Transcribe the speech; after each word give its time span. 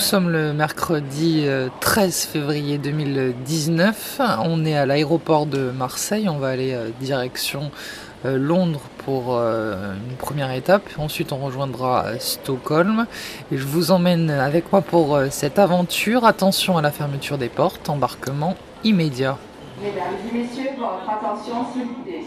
sommes 0.00 0.30
le 0.30 0.52
mercredi 0.52 1.46
13 1.80 2.24
février 2.24 2.78
2019. 2.78 4.20
On 4.44 4.64
est 4.64 4.76
à 4.76 4.86
l'aéroport 4.86 5.46
de 5.46 5.70
Marseille. 5.70 6.28
On 6.28 6.38
va 6.38 6.48
aller 6.48 6.76
direction 7.00 7.70
Londres 8.24 8.80
pour 9.04 9.38
une 9.38 10.16
première 10.18 10.50
étape. 10.52 10.82
Ensuite, 10.98 11.32
on 11.32 11.38
rejoindra 11.38 12.18
Stockholm. 12.18 13.06
Et 13.52 13.58
je 13.58 13.66
vous 13.66 13.90
emmène 13.90 14.30
avec 14.30 14.72
moi 14.72 14.80
pour 14.80 15.20
cette 15.30 15.58
aventure. 15.58 16.24
Attention 16.24 16.78
à 16.78 16.82
la 16.82 16.90
fermeture 16.90 17.36
des 17.38 17.48
portes. 17.48 17.90
Embarquement 17.90 18.56
immédiat. 18.84 19.36
Mesdames 19.82 20.16
et 20.28 20.38
messieurs, 20.38 20.70
votre 20.78 21.08
attention 21.08 21.66
s'il 21.72 21.84
vous 21.84 22.02
plaît. 22.04 22.24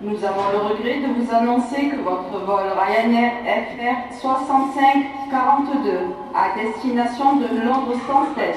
Nous 0.00 0.24
avons 0.24 0.50
le 0.52 0.58
regret 0.58 0.98
de 1.00 1.06
vous 1.14 1.32
annoncer 1.32 1.88
que 1.88 1.96
votre 2.02 2.44
vol 2.44 2.64
Ryanair 2.76 3.32
FR 3.46 4.12
6542 4.20 5.90
à 6.34 6.58
destination 6.60 7.36
de 7.36 7.46
Londres 7.64 7.94
Stansted 8.04 8.56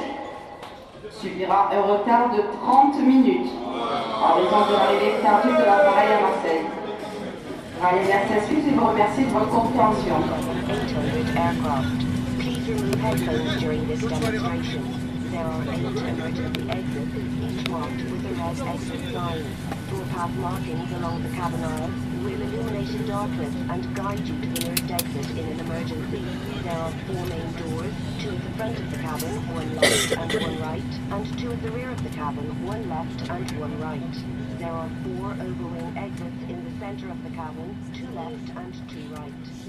subira 1.12 1.70
un 1.72 1.82
retard 1.82 2.32
de 2.32 2.42
30 2.66 3.00
minutes 3.02 3.52
en 3.66 4.34
raison 4.34 4.66
de 4.68 4.74
l'arrivée 4.74 5.14
tardive 5.22 5.58
de 5.58 5.64
l'appareil 5.64 6.10
à 6.12 6.22
Marseille. 6.22 6.66
Ryanair 7.82 8.28
s'excuse 8.28 8.68
et 8.68 8.72
vous 8.72 8.88
remercie 8.88 9.26
de 9.26 9.30
votre 9.30 9.50
compréhension. 9.50 10.18
Footpath 20.18 20.36
markings 20.38 20.92
along 20.94 21.22
the 21.22 21.30
cabin 21.30 21.64
aisle 21.64 21.92
will 22.24 22.42
illuminate 22.42 22.90
in 22.90 23.06
darkness 23.06 23.54
and 23.70 23.96
guide 23.96 24.28
you 24.28 24.34
to 24.42 24.48
the 24.48 24.60
nearest 24.62 24.90
exit 24.90 25.30
in 25.38 25.46
an 25.46 25.60
emergency. 25.60 26.26
There 26.64 26.74
are 26.74 26.92
four 27.06 27.24
main 27.28 27.52
doors, 27.54 27.94
two 28.20 28.30
at 28.30 28.44
the 28.44 28.50
front 28.58 28.80
of 28.80 28.90
the 28.90 28.98
cabin, 28.98 29.54
one 29.54 29.76
left 29.76 30.12
and 30.18 30.34
one 30.42 30.60
right, 30.60 30.94
and 31.12 31.40
two 31.40 31.52
at 31.52 31.62
the 31.62 31.70
rear 31.70 31.92
of 31.92 32.02
the 32.04 32.10
cabin, 32.10 32.66
one 32.66 32.90
left 32.90 33.30
and 33.30 33.52
one 33.60 33.80
right. 33.80 34.58
There 34.58 34.72
are 34.72 34.90
four 35.06 35.38
overwing 35.38 35.96
exits 35.96 36.50
in 36.50 36.66
the 36.66 36.80
center 36.80 37.12
of 37.12 37.24
the 37.24 37.30
cabin, 37.30 37.78
two 37.94 38.10
left 38.10 38.50
and 38.58 38.74
two 38.90 39.14
right. 39.14 39.67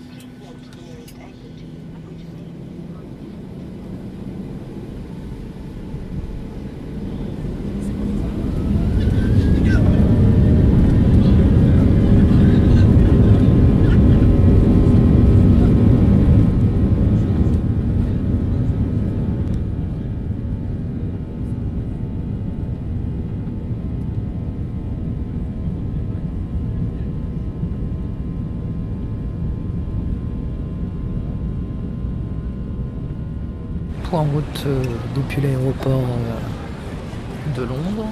Euh, 34.66 34.82
depuis 35.14 35.40
l'aéroport 35.40 36.00
euh, 36.00 37.56
de 37.56 37.62
Londres. 37.62 38.06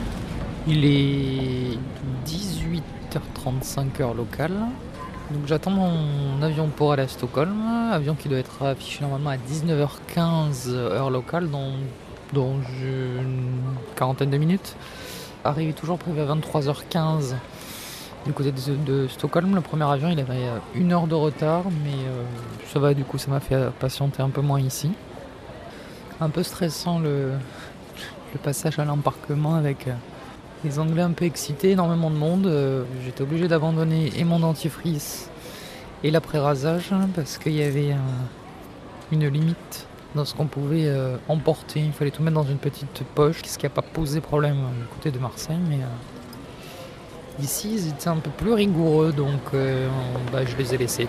Il 0.66 0.84
est 0.84 1.78
18h35 2.26 4.02
heure 4.02 4.14
locale. 4.14 4.52
Donc 5.30 5.46
j'attends 5.46 5.70
mon 5.70 6.42
avion 6.42 6.68
pour 6.68 6.92
aller 6.92 7.02
à 7.02 7.08
Stockholm, 7.08 7.90
avion 7.90 8.14
qui 8.14 8.28
doit 8.28 8.38
être 8.38 8.64
affiché 8.64 9.02
normalement 9.02 9.30
à 9.30 9.36
19h15 9.36 10.70
heure 10.70 11.10
locale 11.10 11.50
dans, 11.50 11.72
dans 12.32 12.54
une 12.80 13.52
quarantaine 13.96 14.30
de 14.30 14.38
minutes. 14.38 14.76
Arrivé 15.44 15.72
toujours 15.72 15.98
prévu 15.98 16.20
à 16.20 16.26
23h15 16.26 17.34
du 18.24 18.32
côté 18.32 18.52
de, 18.52 19.08
Stockholm. 19.08 19.54
Le 19.54 19.60
premier 19.60 19.84
avion 19.84 20.08
il 20.10 20.20
avait 20.20 20.34
euh, 20.34 20.58
une 20.74 20.92
heure 20.92 21.06
de 21.08 21.14
retard 21.14 21.64
mais 21.84 21.96
ça 22.72 22.78
va 22.78 22.94
du 22.94 23.04
coup 23.04 23.18
ça 23.18 23.30
m'a 23.30 23.40
fait 23.40 23.70
patienter 23.80 24.22
un 24.22 24.30
peu 24.30 24.42
moins 24.42 24.60
ici 24.60 24.92
un 26.20 26.30
peu 26.30 26.42
stressant 26.42 26.98
le, 26.98 27.32
passage 28.42 28.78
à 28.78 28.84
l'embarquement 28.84 29.54
avec 29.54 29.88
euh, 29.88 29.92
les 30.62 30.78
Anglais 30.78 31.00
un 31.00 31.12
peu 31.12 31.24
excités, 31.24 31.70
énormément 31.70 32.10
de 32.10 32.16
monde. 32.16 32.46
Euh, 32.46 32.84
j'étais 33.02 33.22
obligé 33.22 33.48
d'abandonner 33.48 34.12
et 34.14 34.24
mon 34.24 34.40
dentifrice 34.40 35.30
et 36.04 36.10
l'après-rasage 36.10 36.92
hein, 36.92 37.08
parce 37.14 37.38
qu'il 37.38 37.54
y 37.54 37.62
avait 37.62 37.94
une 39.10 39.26
limite 39.26 39.86
dans 40.14 40.26
ce 40.26 40.34
qu'on 40.34 40.44
pouvait 40.44 40.86
euh, 40.86 41.16
emporter. 41.28 41.80
Il 41.80 41.92
fallait 41.92 42.10
tout 42.10 42.22
mettre 42.22 42.34
dans 42.34 42.44
une 42.44 42.58
petite 42.58 43.02
poche, 43.14 43.40
ce 43.46 43.56
qui 43.56 43.64
n'a 43.64 43.70
pas 43.70 43.80
posé 43.80 44.20
problème 44.20 44.56
du 44.56 44.86
côté 44.94 45.10
de 45.10 45.18
Marseille. 45.18 45.58
Mais 45.70 45.78
ici, 47.42 47.70
ils 47.72 47.88
étaient 47.88 48.08
un 48.08 48.16
peu 48.16 48.30
plus 48.30 48.52
rigoureux, 48.52 49.12
donc 49.12 49.40
bah, 50.30 50.44
je 50.44 50.56
les 50.56 50.74
ai 50.74 50.76
laissés. 50.76 51.08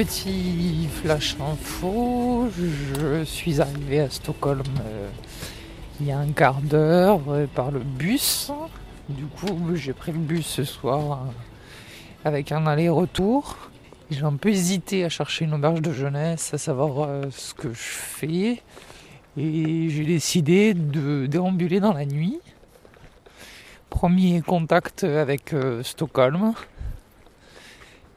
Petit 0.00 0.88
flash 1.02 1.36
info, 1.38 2.48
je 2.56 3.22
suis 3.22 3.60
arrivé 3.60 4.00
à 4.00 4.08
Stockholm 4.08 4.62
euh, 4.86 5.10
il 6.00 6.06
y 6.06 6.10
a 6.10 6.18
un 6.18 6.32
quart 6.32 6.62
d'heure 6.62 7.20
euh, 7.28 7.46
par 7.54 7.70
le 7.70 7.80
bus. 7.80 8.50
Du 9.10 9.26
coup, 9.26 9.74
j'ai 9.74 9.92
pris 9.92 10.12
le 10.12 10.18
bus 10.18 10.46
ce 10.46 10.64
soir 10.64 11.20
euh, 11.20 11.30
avec 12.24 12.50
un 12.50 12.66
aller-retour. 12.66 13.58
J'ai 14.10 14.22
un 14.22 14.36
peu 14.36 14.48
hésité 14.48 15.04
à 15.04 15.10
chercher 15.10 15.44
une 15.44 15.52
auberge 15.52 15.82
de 15.82 15.92
jeunesse, 15.92 16.54
à 16.54 16.56
savoir 16.56 17.06
ce 17.30 17.52
que 17.52 17.68
je 17.68 17.78
fais. 17.78 18.62
Et 19.36 19.90
j'ai 19.90 20.04
décidé 20.06 20.72
de 20.72 21.26
déambuler 21.26 21.78
dans 21.78 21.92
la 21.92 22.06
nuit. 22.06 22.38
Premier 23.90 24.40
contact 24.40 25.04
avec 25.04 25.54
Stockholm. 25.82 26.54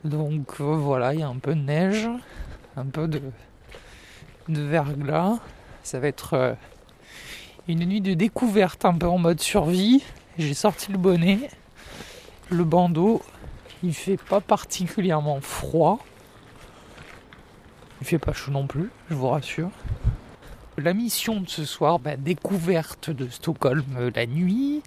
Donc 0.03 0.59
euh, 0.59 0.63
voilà, 0.63 1.13
il 1.13 1.21
y 1.21 1.23
a 1.23 1.27
un 1.27 1.37
peu 1.37 1.55
de 1.55 1.61
neige, 1.61 2.09
un 2.75 2.85
peu 2.85 3.07
de, 3.07 3.21
verglas. 4.47 5.39
Ça 5.83 5.99
va 5.99 6.07
être 6.07 6.33
euh, 6.33 6.53
une 7.67 7.85
nuit 7.85 8.01
de 8.01 8.13
découverte, 8.13 8.83
un 8.85 8.93
peu 8.93 9.07
en 9.07 9.17
mode 9.17 9.39
survie. 9.39 10.03
J'ai 10.37 10.53
sorti 10.53 10.91
le 10.91 10.97
bonnet, 10.97 11.49
le 12.49 12.63
bandeau. 12.63 13.21
Il 13.81 13.93
fait 13.93 14.17
pas 14.17 14.41
particulièrement 14.41 15.39
froid. 15.41 15.99
Il 18.01 18.07
fait 18.07 18.19
pas 18.19 18.33
chaud 18.33 18.51
non 18.51 18.67
plus, 18.67 18.89
je 19.09 19.15
vous 19.15 19.29
rassure. 19.29 19.69
La 20.77 20.93
mission 20.93 21.41
de 21.41 21.49
ce 21.49 21.65
soir, 21.65 21.99
bah, 21.99 22.15
découverte 22.17 23.09
de 23.09 23.29
Stockholm 23.29 23.83
euh, 23.97 24.11
la 24.15 24.25
nuit, 24.25 24.81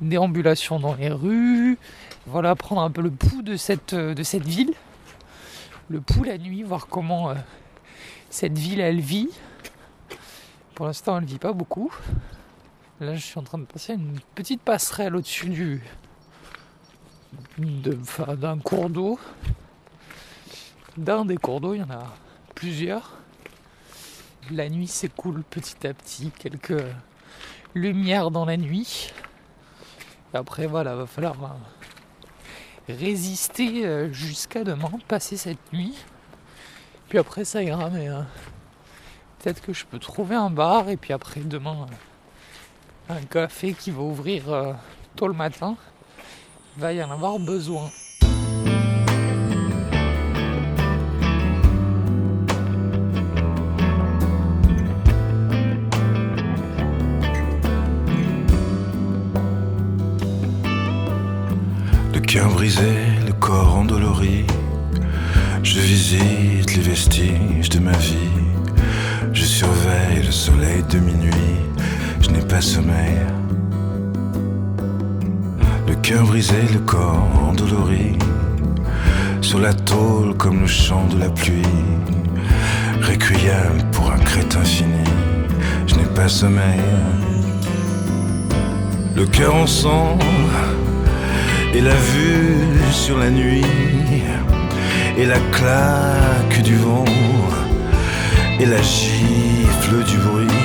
déambulation 0.00 0.80
dans 0.80 0.94
les 0.94 1.10
rues, 1.10 1.78
voilà, 2.26 2.54
prendre 2.56 2.82
un 2.82 2.90
peu 2.90 3.02
le 3.02 3.10
pouls 3.10 3.42
de 3.42 3.56
cette, 3.56 3.94
euh, 3.94 4.14
ville, 4.44 4.72
le 5.88 6.00
pouls 6.00 6.24
la 6.24 6.38
nuit, 6.38 6.62
voir 6.62 6.86
comment 6.88 7.30
euh, 7.30 7.34
cette 8.30 8.58
ville 8.58 8.80
elle 8.80 9.00
vit. 9.00 9.30
Pour 10.74 10.86
l'instant, 10.86 11.18
elle 11.18 11.24
vit 11.24 11.38
pas 11.38 11.52
beaucoup. 11.52 11.92
Là, 13.00 13.14
je 13.14 13.20
suis 13.20 13.38
en 13.38 13.42
train 13.42 13.58
de 13.58 13.64
passer 13.64 13.94
une 13.94 14.18
petite 14.34 14.60
passerelle 14.60 15.16
au-dessus 15.16 15.82
d'un 17.58 18.58
cours 18.58 18.90
d'eau. 18.90 19.18
D'un 20.96 21.24
des 21.24 21.36
cours 21.36 21.60
d'eau, 21.60 21.74
il 21.74 21.80
y 21.80 21.82
en 21.82 21.90
a 21.90 22.06
plusieurs. 22.54 23.18
La 24.50 24.68
nuit 24.68 24.86
s'écoule 24.86 25.42
petit 25.50 25.86
à 25.86 25.92
petit, 25.92 26.30
quelques 26.30 26.82
lumières 27.74 28.30
dans 28.30 28.44
la 28.44 28.56
nuit. 28.56 29.12
Après, 30.32 30.66
voilà, 30.66 30.94
va 30.94 31.06
falloir 31.06 31.34
euh, 31.42 32.94
résister 32.94 33.84
euh, 33.84 34.12
jusqu'à 34.12 34.64
demain, 34.64 34.90
passer 35.06 35.36
cette 35.36 35.72
nuit. 35.72 35.94
Puis 37.08 37.18
après, 37.18 37.44
ça 37.44 37.62
ira, 37.62 37.90
mais 37.90 38.08
euh, 38.08 38.22
peut-être 39.38 39.60
que 39.60 39.72
je 39.72 39.84
peux 39.84 39.98
trouver 39.98 40.36
un 40.36 40.50
bar 40.50 40.88
et 40.88 40.96
puis 40.96 41.12
après, 41.12 41.40
demain, 41.40 41.86
un 43.08 43.22
café 43.22 43.72
qui 43.72 43.90
va 43.90 44.02
ouvrir 44.02 44.50
euh, 44.52 44.72
tôt 45.16 45.28
le 45.28 45.34
matin. 45.34 45.76
Il 46.76 46.82
va 46.82 46.92
y 46.92 47.02
en 47.02 47.10
avoir 47.10 47.38
besoin. 47.38 47.90
Cœur 62.28 62.50
brisé, 62.50 62.92
le 63.26 63.32
corps 63.32 63.78
endolori. 63.78 64.44
Je 65.62 65.80
visite 65.80 66.76
les 66.76 66.82
vestiges 66.82 67.70
de 67.70 67.78
ma 67.78 67.96
vie. 67.96 68.44
Je 69.32 69.44
surveille 69.44 70.22
le 70.26 70.30
soleil 70.30 70.82
de 70.90 70.98
minuit. 70.98 71.56
Je 72.20 72.28
n'ai 72.28 72.42
pas 72.42 72.60
sommeil. 72.60 73.16
Le 75.86 75.94
cœur 76.02 76.26
brisé, 76.26 76.60
le 76.70 76.80
corps 76.80 77.30
endolori. 77.48 78.18
Sur 79.40 79.60
la 79.60 79.72
tôle 79.72 80.36
comme 80.36 80.60
le 80.60 80.66
chant 80.66 81.06
de 81.06 81.18
la 81.20 81.30
pluie. 81.30 81.62
Requiem 83.00 83.90
pour 83.90 84.12
un 84.12 84.18
crétin 84.18 84.64
fini. 84.64 85.08
Je 85.86 85.94
n'ai 85.94 86.10
pas 86.14 86.28
sommeil. 86.28 86.82
Le 89.16 89.24
cœur 89.24 89.54
en 89.54 89.66
sang 89.66 90.18
et 91.78 91.80
la 91.80 91.94
vue 91.94 92.66
sur 92.90 93.18
la 93.18 93.30
nuit, 93.30 93.64
et 95.16 95.24
la 95.24 95.38
claque 95.52 96.60
du 96.62 96.74
vent, 96.74 97.04
et 98.58 98.66
la 98.66 98.82
gifle 98.82 100.02
du 100.10 100.16
bruit. 100.26 100.58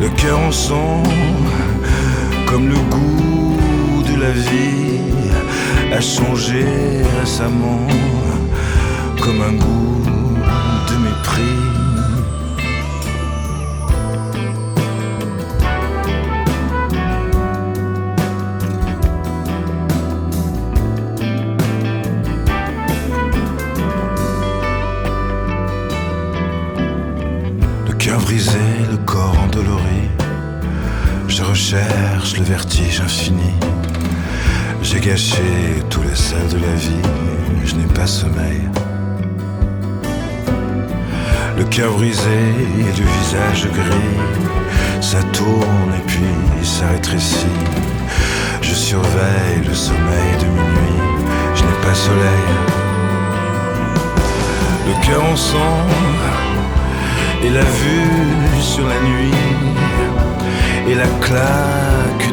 Le 0.00 0.08
cœur 0.20 0.40
en 0.40 0.50
sang, 0.50 1.04
comme 2.46 2.68
le 2.68 2.80
goût 2.94 4.02
de 4.10 4.20
la 4.20 4.32
vie, 4.32 5.30
a 5.92 6.00
changé 6.00 6.64
récemment, 7.20 7.86
comme 9.22 9.40
un 9.40 9.52
goût 9.52 10.02
de 10.88 10.96
mépris. 11.06 11.89
Vertige 32.50 33.00
infini. 33.00 33.52
J'ai 34.82 34.98
gâché 34.98 35.42
tous 35.88 36.02
les 36.02 36.16
sels 36.16 36.48
de 36.48 36.58
la 36.58 36.74
vie. 36.74 37.06
Je 37.64 37.76
n'ai 37.76 37.86
pas 37.94 38.08
sommeil. 38.08 38.62
Le 41.56 41.64
cœur 41.64 41.92
brisé 41.92 42.42
et 42.80 42.92
le 43.00 43.06
visage 43.18 43.68
gris. 43.78 44.16
Ça 45.00 45.22
tourne 45.32 45.92
et 45.96 46.04
puis 46.08 46.64
ça 46.64 46.88
rétrécit. 46.88 47.56
Je 48.62 48.74
surveille 48.74 49.60
le 49.68 49.74
sommeil 49.74 50.32
de 50.42 50.46
minuit. 50.46 51.00
Je 51.54 51.62
n'ai 51.62 51.78
pas 51.86 51.94
soleil. 51.94 52.48
Le 54.88 55.06
cœur 55.06 55.22
en 55.24 55.36
sang 55.36 55.76
et 57.44 57.50
la 57.50 57.62
vue 57.62 58.60
sur 58.60 58.86
la 58.86 59.00
nuit, 59.00 59.38
et 60.88 60.94
la 60.94 61.06
claque 61.24 62.29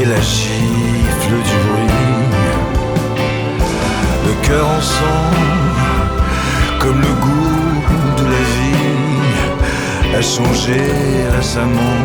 et 0.00 0.04
la 0.06 0.20
gifle 0.20 1.36
du 1.48 1.56
bruit. 1.66 1.90
Le 4.26 4.46
cœur 4.46 4.66
en 4.66 4.80
sang, 4.80 5.30
comme 6.78 7.00
le 7.00 7.12
goût 7.24 7.82
de 8.18 8.24
la 8.34 8.44
vie, 8.54 10.16
a 10.16 10.22
changé 10.22 10.80
récemment, 11.36 11.98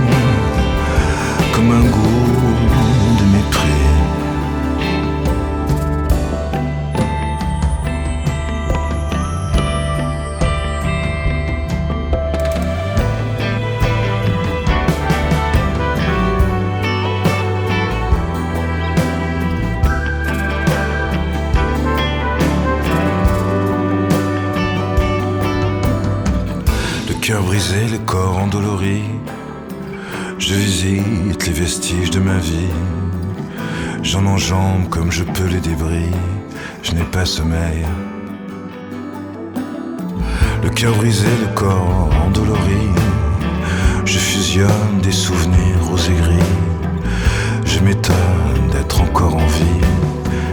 comme 1.54 1.72
un 1.72 1.86
goût 1.96 2.56
de 3.20 3.26
mépris. 3.36 3.95
Je 30.38 30.54
visite 30.54 31.48
les 31.48 31.54
vestiges 31.54 32.12
de 32.12 32.20
ma 32.20 32.38
vie. 32.38 32.74
J'en 34.04 34.26
enjambe 34.28 34.88
comme 34.90 35.12
je 35.12 35.24
peux 35.24 35.48
les 35.48 35.60
débris. 35.60 36.12
Je 36.84 36.92
n'ai 36.92 37.04
pas 37.04 37.26
sommeil. 37.26 37.84
Le 40.64 40.70
cœur 40.70 40.96
brisé, 40.96 41.28
le 41.42 41.54
corps 41.56 42.10
endolori. 42.26 42.90
Je 44.06 44.20
fusionne 44.20 45.00
des 45.02 45.12
souvenirs 45.12 45.84
roses 45.90 46.10
et 46.10 46.22
gris. 46.22 46.52
Je 47.66 47.80
m'étonne 47.80 48.70
d'être 48.72 49.02
encore 49.02 49.36
en 49.36 49.48
vie. 49.48 49.82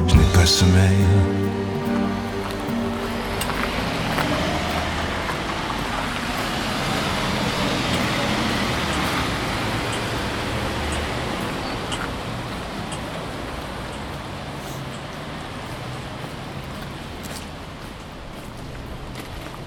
Je 0.09 0.15
n'ai 0.15 0.33
pas 0.33 0.47
sommeil. 0.47 1.42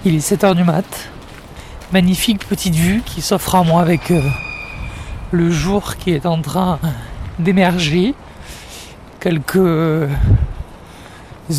Il 0.08 0.14
est 0.14 0.20
7h 0.20 0.54
du 0.54 0.64
mat. 0.64 1.10
Magnifique 1.92 2.48
petite 2.48 2.76
vue 2.76 3.02
qui 3.04 3.24
s'offre 3.24 3.56
à 3.56 3.64
moi 3.64 3.82
avec 3.82 4.12
euh, 4.12 4.22
le 5.32 5.50
jour 5.50 5.96
qui 5.96 6.12
est 6.12 6.28
en 6.28 6.40
train 6.44 6.78
d'émerger. 7.40 8.14
Quelques 9.20 9.56
euh, 9.56 10.08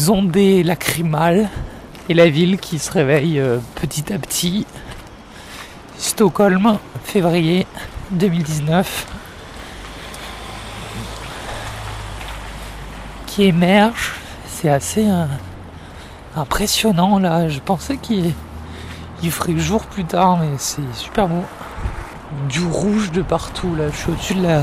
ondées 0.07 0.63
lacrymales 0.63 1.49
et 2.09 2.15
la 2.15 2.29
ville 2.29 2.59
qui 2.59 2.79
se 2.79 2.93
réveille 2.93 3.41
euh, 3.41 3.59
petit 3.75 4.13
à 4.13 4.19
petit. 4.21 4.65
Stockholm, 5.99 6.79
février 7.03 7.67
2019. 8.13 9.07
Qui 13.27 13.43
émerge. 13.43 14.15
C'est 14.47 14.71
assez 14.71 15.05
euh, 15.05 15.27
impressionnant 16.37 17.19
là. 17.19 17.49
Je 17.49 17.61
pensais 17.61 17.97
qu'il 17.97 18.33
il 19.23 19.31
ferait 19.31 19.59
jour 19.59 19.87
plus 19.87 20.05
tard, 20.05 20.39
mais 20.39 20.51
c'est 20.59 20.95
super 20.95 21.29
beau. 21.29 21.45
Du 22.49 22.65
rouge 22.65 23.13
de 23.13 23.23
partout 23.23 23.75
là. 23.77 23.85
Je 23.91 23.97
suis 23.97 24.11
au-dessus 24.11 24.35
de 24.35 24.43
la 24.43 24.63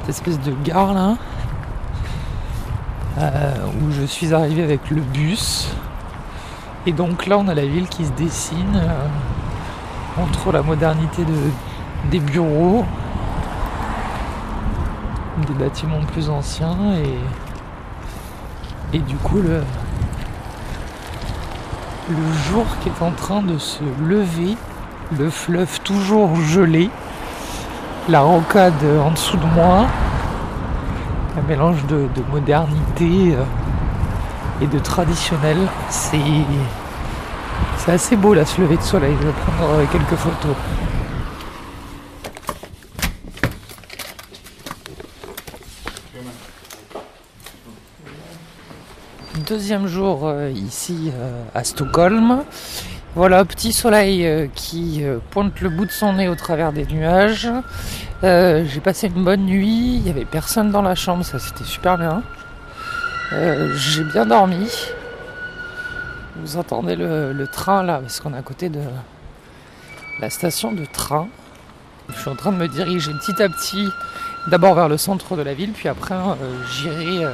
cette 0.00 0.08
espèce 0.08 0.40
de 0.40 0.52
gare 0.64 0.94
là, 0.94 1.16
euh, 3.18 3.54
où 3.80 3.92
je 3.92 4.02
suis 4.02 4.34
arrivé 4.34 4.62
avec 4.62 4.90
le 4.90 5.00
bus. 5.00 5.68
Et 6.86 6.92
donc 6.92 7.26
là, 7.26 7.38
on 7.38 7.46
a 7.46 7.54
la 7.54 7.64
ville 7.64 7.86
qui 7.86 8.04
se 8.04 8.10
dessine 8.12 8.74
euh, 8.74 9.06
entre 10.20 10.50
la 10.50 10.62
modernité 10.62 11.24
de, 11.24 12.10
des 12.10 12.18
bureaux, 12.18 12.84
des 15.46 15.54
bâtiments 15.54 16.00
plus 16.12 16.28
anciens 16.28 16.76
et, 16.96 18.96
et 18.96 18.98
du 18.98 19.14
coup 19.16 19.40
le, 19.40 19.62
le 22.08 22.50
jour 22.50 22.64
qui 22.82 22.88
est 22.88 23.02
en 23.04 23.10
train 23.12 23.42
de 23.42 23.58
se 23.58 23.82
lever, 24.04 24.56
le 25.18 25.30
fleuve 25.30 25.80
toujours 25.80 26.34
gelé, 26.36 26.90
la 28.08 28.20
rocade 28.20 28.84
en 29.04 29.10
dessous 29.10 29.36
de 29.36 29.46
moi, 29.54 29.86
un 31.38 31.48
mélange 31.48 31.84
de, 31.86 32.08
de 32.14 32.22
modernité 32.30 33.34
euh, 33.34 33.44
et 34.60 34.66
de 34.66 34.78
traditionnel. 34.78 35.58
C'est 35.88 36.18
c'est 37.78 37.92
assez 37.92 38.16
beau 38.16 38.32
là, 38.32 38.44
ce 38.44 38.60
lever 38.60 38.76
de 38.76 38.82
soleil. 38.82 39.16
Je 39.20 39.26
vais 39.26 39.32
prendre 39.32 39.72
euh, 39.72 39.84
quelques 39.90 40.14
photos. 40.14 40.54
Deuxième 49.52 49.86
jour 49.86 50.26
euh, 50.28 50.48
ici 50.48 51.12
euh, 51.14 51.44
à 51.54 51.62
Stockholm. 51.62 52.42
Voilà, 53.14 53.44
petit 53.44 53.74
soleil 53.74 54.26
euh, 54.26 54.46
qui 54.54 55.04
pointe 55.30 55.60
le 55.60 55.68
bout 55.68 55.84
de 55.84 55.90
son 55.90 56.14
nez 56.14 56.26
au 56.26 56.34
travers 56.34 56.72
des 56.72 56.86
nuages. 56.86 57.50
J'ai 58.22 58.80
passé 58.82 59.08
une 59.08 59.24
bonne 59.24 59.44
nuit, 59.44 59.96
il 59.96 60.02
n'y 60.04 60.08
avait 60.08 60.24
personne 60.24 60.70
dans 60.70 60.80
la 60.80 60.94
chambre, 60.94 61.22
ça 61.22 61.38
c'était 61.38 61.64
super 61.64 61.98
bien. 61.98 62.22
J'ai 63.74 64.04
bien 64.04 64.24
dormi. 64.24 64.70
Vous 66.36 66.56
entendez 66.56 66.96
le, 66.96 67.46
train 67.52 67.82
là, 67.82 67.98
parce 67.98 68.20
qu'on 68.20 68.32
est 68.32 68.38
à 68.38 68.42
côté 68.42 68.70
de 68.70 68.80
la 70.18 70.30
station 70.30 70.72
de 70.72 70.86
train. 70.86 71.28
Je 72.08 72.18
suis 72.18 72.30
en 72.30 72.36
train 72.36 72.52
de 72.52 72.56
me 72.56 72.68
diriger 72.68 73.12
petit 73.20 73.42
à 73.42 73.50
petit, 73.50 73.86
d'abord 74.46 74.74
vers 74.74 74.88
le 74.88 74.96
centre 74.96 75.36
de 75.36 75.42
la 75.42 75.52
ville, 75.52 75.72
puis 75.72 75.90
après 75.90 76.14
j'irai 76.70 77.26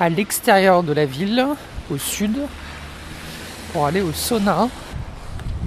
à 0.00 0.08
l'extérieur 0.08 0.82
de 0.82 0.94
la 0.94 1.04
ville, 1.04 1.46
au 1.90 1.98
sud, 1.98 2.38
pour 3.72 3.86
aller 3.86 4.00
au 4.00 4.12
sauna. 4.12 4.68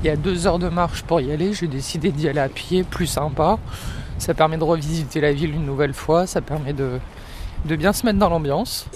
Il 0.03 0.07
y 0.07 0.09
a 0.09 0.15
deux 0.15 0.47
heures 0.47 0.59
de 0.59 0.69
marche 0.69 1.03
pour 1.03 1.21
y 1.21 1.31
aller. 1.31 1.53
J'ai 1.53 1.67
décidé 1.67 2.11
d'y 2.11 2.27
aller 2.27 2.39
à 2.39 2.49
pied, 2.49 2.83
plus 2.83 3.05
sympa. 3.05 3.59
Ça 4.17 4.33
permet 4.33 4.57
de 4.57 4.63
revisiter 4.63 5.21
la 5.21 5.31
ville 5.31 5.53
une 5.53 5.65
nouvelle 5.65 5.93
fois. 5.93 6.25
Ça 6.25 6.41
permet 6.41 6.73
de, 6.73 6.99
de 7.65 7.75
bien 7.75 7.93
se 7.93 8.05
mettre 8.05 8.17
dans 8.17 8.29
l'ambiance. 8.29 8.87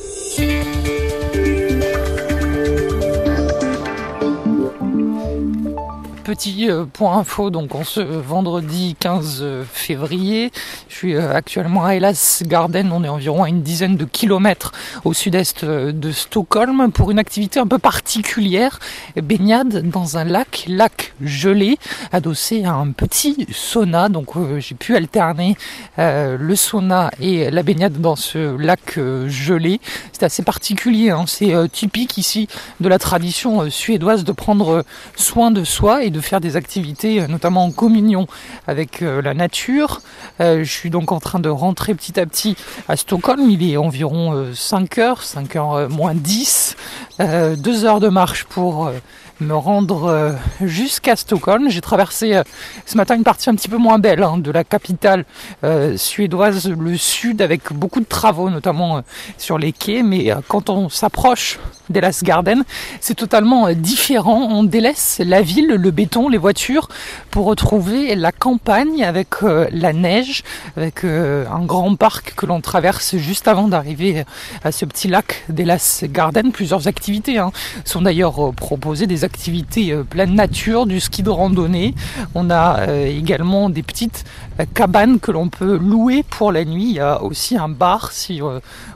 Petit 6.28 6.70
euh, 6.70 6.84
point 6.84 7.20
info, 7.20 7.50
donc 7.52 7.74
on 7.74 7.86
ce 7.86 8.02
vendredi 8.02 8.98
15 9.00 9.46
février, 9.72 10.52
je 10.90 10.94
suis 10.94 11.16
euh, 11.16 11.34
actuellement 11.34 11.86
à 11.86 11.92
Hellas 11.92 12.44
Garden, 12.46 12.92
on 12.92 13.06
est 13.06 13.08
environ 13.08 13.44
à 13.46 13.48
une 13.48 13.62
dizaine 13.62 13.96
de 13.96 14.04
kilomètres 14.04 14.74
au 15.06 15.14
sud-est 15.14 15.64
euh, 15.64 15.94
de 15.94 16.12
Stockholm 16.12 16.92
pour 16.92 17.12
une 17.12 17.20
activité 17.20 17.62
un 17.62 17.66
peu 17.66 17.78
particulière, 17.78 18.80
baignade 19.16 19.90
dans 19.90 20.18
un 20.18 20.26
lac, 20.26 20.66
lac 20.68 21.14
gelé, 21.22 21.78
adossé 22.12 22.66
à 22.66 22.74
un 22.74 22.92
petit 22.92 23.48
sauna, 23.54 24.10
donc 24.10 24.36
euh, 24.36 24.60
j'ai 24.60 24.76
pu 24.76 24.96
alterner 24.96 25.56
euh, 26.00 26.38
le 26.38 26.56
sauna 26.56 27.12
et 27.22 27.50
la 27.52 27.64
baignade 27.64 28.02
dans 28.02 28.16
ce 28.16 28.58
lac 28.58 28.98
euh, 28.98 29.30
gelé. 29.30 29.80
C'est 30.12 30.24
assez 30.24 30.44
particulier, 30.44 31.10
hein. 31.10 31.26
c'est 31.28 31.54
euh, 31.54 31.68
typique 31.68 32.18
ici 32.18 32.48
de 32.80 32.90
la 32.90 33.00
tradition 33.00 33.62
euh, 33.62 33.70
suédoise 33.70 34.24
de 34.24 34.32
prendre 34.32 34.70
euh, 34.70 34.82
soin 35.16 35.52
de 35.52 35.64
soi 35.64 36.04
et 36.04 36.10
de 36.10 36.17
faire 36.22 36.42
des 36.42 36.56
activités, 36.56 37.22
euh, 37.22 37.28
notamment 37.28 37.66
en 37.66 37.72
communion 37.72 38.28
avec 38.68 39.02
euh, 39.02 39.22
la 39.22 39.34
nature. 39.34 40.02
Euh, 40.42 40.64
je 40.64 40.72
suis 40.72 40.90
donc 40.90 41.12
en 41.12 41.20
train 41.20 41.40
de 41.40 41.50
rentrer 41.50 41.94
petit 41.94 42.20
à 42.20 42.26
petit 42.26 42.56
à 42.88 42.96
Stockholm. 42.96 43.50
Il 43.50 43.70
est 43.70 43.78
environ 43.78 44.34
euh, 44.34 44.54
5 44.54 44.98
heures, 44.98 45.24
5 45.24 45.56
heures 45.56 45.90
moins 45.90 46.14
10, 46.14 46.76
euh, 47.20 47.56
2 47.56 47.86
heures 47.86 48.00
de 48.00 48.10
marche 48.10 48.46
pour 48.46 48.92
me 49.40 49.56
rendre 49.56 50.06
euh, 50.06 50.32
jusqu'à 50.62 51.16
Stockholm. 51.16 51.70
J'ai 51.70 51.82
traversé 51.82 52.36
euh, 52.36 52.44
ce 52.86 52.98
matin 52.98 53.16
une 53.16 53.24
partie 53.24 53.50
un 53.50 53.56
petit 53.56 53.70
peu 53.70 53.78
moins 53.78 54.00
belle 54.00 54.24
hein, 54.24 54.38
de 54.38 54.52
la 54.52 54.64
capitale 54.64 55.26
euh, 55.64 55.98
suédoise, 55.98 56.70
le 56.70 56.98
sud, 56.98 57.42
avec 57.42 57.72
beaucoup 57.74 58.00
de 58.00 58.06
travaux, 58.06 58.50
notamment 58.50 59.02
sur 59.38 59.58
les 59.58 59.72
quais. 59.72 60.04
Mais 60.04 60.32
quand 60.48 60.70
on 60.70 60.90
s'approche 60.90 61.60
d'Elas 61.90 62.22
Garden, 62.24 62.64
c'est 63.00 63.16
totalement 63.16 63.72
différent. 63.74 64.48
On 64.50 64.64
délaisse 64.64 65.22
la 65.24 65.42
ville, 65.42 65.68
le 65.68 65.92
béton, 65.92 66.30
les 66.30 66.38
voitures, 66.38 66.90
pour 67.32 67.46
retrouver 67.46 68.16
la 68.16 68.32
campagne 68.32 69.04
avec 69.04 69.28
la 69.42 69.94
neige, 69.94 70.44
avec 70.76 71.04
un 71.04 71.66
grand 71.66 71.96
parc 71.96 72.34
que 72.36 72.46
l'on 72.46 72.62
traverse 72.62 73.16
juste 73.18 73.48
avant 73.48 73.68
d'arriver 73.68 74.26
à 74.64 74.72
ce 74.72 74.86
petit 74.86 75.08
lac 75.08 75.44
d'Elas 75.50 76.04
Garden. 76.06 76.52
Plusieurs 76.52 76.88
activités 76.88 77.38
hein, 77.38 77.52
sont 77.86 78.02
d'ailleurs 78.02 78.54
proposées, 78.54 79.08
activités 79.28 79.92
euh, 79.92 80.04
pleine 80.04 80.34
nature, 80.34 80.86
du 80.86 81.00
ski 81.00 81.22
de 81.22 81.30
randonnée. 81.30 81.94
On 82.34 82.50
a 82.50 82.80
euh, 82.80 83.06
également 83.06 83.70
des 83.70 83.84
petites 83.84 84.24
euh, 84.60 84.66
cabanes 84.74 85.20
que 85.20 85.32
l'on 85.32 85.50
peut 85.50 85.78
louer 85.78 86.24
pour 86.24 86.54
la 86.54 86.64
nuit. 86.64 86.88
Il 86.90 86.96
y 86.96 87.02
a 87.02 87.22
aussi 87.22 87.58
un 87.58 87.68
bar 87.68 88.12
si 88.14 88.42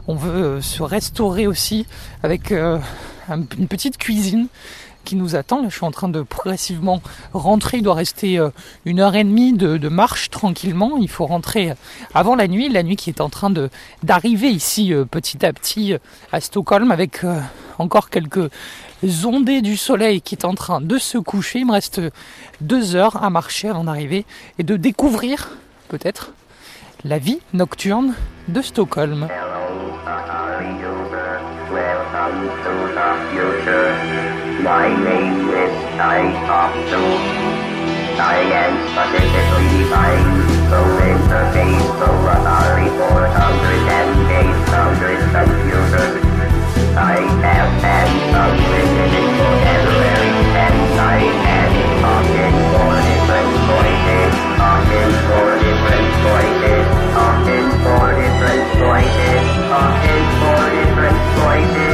on 0.08 0.16
veut 0.16 0.62
se 0.62 0.82
restaurer 0.84 1.48
aussi 1.48 1.86
avec 2.24 2.54
une 3.32 3.68
petite 3.68 3.98
cuisine 3.98 4.48
qui 5.04 5.16
nous 5.16 5.36
attend. 5.36 5.62
Là, 5.62 5.70
je 5.70 5.76
suis 5.76 5.86
en 5.86 5.92
train 5.92 6.10
de 6.10 6.22
progressivement 6.22 7.02
rentrer. 7.34 7.78
Il 7.78 7.84
doit 7.84 7.96
rester 7.96 8.38
euh, 8.40 8.50
une 8.86 9.00
heure 9.00 9.16
et 9.16 9.24
demie 9.24 9.54
de, 9.54 9.90
marche 9.90 10.30
tranquillement. 10.30 10.98
Il 10.98 11.10
faut 11.10 11.26
rentrer 11.26 11.74
avant 12.14 12.36
la 12.36 12.48
nuit, 12.48 12.70
la 12.70 12.84
nuit 12.84 12.96
qui 12.96 13.10
est 13.10 13.22
en 13.22 13.30
train 13.30 13.52
d'arriver 14.04 14.50
ici 14.50 14.94
euh, 14.94 15.06
petit 15.06 15.46
à 15.46 15.54
petit 15.54 15.94
euh, 15.94 15.98
à 16.32 16.40
Stockholm 16.40 16.92
avec 16.92 17.24
euh, 17.24 17.40
encore 17.78 18.10
quelques 18.10 18.50
ondées 19.26 19.62
du 19.62 19.78
soleil 19.78 20.22
qui 20.22 20.36
est 20.36 20.46
en 20.46 20.54
train 20.54 20.82
de 20.82 20.98
se 20.98 21.18
coucher. 21.18 21.60
Il 21.60 21.68
me 21.68 21.74
reste 21.74 22.02
deux 22.62 22.96
heures 22.96 23.24
à 23.24 23.30
marcher 23.30 23.70
avant 23.70 23.84
d'arriver 23.84 24.26
et 24.60 24.64
de 24.64 24.78
découvrir 24.78 25.58
peut-être 25.88 26.34
la 27.04 27.18
vie 27.18 27.40
nocturne 27.54 28.14
de 28.48 28.62
Stockholm. 28.62 29.28
To 32.62 32.70
the 32.70 33.10
future. 33.34 33.90
My 34.62 34.86
name 34.94 35.50
is 35.50 35.74
I 35.98 36.30
to. 36.94 37.02
I 38.22 38.38
am 38.54 38.74
specifically 38.94 39.66
designed 39.82 40.46
to 40.70 40.80
interface 41.10 41.90
to 41.98 42.10
Atari 42.22 42.86
400 43.02 43.82
computers. 45.34 46.22
I 46.94 47.18
have 47.42 47.72
an 47.82 48.10
unlimited 48.30 49.26
vocabulary 49.42 50.34
and 50.62 51.02
I 51.02 51.18
am 51.58 51.72
talking 52.06 52.56
for 52.78 52.94
different 53.10 53.52
voices, 53.74 54.34
talking 54.62 55.12
for 55.26 55.46
different 55.66 56.08
voices, 56.30 56.86
talking 57.18 57.68
for 57.82 58.06
different 58.22 58.66
voices, 58.78 59.44
talking 59.66 60.26
for 60.38 60.62
different 60.78 61.20
voices. 61.42 61.91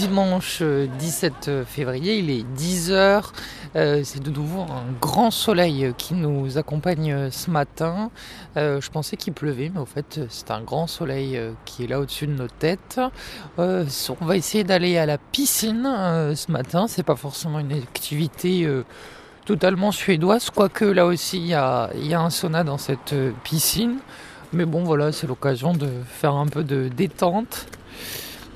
Dimanche 0.00 0.62
17 0.62 1.64
février, 1.66 2.20
il 2.20 2.30
est 2.30 2.46
10h. 2.56 3.22
c'est 3.74 4.22
de 4.22 4.30
nouveau 4.30 4.62
un 4.62 4.84
grand 4.98 5.30
soleil 5.30 5.92
qui 5.98 6.14
nous 6.14 6.56
accompagne 6.56 7.30
ce 7.30 7.50
matin. 7.50 8.10
je 8.56 8.88
pensais 8.88 9.18
qu'il 9.18 9.34
pleuvait, 9.34 9.70
mais 9.72 9.80
au 9.80 9.84
fait, 9.84 10.20
c'est 10.30 10.50
un 10.50 10.62
grand 10.62 10.86
soleil 10.86 11.38
qui 11.66 11.84
est 11.84 11.86
là 11.86 12.00
au-dessus 12.00 12.26
de 12.26 12.32
nos 12.32 12.48
têtes. 12.48 12.98
on 13.58 13.84
va 14.22 14.36
essayer 14.38 14.64
d'aller 14.64 14.96
à 14.96 15.04
la 15.04 15.18
piscine 15.18 15.84
ce 16.34 16.50
matin. 16.50 16.86
C'est 16.88 17.02
pas 17.02 17.16
forcément 17.16 17.58
une 17.58 17.72
activité 17.72 18.66
totalement 19.44 19.92
suédoise, 19.92 20.48
quoique 20.48 20.86
là 20.86 21.04
aussi 21.04 21.36
il 21.36 21.46
y 21.48 21.54
a 21.54 21.90
un 22.20 22.30
sauna 22.30 22.64
dans 22.64 22.78
cette 22.78 23.14
piscine. 23.44 23.98
Mais 24.54 24.64
bon, 24.64 24.82
voilà, 24.82 25.12
c'est 25.12 25.26
l'occasion 25.26 25.74
de 25.74 25.90
faire 26.06 26.34
un 26.36 26.46
peu 26.46 26.64
de 26.64 26.88
détente, 26.88 27.66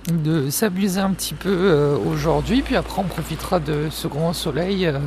de 0.09 0.51
s'amuser 0.51 1.01
un 1.01 1.11
petit 1.11 1.35
peu 1.35 1.51
euh, 1.51 1.97
aujourd'hui. 1.97 2.63
Puis 2.63 2.77
après, 2.77 3.01
on 3.01 3.05
profitera 3.05 3.61
de 3.61 3.89
ce 3.91 4.09
grand 4.09 4.33
soleil 4.33 4.87
euh, 4.87 4.99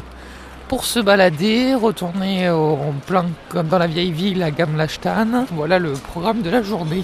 pour 0.68 0.86
se 0.86 1.00
balader, 1.00 1.76
retourner 1.76 2.50
en 2.50 2.94
plein, 3.06 3.26
comme 3.50 3.68
dans 3.68 3.78
la 3.78 3.88
vieille 3.88 4.12
ville, 4.12 4.44
à 4.44 4.52
Gamlachtan. 4.52 5.46
Voilà 5.52 5.80
le 5.80 5.94
programme 5.94 6.42
de 6.42 6.50
la 6.50 6.62
journée. 6.62 7.04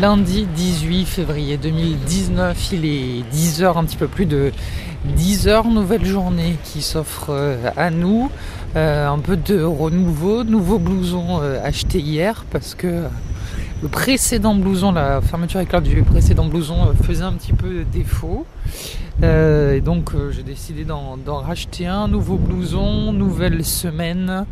lundi 0.00 0.46
18 0.54 1.06
février 1.06 1.56
2019. 1.56 2.72
Il 2.72 2.84
est 2.84 3.24
10h, 3.32 3.78
un 3.78 3.84
petit 3.84 3.96
peu 3.96 4.08
plus 4.08 4.26
de 4.26 4.52
10h, 5.16 5.72
nouvelle 5.72 6.04
journée 6.04 6.56
qui 6.64 6.82
s'offre 6.82 7.28
euh, 7.30 7.70
à 7.76 7.90
nous. 7.90 8.30
Euh, 8.74 9.08
un 9.08 9.18
peu 9.18 9.36
de 9.36 9.62
renouveau, 9.62 10.44
nouveau 10.44 10.78
blouson 10.78 11.40
euh, 11.40 11.58
acheté 11.64 11.98
hier 12.00 12.44
parce 12.50 12.74
que 12.74 13.04
le 13.82 13.88
précédent 13.88 14.54
blouson, 14.54 14.92
la 14.92 15.20
fermeture 15.22 15.60
éclair 15.60 15.80
du 15.80 16.02
précédent 16.02 16.44
blouson 16.44 16.94
faisait 17.02 17.24
un 17.24 17.32
petit 17.32 17.52
peu 17.52 17.84
défaut. 17.84 18.46
et 19.22 19.80
donc 19.80 20.12
j'ai 20.30 20.42
décidé 20.42 20.84
d'en 20.84 21.18
racheter 21.40 21.86
un 21.86 22.08
nouveau 22.08 22.36
blouson, 22.36 23.12
nouvelle 23.12 23.64
semaine, 23.64 24.46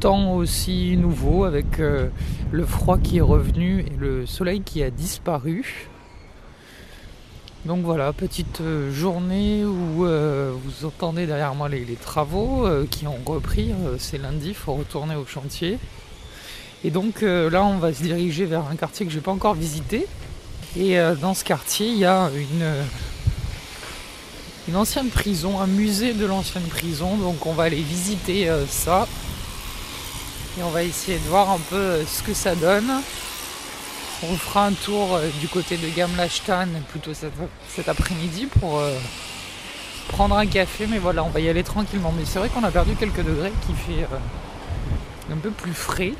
temps 0.00 0.34
aussi 0.34 0.98
nouveau 0.98 1.44
avec 1.44 1.80
le 2.54 2.64
froid 2.64 2.98
qui 2.98 3.18
est 3.18 3.20
revenu 3.20 3.80
et 3.80 3.96
le 3.98 4.26
soleil 4.26 4.60
qui 4.60 4.80
a 4.84 4.90
disparu. 4.90 5.88
Donc 7.64 7.82
voilà, 7.82 8.12
petite 8.12 8.60
euh, 8.60 8.92
journée 8.92 9.64
où 9.64 10.06
euh, 10.06 10.52
vous 10.64 10.86
entendez 10.86 11.26
derrière 11.26 11.56
moi 11.56 11.68
les, 11.68 11.84
travaux 11.96 12.64
euh, 12.64 12.86
qui 12.88 13.08
ont 13.08 13.18
repris. 13.26 13.72
c'est 13.98 14.18
lundi, 14.18 14.48
il 14.48 14.54
faut 14.54 14.74
retourner 14.74 15.16
au 15.16 15.26
chantier. 15.26 15.78
Et 16.84 16.90
donc 16.90 17.22
là, 17.22 17.64
on 17.64 17.78
va 17.78 17.94
se 17.94 18.02
diriger 18.02 18.44
vers 18.44 18.68
un 18.68 18.76
quartier 18.76 19.06
que 19.06 19.10
je 19.10 19.16
n'ai 19.16 19.22
pas 19.22 19.32
encore 19.32 19.54
visité. 19.54 20.06
Et 20.76 20.98
dans 21.22 21.32
ce 21.32 21.42
quartier, 21.42 21.88
il 21.88 21.96
y 21.96 22.04
a 22.04 22.28
une, 22.28 22.66
une 24.68 24.76
ancienne 24.76 25.08
prison, 25.08 25.60
un 25.60 25.66
musée 25.66 26.12
de 26.12 26.26
l'ancienne 26.26 26.64
prison. 26.64 27.16
Donc 27.16 27.46
on 27.46 27.54
va 27.54 27.62
aller 27.62 27.80
visiter 27.80 28.50
ça. 28.68 29.08
Et 30.56 30.62
on 30.62 30.70
va 30.70 30.84
essayer 30.84 31.18
de 31.18 31.24
voir 31.24 31.50
un 31.50 31.58
peu 31.58 31.76
euh, 31.76 32.06
ce 32.06 32.22
que 32.22 32.32
ça 32.32 32.54
donne. 32.54 32.88
On 34.22 34.36
fera 34.36 34.66
un 34.66 34.72
tour 34.72 35.16
euh, 35.16 35.28
du 35.40 35.48
côté 35.48 35.76
de 35.76 35.88
Gamlachtan 35.88 36.68
plutôt 36.90 37.10
cet, 37.12 37.88
après-midi 37.88 38.46
pour 38.60 38.78
euh, 38.78 38.96
prendre 40.08 40.36
un 40.36 40.46
café. 40.46 40.86
Mais 40.86 40.98
voilà, 40.98 41.24
on 41.24 41.28
va 41.28 41.40
y 41.40 41.48
aller 41.48 41.64
tranquillement. 41.64 42.14
Mais 42.16 42.24
c'est 42.24 42.38
vrai 42.38 42.50
qu'on 42.50 42.62
a 42.62 42.70
perdu 42.70 42.94
quelques 42.94 43.24
degrés 43.24 43.52
qui 43.66 43.72
fait 43.74 44.06
un 45.32 45.36
peu 45.38 45.50
plus 45.50 45.74
frais. 45.74 46.12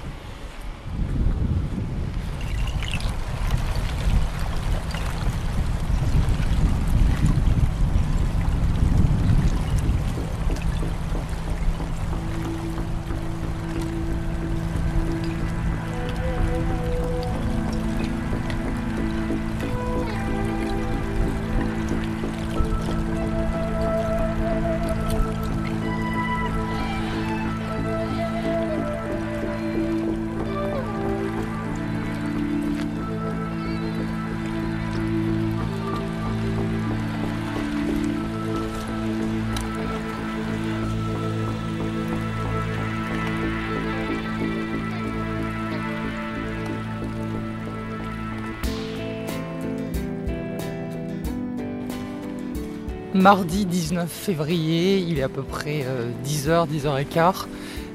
Mardi 53.24 53.64
19 53.64 54.06
février, 54.06 54.98
il 54.98 55.18
est 55.18 55.22
à 55.22 55.30
peu 55.30 55.42
près 55.42 55.86
10h, 56.26 56.48
euh, 56.50 56.66
10h15. 56.66 57.46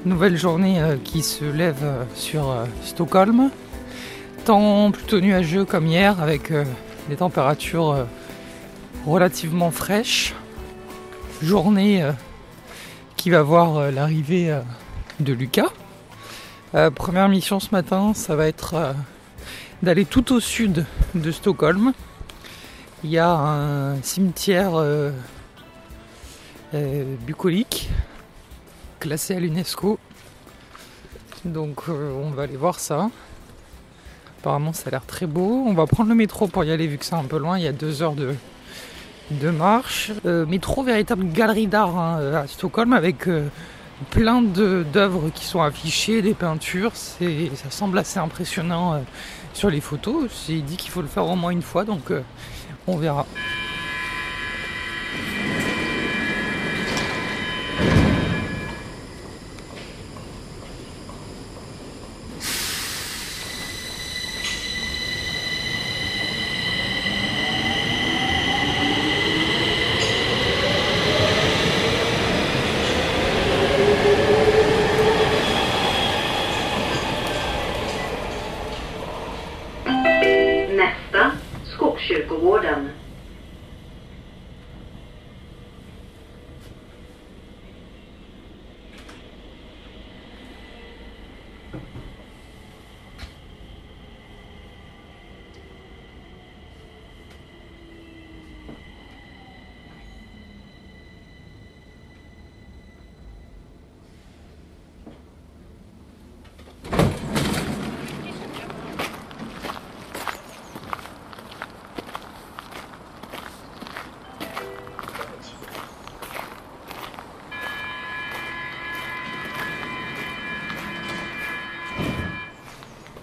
Nouvelle 0.03 0.35
journée 0.35 0.81
euh, 0.81 0.95
qui 1.03 1.21
se 1.21 1.45
lève 1.45 1.83
euh, 1.83 2.03
sur 2.15 2.51
Stockholm. 2.83 3.51
Temps 4.45 4.89
plutôt 4.89 5.21
nuageux 5.21 5.65
comme 5.65 5.85
hier 5.85 6.19
avec 6.19 6.51
des 7.09 7.15
températures 7.15 8.07
relativement 9.05 9.69
fraîches. 9.69 10.33
Journée 11.43 12.03
qui 13.15 13.29
va 13.29 13.43
voir 13.43 13.91
l'arrivée 13.91 14.57
de 15.19 15.33
Lucas. 15.33 15.69
première 16.95 17.29
mission 17.29 17.59
ce 17.59 17.69
matin, 17.71 18.13
ça 18.15 18.35
va 18.35 18.47
être 18.47 18.95
d'aller 19.83 20.05
tout 20.05 20.33
au 20.33 20.39
sud 20.39 20.85
de 21.13 21.31
Stockholm 21.31 21.93
il 23.03 23.11
y 23.11 23.17
a 23.17 23.31
un 23.31 24.01
cimetière 24.01 24.71
euh, 24.75 25.11
euh, 26.73 27.15
bucolique 27.25 27.89
classé 28.99 29.35
à 29.35 29.39
l'UNESCO. 29.39 29.97
Donc 31.45 31.83
euh, 31.87 32.11
on 32.11 32.31
va 32.31 32.43
aller 32.43 32.57
voir 32.57 32.79
ça. 32.79 33.09
Apparemment 34.39 34.73
ça 34.73 34.87
a 34.87 34.91
l'air 34.91 35.05
très 35.05 35.27
beau. 35.27 35.63
On 35.65 35.73
va 35.73 35.85
prendre 35.85 36.09
le 36.09 36.15
métro 36.15 36.47
pour 36.47 36.63
y 36.65 36.71
aller 36.71 36.87
vu 36.87 36.97
que 36.97 37.05
c'est 37.05 37.15
un 37.15 37.23
peu 37.23 37.37
loin. 37.37 37.57
Il 37.57 37.63
y 37.63 37.67
a 37.67 37.71
deux 37.71 38.01
heures 38.01 38.15
de, 38.15 38.35
de 39.31 39.49
marche. 39.49 40.11
Métro, 40.25 40.83
véritable 40.83 41.31
galerie 41.31 41.67
d'art 41.67 41.97
hein, 41.97 42.33
à 42.33 42.47
Stockholm 42.47 42.91
avec 42.91 43.29
plein 44.09 44.41
d'œuvres 44.41 45.29
qui 45.29 45.45
sont 45.45 45.61
affichées, 45.61 46.21
des 46.21 46.33
peintures. 46.33 46.91
Ça 46.95 47.69
semble 47.69 47.97
assez 47.97 48.19
impressionnant 48.19 49.01
sur 49.53 49.69
les 49.69 49.81
photos. 49.81 50.29
C'est 50.31 50.59
dit 50.59 50.75
qu'il 50.75 50.91
faut 50.91 51.01
le 51.01 51.07
faire 51.07 51.25
au 51.25 51.35
moins 51.37 51.51
une 51.51 51.61
fois 51.61 51.85
donc 51.85 52.11
on 52.89 53.01
verra. 53.01 53.25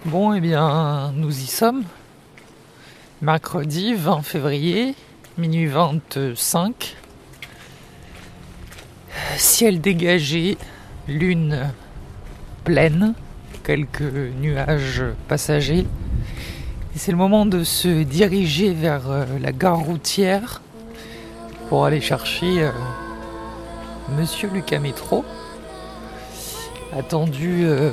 Bon, 0.07 0.33
eh 0.33 0.39
bien, 0.39 1.11
nous 1.17 1.37
y 1.37 1.47
sommes. 1.47 1.83
Mercredi 3.21 3.93
20 3.93 4.21
février, 4.21 4.95
minuit 5.37 5.65
25. 5.65 6.95
Ciel 9.35 9.81
dégagé, 9.81 10.57
lune 11.09 11.73
pleine, 12.63 13.15
quelques 13.65 13.99
nuages 14.39 15.03
passagers. 15.27 15.85
C'est 16.95 17.11
le 17.11 17.17
moment 17.17 17.45
de 17.45 17.65
se 17.65 18.03
diriger 18.03 18.71
vers 18.71 19.11
euh, 19.11 19.25
la 19.41 19.51
gare 19.51 19.79
routière 19.79 20.61
pour 21.67 21.83
aller 21.83 21.99
chercher 21.99 22.63
euh, 22.63 22.71
Monsieur 24.17 24.49
Lucas 24.53 24.79
Métro. 24.79 25.25
Attendu 26.97 27.65
euh, 27.65 27.91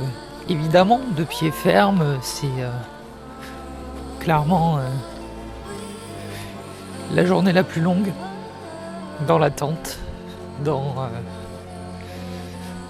évidemment 0.49 1.01
de 1.17 1.25
pied 1.25 1.51
ferme, 1.51 2.19
c'est 2.23 2.47
euh, 2.59 2.71
clairement 4.21 4.79
euh, 4.79 4.89
la 7.13 7.25
journée 7.25 7.53
la 7.53 7.65
plus 7.65 7.81
longue 7.81 8.13
dans 9.27 9.39
l'attente, 9.39 9.99
dans 10.65 10.95
euh, 10.99 11.09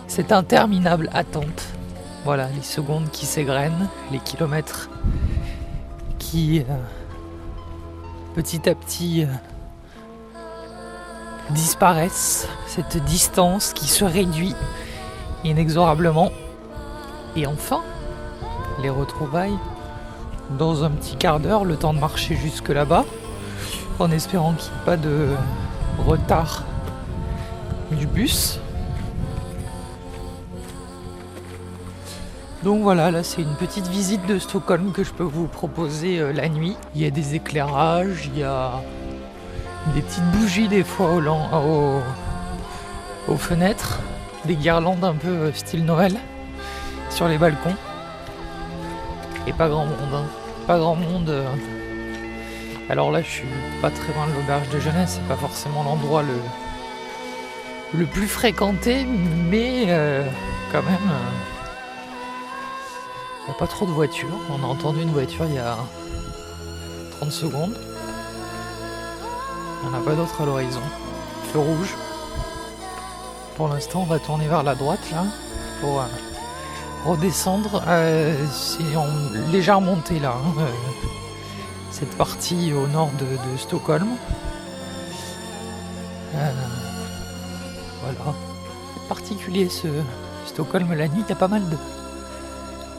cette 0.07 0.33
interminable 0.33 1.11
attente. 1.13 1.69
Voilà, 2.25 2.49
les 2.55 2.63
secondes 2.63 3.11
qui 3.11 3.27
s'égrènent, 3.27 3.89
les 4.11 4.19
kilomètres 4.19 4.89
qui 6.19 6.65
petit 8.35 8.69
à 8.69 8.75
petit 8.75 9.27
disparaissent, 11.51 12.49
cette 12.67 12.97
distance 13.05 13.75
qui 13.75 13.87
se 13.87 14.07
réduit 14.07 14.55
inexorablement. 15.45 16.31
Et 17.37 17.47
enfin, 17.47 17.81
les 18.83 18.91
retrouvailles 18.91 19.57
dans 20.59 20.85
un 20.85 20.91
petit 20.91 21.17
quart 21.17 21.41
d'heure, 21.41 21.65
le 21.65 21.77
temps 21.77 21.95
de 21.95 21.99
marcher 21.99 22.37
jusque 22.37 22.69
là-bas, 22.69 23.05
en 23.99 24.11
espérant 24.11 24.53
qu'il 24.53 24.71
n'y 24.73 24.79
ait 24.79 24.85
pas 24.85 24.97
de 24.97 25.29
retard 26.07 26.65
du 27.91 28.07
bus. 28.07 28.61
Donc 32.63 32.83
voilà, 32.83 33.11
là 33.11 33.23
c'est 33.23 33.43
une 33.43 33.55
petite 33.57 33.89
visite 33.89 34.25
de 34.27 34.39
Stockholm 34.39 34.93
que 34.93 35.05
je 35.05 35.13
peux 35.13 35.23
vous 35.25 35.47
proposer 35.49 36.19
euh, 36.19 36.33
la 36.33 36.49
nuit. 36.49 36.77
Il 36.95 37.03
y 37.03 37.07
a 37.07 37.11
des 37.11 37.35
éclairages, 37.35 38.31
il 38.33 38.39
y 38.39 38.43
a 38.43 38.71
des 39.95 40.01
petites 40.01 40.25
bougies 40.31 40.69
des 40.69 40.83
fois 40.83 41.13
au 41.13 41.21
lan- 41.21 41.51
au- 41.53 42.01
aux 43.33 43.37
fenêtres, 43.37 44.01
des 44.47 44.55
guirlandes 44.57 45.05
un 45.05 45.13
peu 45.15 45.29
euh, 45.29 45.53
style 45.53 45.85
Noël 45.85 46.17
sur 47.15 47.29
les 47.29 47.39
balcons. 47.39 47.77
Et 49.47 49.53
pas 49.53 49.69
grand 49.69 49.85
monde, 49.87 50.15
hein. 50.15 50.25
Pas 50.67 50.79
grand 50.79 50.97
monde. 50.97 51.29
euh. 51.31 51.47
Alors 52.91 53.11
là, 53.11 53.23
je 53.23 53.29
suis 53.29 53.49
pas 53.81 53.91
très 53.91 54.13
loin 54.13 54.27
de 54.27 54.33
l'auberge 54.35 54.69
de 54.71 54.79
jeunesse, 54.81 55.15
c'est 55.21 55.29
pas 55.29 55.37
forcément 55.41 55.83
l'endroit 55.85 56.23
le, 56.23 57.99
le 57.99 58.05
plus 58.07 58.27
fréquenté, 58.27 59.05
mais 59.07 59.85
euh, 59.89 60.23
quand 60.73 60.83
même. 60.83 60.95
euh, 61.11 61.31
il 63.43 63.51
n'y 63.51 63.57
a 63.57 63.59
pas 63.59 63.67
trop 63.67 63.85
de 63.87 63.91
voitures. 63.91 64.29
On 64.51 64.65
a 64.65 64.67
entendu 64.67 65.03
une 65.03 65.13
voiture 65.13 65.45
il 65.47 65.55
y 65.55 65.59
a 65.59 65.77
30 67.21 67.31
secondes. 67.31 67.75
Il 69.83 69.91
n'y 69.91 69.97
a 69.97 70.01
pas 70.01 70.15
d'autre 70.15 70.41
à 70.41 70.47
l'horizon. 70.47 70.81
Feu 71.53 71.59
rouge. 71.59 71.95
Pour 73.57 73.69
l'instant, 73.69 74.01
on 74.01 74.07
va 74.07 74.19
tourner 74.19 74.47
vers 74.49 74.63
la 74.63 74.75
droite 74.75 75.11
là 75.13 75.25
pour 75.83 76.01
euh, 76.01 76.05
redescendre. 77.05 77.83
Euh, 77.87 78.35
c'est 78.51 78.97
en 78.97 79.07
légère 79.53 79.81
montée 79.81 80.19
là. 80.19 80.35
hein, 80.37 80.55
euh, 80.59 80.67
cette 81.91 82.17
partie 82.17 82.73
au 82.73 82.87
nord 82.89 83.11
de, 83.19 83.59
Stockholm. 83.59 84.09
Euh, 86.35 86.53
voilà. 88.03 88.37
Particulier 89.09 89.69
ce 89.69 89.89
Stockholm 90.47 90.93
la 90.93 91.09
nuit. 91.09 91.23
Il 91.27 91.29
y 91.29 91.33
a 91.33 91.37
pas 91.37 91.49
mal 91.49 91.63
de, 91.69 91.77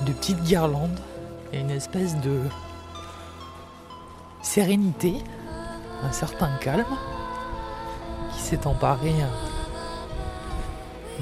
de 0.06 0.12
petites 0.14 0.42
guirlandes. 0.44 1.00
A 1.54 1.58
une 1.58 1.72
espèce 1.72 2.16
de 2.18 2.40
sérénité, 4.42 5.16
un 6.04 6.12
certain 6.12 6.50
calme 6.62 6.86
qui 8.34 8.42
s'est 8.42 8.68
emparé 8.68 9.14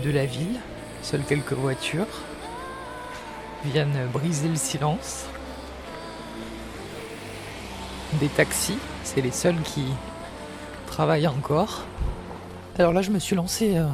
de 0.04 0.10
la 0.12 0.26
ville. 0.26 0.60
Seules 1.02 1.24
quelques 1.24 1.54
voitures 1.54 2.08
viennent 3.66 4.08
briser 4.12 4.50
le 4.50 4.56
silence. 4.56 5.26
Des 8.20 8.28
taxis, 8.28 8.78
c'est 9.04 9.22
les 9.22 9.32
seuls 9.32 9.60
qui 9.64 9.86
travaillent 10.88 11.28
encore. 11.28 11.84
Alors 12.78 12.94
là, 12.94 13.02
je 13.02 13.12
me 13.12 13.20
suis 13.20 13.36
lancé 13.36 13.78
euh, 13.78 13.88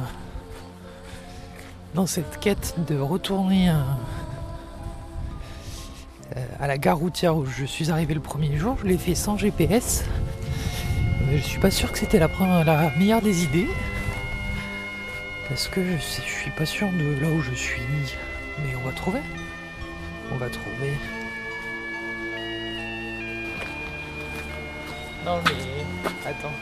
dans 1.94 2.06
cette 2.06 2.38
quête 2.40 2.74
de 2.88 2.98
retourner 2.98 3.70
euh, 3.70 3.74
euh, 6.36 6.46
à 6.60 6.66
la 6.66 6.78
gare 6.78 6.98
routière 6.98 7.36
où 7.36 7.46
je 7.46 7.64
suis 7.64 7.90
arrivé 7.90 8.14
le 8.14 8.20
premier 8.20 8.56
jour. 8.56 8.76
Je 8.82 8.86
l'ai 8.88 8.98
fait 8.98 9.14
sans 9.14 9.36
GPS. 9.36 10.04
Mais 11.26 11.38
je 11.38 11.42
suis 11.42 11.60
pas 11.60 11.70
sûr 11.70 11.92
que 11.92 11.98
c'était 11.98 12.18
la, 12.18 12.28
la 12.64 12.90
meilleure 12.98 13.22
des 13.22 13.44
idées. 13.44 13.68
Parce 15.48 15.68
que 15.68 15.82
je, 15.84 15.96
je 15.96 16.32
suis 16.32 16.50
pas 16.52 16.66
sûr 16.66 16.88
de 16.88 17.20
là 17.20 17.28
où 17.28 17.40
je 17.40 17.54
suis. 17.54 17.82
Mais 18.64 18.74
on 18.76 18.86
va 18.86 18.92
trouver. 18.92 19.20
On 20.32 20.36
va 20.36 20.48
trouver. 20.48 20.92
Non 25.24 25.40
mais 25.44 25.84
attends. 26.28 26.52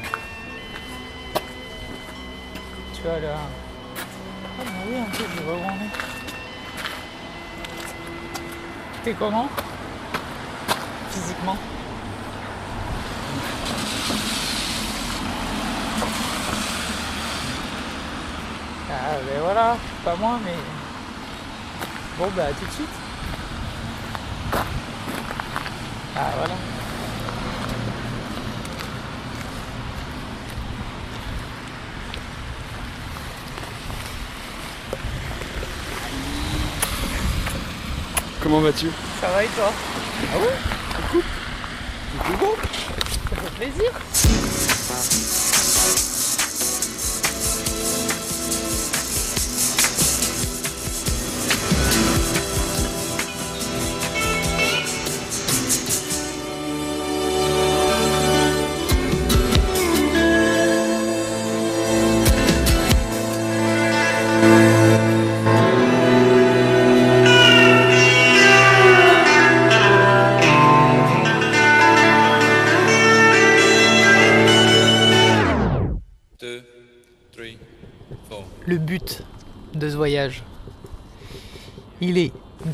Tu 2.94 3.02
vois 3.02 3.20
là. 3.20 3.36
Ah 3.36 4.62
oh, 4.62 4.88
oui, 4.88 4.96
en 5.00 5.12
fait, 5.12 5.24
je 5.36 5.42
vois 5.42 5.54
où 5.54 5.64
on 5.64 5.84
est. 5.84 5.92
T'es 9.04 9.14
comment? 9.14 9.48
Physiquement? 11.10 11.56
Ah 18.90 19.16
ben 19.26 19.40
voilà, 19.40 19.76
pas 20.04 20.16
moi 20.16 20.38
mais... 20.44 20.56
Bon 22.18 22.28
bah 22.36 22.46
à 22.46 22.52
tout 22.52 22.66
de 22.66 22.70
suite 22.72 22.97
Ah, 26.20 26.32
voilà. 26.36 26.54
Comment 38.42 38.60
vas-tu? 38.60 38.90
Ça 39.20 39.28
va 39.28 39.44
et 39.44 39.46
toi? 39.48 39.72
Ah 40.32 40.38
ouais? 40.38 40.56
Ça 43.30 43.36
fait 43.36 43.50
plaisir. 43.56 43.92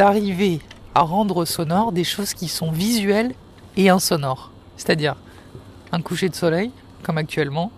D'arriver 0.04 0.60
à 0.94 1.00
rendre 1.00 1.46
sonore 1.46 1.90
des 1.90 2.04
choses 2.04 2.34
qui 2.34 2.48
sont 2.48 2.70
visuelles 2.70 3.32
et 3.78 3.88
insonores. 3.88 4.50
C'est-à-dire 4.76 5.16
un 5.92 6.02
coucher 6.02 6.28
de 6.28 6.34
soleil, 6.34 6.70
comme 7.02 7.16
actuellement, 7.16 7.72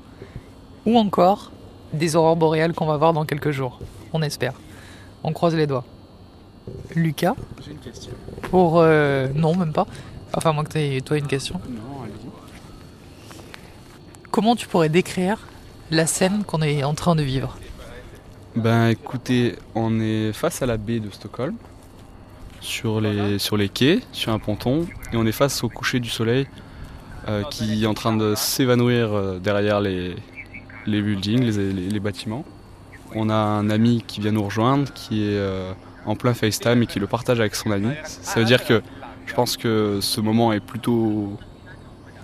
ou 0.87 0.99
encore 0.99 1.53
des 1.93 2.17
aurores 2.17 2.35
boréales 2.35 2.75
qu'on 2.75 2.87
va 2.87 2.97
voir 2.97 3.13
dans 3.13 3.25
quelques 3.25 3.53
jours. 3.53 3.79
On 4.13 4.23
espère. 4.23 4.55
On 5.23 5.33
croise 5.33 5.55
les 5.55 5.69
doigts. 5.69 5.85
Lucas, 6.97 7.37
J'ai 7.65 7.71
une 7.71 7.79
question. 7.79 8.11
pour... 8.51 8.81
euh, 8.81 9.29
non, 9.33 9.55
même 9.55 9.73
pas. 9.73 9.87
Enfin, 10.35 10.53
moi 10.53 10.65
que 10.65 10.99
toi 11.01 11.19
une 11.19 11.29
question. 11.29 11.61
Non, 11.69 12.03
allez-y. 12.03 13.39
Comment 14.33 14.57
tu 14.57 14.67
pourrais 14.67 14.89
décrire 14.89 15.47
la 15.93 16.07
scène 16.07 16.43
qu'on 16.45 16.61
est 16.61 16.83
en 16.83 16.95
train 16.95 17.15
de 17.15 17.23
vivre? 17.23 17.57
Ben 18.57 18.89
écoutez, 18.89 19.55
on 19.77 20.01
est 20.01 20.33
face 20.33 20.61
à 20.61 20.67
la 20.67 20.77
baie 20.77 20.99
de 20.99 21.11
Stockholm, 21.11 21.55
sur 22.67 23.01
les, 23.01 23.39
sur 23.39 23.57
les 23.57 23.69
quais, 23.69 24.01
sur 24.13 24.33
un 24.33 24.39
ponton, 24.39 24.87
et 25.13 25.17
on 25.17 25.25
est 25.27 25.33
face 25.33 25.63
au 25.65 25.69
coucher 25.69 26.01
du 26.01 26.09
soleil 26.11 26.47
euh, 27.29 27.43
qui 27.51 27.85
est 27.85 27.87
en 27.87 27.95
train 27.95 28.17
de 28.17 28.35
s'évanouir 28.35 29.13
euh, 29.13 29.39
derrière 29.39 29.81
les, 29.81 30.15
les 30.87 31.01
buildings, 31.01 31.43
les, 31.45 31.73
les- 31.73 31.89
les 31.89 32.01
bâtiments. 32.01 32.45
On 33.15 33.31
a 33.31 33.35
un 33.35 33.71
ami 33.71 34.03
qui 34.07 34.21
vient 34.21 34.33
nous 34.33 34.43
rejoindre, 34.45 34.93
qui 34.93 35.23
est 35.23 35.37
euh, 35.39 35.73
en 36.05 36.17
plein 36.17 36.35
FaceTime 36.35 36.83
et 36.83 36.87
qui 36.87 36.99
le 36.99 37.07
partage 37.07 37.41
avec 37.41 37.55
son 37.55 37.71
ami. 37.71 37.89
Ça 38.05 38.41
veut 38.41 38.47
dire 38.47 38.65
que 38.65 38.83
je 39.27 39.35
pense 39.35 39.57
que 39.57 39.99
ce 40.03 40.21
moment 40.21 40.53
est 40.53 40.61
plutôt 40.61 41.37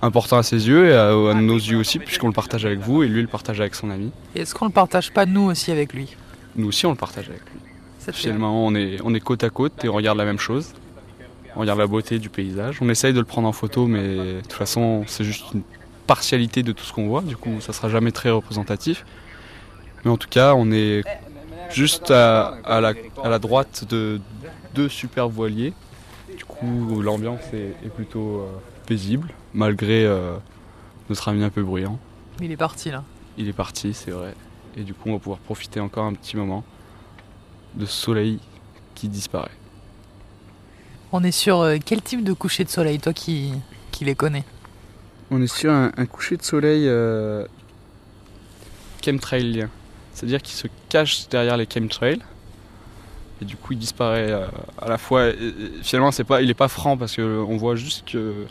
important 0.03 0.39
à 0.39 0.43
ses 0.43 0.67
yeux 0.69 0.89
et 0.91 0.95
à, 0.95 1.09
à 1.11 1.35
nos 1.35 1.57
yeux 1.57 1.79
aussi, 1.79 1.99
puisqu'on 2.01 2.27
le 2.27 2.33
partage 2.33 2.67
avec 2.67 2.81
vous 2.81 3.03
et 3.05 3.09
lui 3.09 3.23
le 3.23 3.29
partage 3.29 3.61
avec 3.61 3.75
son 3.77 3.91
ami. 3.91 4.11
Et 4.35 4.41
Est-ce 4.41 4.55
qu'on 4.55 4.67
le 4.67 4.73
partage 4.73 5.13
pas 5.13 5.25
nous 5.27 5.43
aussi 5.43 5.71
avec 5.71 5.93
lui? 5.93 6.17
Nous 6.57 6.69
aussi 6.69 6.85
on 6.87 6.91
le 6.91 6.97
partage 6.97 7.29
avec 7.29 7.41
lui. 7.53 7.61
Finalement, 8.11 8.67
on 8.67 8.75
est, 8.75 8.99
on 9.05 9.15
est 9.15 9.21
côte 9.21 9.45
à 9.45 9.51
côte 9.51 9.85
et 9.85 9.89
on 9.89 9.93
regarde 9.95 10.19
la 10.19 10.25
même 10.25 10.39
chose. 10.39 10.73
On 11.55 11.61
regarde 11.61 11.79
la 11.79 11.87
beauté 11.87 12.19
du 12.19 12.31
paysage. 12.31 12.79
On 12.81 12.89
essaye 12.89 13.13
de 13.13 13.19
le 13.19 13.27
prendre 13.27 13.47
en 13.47 13.53
photo, 13.53 13.87
mais 13.87 14.17
de 14.17 14.41
toute 14.41 14.53
façon, 14.55 15.05
c'est 15.07 15.25
juste 15.25 15.45
une 15.55 15.63
partialité 16.07 16.63
de 16.63 16.73
tout 16.73 16.85
ce 16.85 16.93
qu'on 16.93 17.07
voit. 17.09 17.23
Du 17.23 17.37
coup, 17.37 17.61
ça 17.61 17.73
sera 17.73 17.89
jamais 17.89 18.11
très 18.11 18.31
représentatif. 18.31 19.05
Mais 20.05 20.11
en 20.11 20.17
tout 20.17 20.29
cas, 20.29 20.55
on 20.55 20.73
est 20.73 21.05
juste 21.71 22.11
à, 22.11 22.57
à 22.65 22.81
la, 22.81 22.95
à 23.23 23.29
la 23.29 23.39
droite 23.39 23.85
de 23.89 24.21
deux 24.75 24.89
super 24.89 25.29
voiliers. 25.29 25.75
Du 26.37 26.45
coup, 26.45 27.03
l'ambiance 27.03 27.43
est, 27.53 27.75
est 27.85 27.91
plutôt 27.95 28.41
euh, 28.41 28.47
paisible, 28.87 29.29
malgré 29.55 30.05
euh, 30.05 30.35
notre 31.09 31.29
ami 31.29 31.45
un 31.45 31.51
peu 31.51 31.63
bruyant. 31.63 31.99
Il 32.41 32.51
est 32.51 32.57
parti 32.57 32.91
là. 32.91 33.05
Il 33.37 33.49
est 33.49 33.53
parti, 33.53 33.95
c'est 33.95 34.11
vrai. 34.11 34.35
Et 34.77 34.83
du 34.83 34.95
coup, 34.95 35.11
on 35.11 35.13
va 35.13 35.19
pouvoir 35.19 35.39
profiter 35.39 35.81
encore 35.81 36.05
un 36.05 36.15
petit 36.15 36.37
moment 36.37 36.65
de 37.75 37.87
soleil 37.87 38.39
qui 38.95 39.09
disparaît. 39.09 39.51
On 41.13 41.23
est 41.25 41.33
sur 41.33 41.61
euh, 41.61 41.77
quel 41.85 42.01
type 42.03 42.25
de 42.25 42.33
coucher 42.33 42.65
de 42.65 42.71
soleil, 42.71 42.99
toi 42.99 43.13
qui, 43.13 43.53
qui 43.91 44.05
les 44.05 44.15
connais? 44.15 44.45
On 45.31 45.41
est 45.43 45.47
sur 45.53 45.73
un, 45.73 45.93
un 45.97 46.07
coucher 46.07 46.37
de 46.37 46.43
soleil 46.43 46.87
euh, 46.89 47.47
chemtrailien. 49.05 49.69
C'est-à-dire 50.15 50.43
qu'il 50.43 50.55
se 50.55 50.69
cache 50.89 51.29
derrière 51.29 51.57
les 51.57 51.67
chemtrails. 51.73 52.21
Et 53.41 53.45
du 53.45 53.57
coup, 53.57 53.73
il 53.73 53.79
disparaît 53.79 54.31
euh, 54.31 54.47
à 54.81 54.89
la 54.89 54.99
fois. 54.99 55.29
et- 55.29 55.33
et 55.33 55.83
finalement, 55.83 56.13
c'est 56.13 56.25
pas, 56.25 56.43
il 56.43 56.51
est 56.51 56.55
pas 56.55 56.69
franc 56.69 56.97
parce 56.97 57.17
qu'on 57.17 57.57
voit 57.57 57.77
juste 57.77 58.09
que 58.11 58.47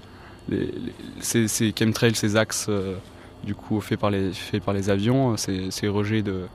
les, 0.50 0.66
les- 0.66 0.94
ces, 1.22 1.48
ces 1.48 1.74
chemtrails, 1.78 2.16
ces 2.16 2.36
axes, 2.36 2.66
euh, 2.70 2.96
du 3.44 3.56
coup, 3.56 3.80
faits 3.80 4.00
par 4.00 4.10
les, 4.10 4.34
faits 4.34 4.64
par 4.64 4.74
les 4.74 4.90
avions, 4.90 5.38
ces, 5.38 5.72
ces 5.72 5.88
rejets 5.88 6.22
de, 6.24 6.46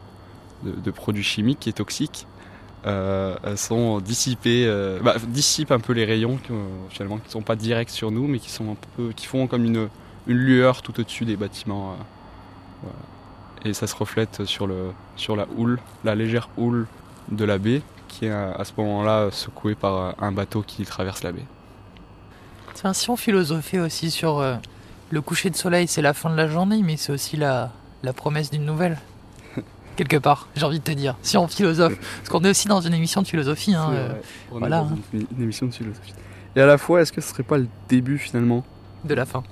de, 0.64 0.72
de 0.72 0.90
produits 0.90 1.24
chimiques 1.24 1.66
et 1.66 1.72
toxiques, 1.72 2.26
sont 3.56 4.00
dissipés, 4.00 4.64
euh, 4.66 5.00
bah, 5.02 5.16
dissipent 5.26 5.72
un 5.72 5.80
peu 5.80 5.92
les 5.92 6.04
rayons 6.04 6.36
qui, 6.36 6.52
euh, 6.52 6.66
finalement 6.90 7.18
qui 7.18 7.30
sont 7.30 7.42
pas 7.42 7.56
directs 7.56 7.90
sur 7.90 8.10
nous, 8.10 8.26
mais 8.26 8.38
qui 8.38 8.50
sont 8.50 8.72
un 8.72 8.76
peu, 8.96 9.12
qui 9.14 9.26
font 9.26 9.46
comme 9.46 9.64
une, 9.64 9.88
une 10.26 10.36
lueur 10.36 10.82
tout 10.82 10.98
au-dessus 11.00 11.24
des 11.24 11.36
bâtiments. 11.36 11.96
euh. 12.84 12.88
Et 13.64 13.74
ça 13.74 13.88
se 13.88 13.96
reflète 13.96 14.44
sur, 14.44 14.68
le, 14.68 14.92
sur 15.16 15.34
la 15.34 15.46
houle, 15.56 15.80
la 16.04 16.14
légère 16.14 16.48
houle 16.56 16.86
de 17.32 17.44
la 17.44 17.58
baie, 17.58 17.82
qui 18.06 18.26
est 18.26 18.30
à, 18.30 18.62
ce 18.64 18.72
moment-là 18.76 19.30
secouée 19.32 19.74
par 19.74 20.14
un 20.22 20.30
bateau 20.30 20.62
qui 20.62 20.84
traverse 20.84 21.24
la 21.24 21.32
baie. 21.32 21.44
Tiens, 22.74 22.92
si 22.92 23.10
on 23.10 23.16
philosophait 23.16 23.80
aussi 23.80 24.12
sur 24.12 24.38
euh, 24.38 24.54
le 25.10 25.20
coucher 25.20 25.50
de 25.50 25.56
soleil, 25.56 25.88
c'est 25.88 26.02
la 26.02 26.14
fin 26.14 26.30
de 26.30 26.36
la 26.36 26.46
journée, 26.46 26.82
mais 26.84 26.96
c'est 26.96 27.12
aussi 27.12 27.36
la, 27.36 27.72
la 28.04 28.12
promesse 28.12 28.50
d'une 28.50 28.64
nouvelle. 28.64 28.98
Quelque 29.96 30.16
part, 30.18 30.48
j'ai 30.54 30.64
envie 30.64 30.78
de 30.78 30.84
te 30.84 30.90
dire, 30.92 31.16
si 31.22 31.36
on 31.36 31.48
philosophe. 31.48 31.96
Parce 32.18 32.28
qu'on 32.28 32.44
est 32.44 32.50
aussi 32.50 32.68
dans 32.68 32.80
une 32.80 32.92
émission 32.94 33.22
de 33.22 33.26
philosophie. 33.26 33.74
Hein, 33.74 33.90
euh, 33.92 34.12
est 34.12 34.22
voilà, 34.50 34.80
dans 34.82 34.90
une, 35.14 35.26
une 35.36 35.42
émission 35.42 35.66
de 35.66 35.72
philosophie. 35.72 36.14
Et 36.54 36.60
à 36.60 36.66
la 36.66 36.76
fois, 36.78 37.00
est-ce 37.02 37.12
que 37.12 37.20
ce 37.20 37.28
serait 37.30 37.42
pas 37.42 37.58
le 37.58 37.66
début 37.88 38.18
finalement? 38.18 38.64
De 39.04 39.14
la 39.14 39.24
fin. 39.24 39.42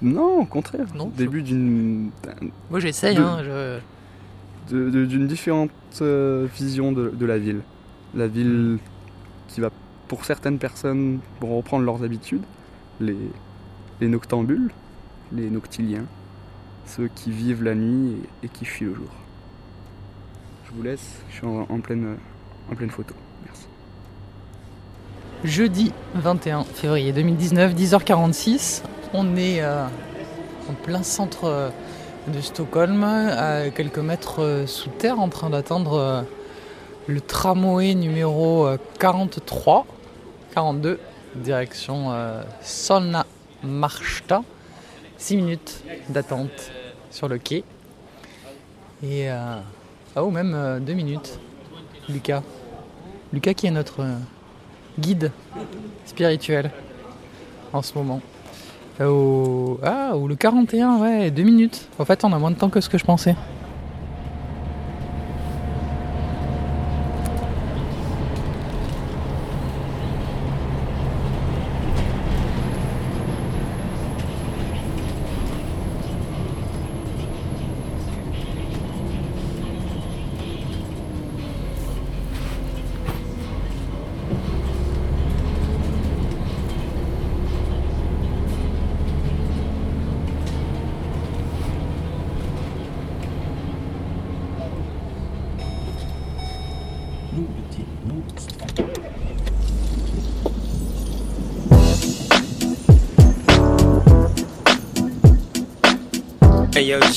Non, 0.00 0.38
au 0.40 0.44
contraire. 0.44 0.86
Non, 0.94 1.10
début 1.16 1.42
d'une 1.42 2.10
d'un- 2.22 2.48
Moi 2.70 2.80
j'essaye, 2.80 3.16
hein, 3.16 3.38
je... 3.44 3.78
de- 4.74 4.90
de- 4.90 5.04
d'une 5.06 5.26
différente 5.28 5.70
euh, 6.00 6.46
vision 6.56 6.90
de, 6.92 7.10
de 7.10 7.26
la 7.26 7.38
ville. 7.38 7.60
La 8.14 8.26
ville 8.26 8.78
qui 9.48 9.60
va, 9.60 9.70
pour 10.08 10.24
certaines 10.24 10.58
personnes, 10.58 11.20
reprendre 11.40 11.84
leurs 11.84 12.02
habitudes, 12.02 12.42
les, 13.00 13.16
les 14.00 14.08
noctambules, 14.08 14.70
les 15.32 15.50
noctiliens, 15.50 16.04
ceux 16.86 17.08
qui 17.14 17.30
vivent 17.30 17.62
la 17.62 17.74
nuit 17.74 18.16
et, 18.42 18.46
et 18.46 18.48
qui 18.48 18.64
fuient 18.64 18.86
le 18.86 18.94
jour. 18.94 19.08
Je 20.72 20.78
vous 20.78 20.84
laisse, 20.84 21.20
je 21.28 21.36
suis 21.36 21.46
en, 21.46 21.80
pleine, 21.80 22.16
photo. 22.88 23.14
Merci. 23.44 23.66
Jeudi 25.44 25.92
21 26.14 26.64
février 26.64 27.12
2019, 27.12 27.74
10h46. 27.74 28.82
On 29.12 29.36
est 29.36 29.60
euh, 29.60 29.84
en 30.70 30.72
plein 30.72 31.02
centre 31.02 31.44
euh, 31.44 31.68
de 32.28 32.40
Stockholm, 32.40 33.04
à 33.04 33.68
quelques 33.68 33.98
mètres 33.98 34.40
euh, 34.40 34.66
sous 34.66 34.88
terre, 34.88 35.20
en 35.20 35.28
train 35.28 35.50
d'attendre 35.50 36.24
le 37.06 37.20
tramway 37.20 37.94
numéro 37.94 38.66
euh, 38.66 38.78
43, 38.98 39.84
42, 40.54 40.98
direction 41.34 42.14
Solna 42.62 43.26
Marsta. 43.62 44.42
6 45.18 45.36
minutes 45.36 45.84
d'attente 46.08 46.72
sur 47.10 47.28
le 47.28 47.36
quai. 47.36 47.62
Et. 49.02 49.28
Ah, 50.16 50.24
ou 50.24 50.30
même 50.30 50.80
2 50.84 50.92
minutes. 50.94 51.38
Lucas. 52.08 52.42
Lucas 53.32 53.54
qui 53.54 53.66
est 53.66 53.70
notre. 53.70 54.00
euh, 54.00 54.16
guide 54.98 55.30
spirituel 56.04 56.70
en 57.72 57.82
ce 57.82 57.94
moment. 57.94 58.20
Euh, 59.00 59.74
Ah, 59.82 60.16
ou 60.16 60.28
le 60.28 60.36
41, 60.36 60.98
ouais, 60.98 61.30
deux 61.30 61.42
minutes. 61.44 61.88
En 61.98 62.04
fait, 62.04 62.24
on 62.24 62.32
a 62.32 62.38
moins 62.38 62.50
de 62.50 62.56
temps 62.56 62.68
que 62.68 62.80
ce 62.80 62.88
que 62.88 62.98
je 62.98 63.04
pensais. 63.04 63.34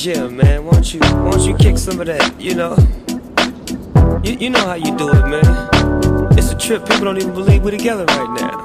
Hey 0.06 0.12
yo, 0.12 0.28
Jim, 0.28 0.38
man, 0.38 0.66
won't 0.66 0.94
you 0.94 1.00
won't 1.00 1.42
you 1.48 1.56
kick 1.56 1.80
some 1.80 2.00
of 2.00 2.06
that? 2.06 2.40
You 2.40 2.54
know, 2.54 2.78
you, 4.24 4.38
you 4.38 4.50
know 4.52 4.60
how 4.60 4.76
you 4.76 4.96
do 4.96 5.10
it, 5.10 5.26
man. 5.26 6.38
It's 6.38 6.52
a 6.52 6.56
trip. 6.56 6.88
People 6.88 7.06
don't 7.06 7.18
even 7.18 7.34
believe 7.34 7.64
we're 7.64 7.72
together 7.72 8.06
right 8.06 8.40
now. 8.40 8.62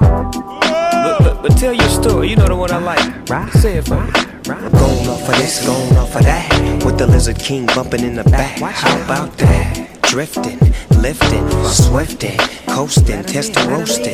But, 0.61 1.17
but, 1.23 1.41
but 1.41 1.57
tell 1.57 1.73
your 1.73 1.89
story. 1.89 2.29
You 2.29 2.35
know 2.35 2.47
the 2.47 2.55
one 2.55 2.69
I 2.69 2.77
like. 2.77 3.27
Right. 3.27 3.51
Say 3.53 3.77
it 3.77 3.87
for 3.87 3.99
me. 3.99 4.11
Going 4.43 5.07
off 5.09 5.27
of 5.27 5.35
this, 5.37 5.65
going 5.65 5.97
off 5.97 6.15
of 6.15 6.23
that. 6.25 6.83
With 6.85 6.99
the 6.99 7.07
Lizard 7.07 7.39
King 7.39 7.65
bumping 7.65 8.01
in 8.01 8.13
the 8.13 8.23
back. 8.25 8.59
How 8.59 9.03
about 9.03 9.35
that? 9.39 9.99
Drifting, 10.03 10.59
lifting, 11.01 11.49
swifting, 11.65 12.37
coasting, 12.67 13.23
testing, 13.23 13.67
roasting. 13.67 14.13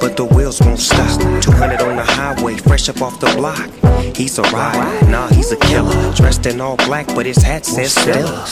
But 0.00 0.16
the 0.16 0.24
wheels 0.24 0.58
won't 0.62 0.78
stop. 0.78 1.20
200 1.42 1.82
on 1.82 1.96
the 1.96 2.02
highway, 2.02 2.56
fresh 2.56 2.88
up 2.88 3.02
off 3.02 3.20
the 3.20 3.26
block. 3.36 3.79
He's 4.14 4.38
a 4.38 4.42
rider, 4.42 5.10
nah, 5.10 5.28
he's 5.28 5.52
a 5.52 5.56
killer. 5.56 6.12
Dressed 6.14 6.46
in 6.46 6.60
all 6.60 6.76
black, 6.76 7.06
but 7.08 7.26
his 7.26 7.38
hat 7.38 7.64
says 7.64 7.92
Stella. 7.92 8.46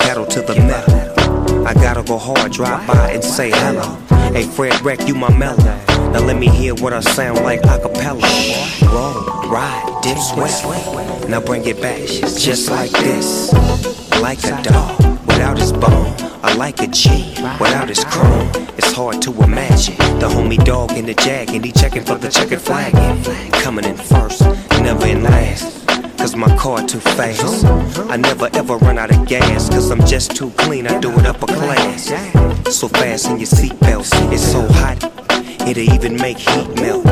Pedal 0.00 0.26
to 0.26 0.42
the 0.42 0.54
metal. 0.56 1.66
I 1.66 1.74
gotta 1.74 2.02
go 2.02 2.18
hard, 2.18 2.52
drive 2.52 2.86
by 2.86 3.10
and 3.12 3.24
say 3.24 3.50
hello. 3.50 3.96
Hey, 4.32 4.44
Fred 4.44 4.80
Wreck, 4.82 5.06
you 5.08 5.14
my 5.14 5.36
mellow. 5.36 5.56
Now 6.12 6.20
let 6.20 6.36
me 6.36 6.48
hear 6.48 6.74
what 6.74 6.92
I 6.92 7.00
sound 7.00 7.44
like 7.44 7.60
a 7.64 7.78
cappella. 7.78 8.22
Roll, 8.92 9.48
ride, 9.50 10.00
dip, 10.02 10.18
sweat. 10.18 11.28
Now 11.28 11.40
bring 11.40 11.64
it 11.66 11.80
back, 11.80 12.00
just 12.06 12.70
like 12.70 12.90
this. 12.90 13.52
Like 14.20 14.42
a 14.44 14.62
dog 14.62 15.00
without 15.26 15.58
his 15.58 15.72
bone. 15.72 16.14
I 16.42 16.54
like 16.54 16.80
a 16.80 16.86
G 16.86 17.34
without 17.60 17.88
his 17.88 18.04
chrome. 18.04 18.48
It's 18.78 18.92
hard 18.92 19.20
to 19.22 19.32
imagine 19.42 19.96
the 20.20 20.28
homie 20.28 20.64
dog 20.64 20.92
in 20.92 21.06
the 21.06 21.14
jag 21.14 21.50
and 21.50 21.64
he 21.64 21.72
checking 21.72 22.04
for 22.04 22.14
the 22.14 22.28
checkered 22.28 22.60
flag. 22.60 22.92
Coming 23.52 23.84
in 23.84 23.96
first, 23.96 24.42
never 24.86 25.06
in 25.06 25.22
last. 25.24 25.84
Cause 26.16 26.36
my 26.36 26.54
car 26.56 26.86
too 26.86 27.00
fast. 27.00 27.64
I 28.08 28.16
never 28.16 28.48
ever 28.52 28.76
run 28.76 28.98
out 28.98 29.10
of 29.10 29.26
gas. 29.26 29.68
Cause 29.68 29.90
I'm 29.90 30.04
just 30.06 30.36
too 30.36 30.50
clean, 30.62 30.86
I 30.86 31.00
do 31.00 31.10
it 31.18 31.26
upper 31.26 31.46
class. 31.46 32.04
So 32.78 32.86
fast 32.88 33.26
in 33.30 33.38
your 33.38 33.48
seatbelts, 33.58 34.10
it's 34.32 34.46
so 34.54 34.62
hot, 34.80 34.98
it'll 35.68 35.94
even 35.94 36.16
make 36.16 36.38
heat 36.38 36.68
melt. 36.76 37.04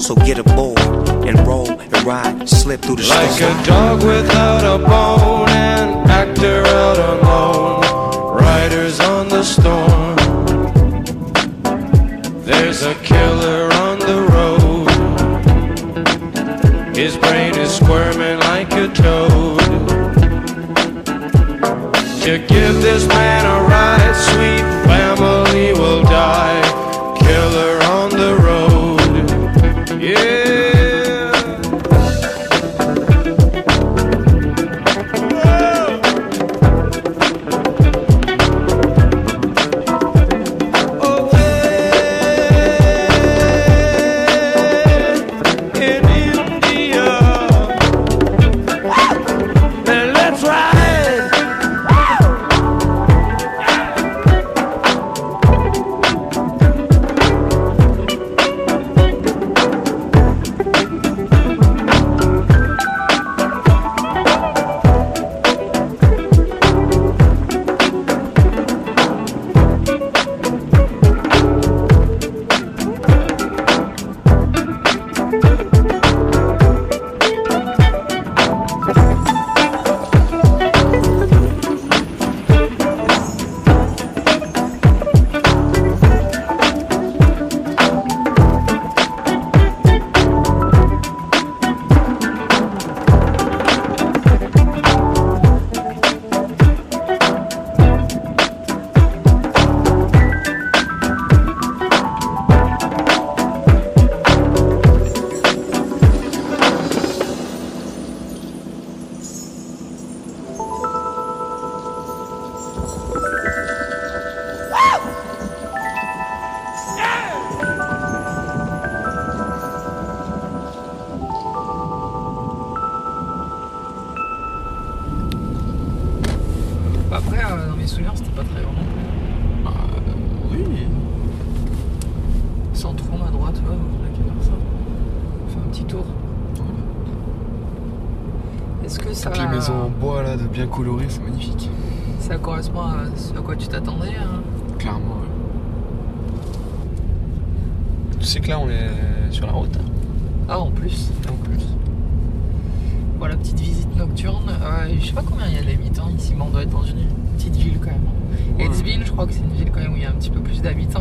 So 0.00 0.14
get 0.14 0.38
a 0.38 0.40
aboard 0.40 0.80
and 1.28 1.38
roll 1.46 1.70
and 1.70 2.02
ride, 2.04 2.48
slip 2.48 2.80
through 2.80 2.96
the 2.96 3.08
Like 3.08 3.30
storm. 3.30 3.60
a 3.60 3.66
dog 3.66 4.02
without 4.02 4.64
a 4.74 4.78
bone, 4.78 5.48
an 5.50 6.10
actor 6.20 6.62
out 6.82 6.98
alone, 7.12 8.36
riders 8.36 9.00
on 9.00 9.28
the 9.28 9.42
storm. 9.42 10.16
There's 12.44 12.82
a 12.82 12.94
killer 13.10 13.69
toad. 18.88 19.60
To 22.22 22.38
give 22.38 22.82
this 22.82 23.06
man 23.06 23.44
a 23.44 23.68
ride, 23.68 24.14
sweet 24.14 24.79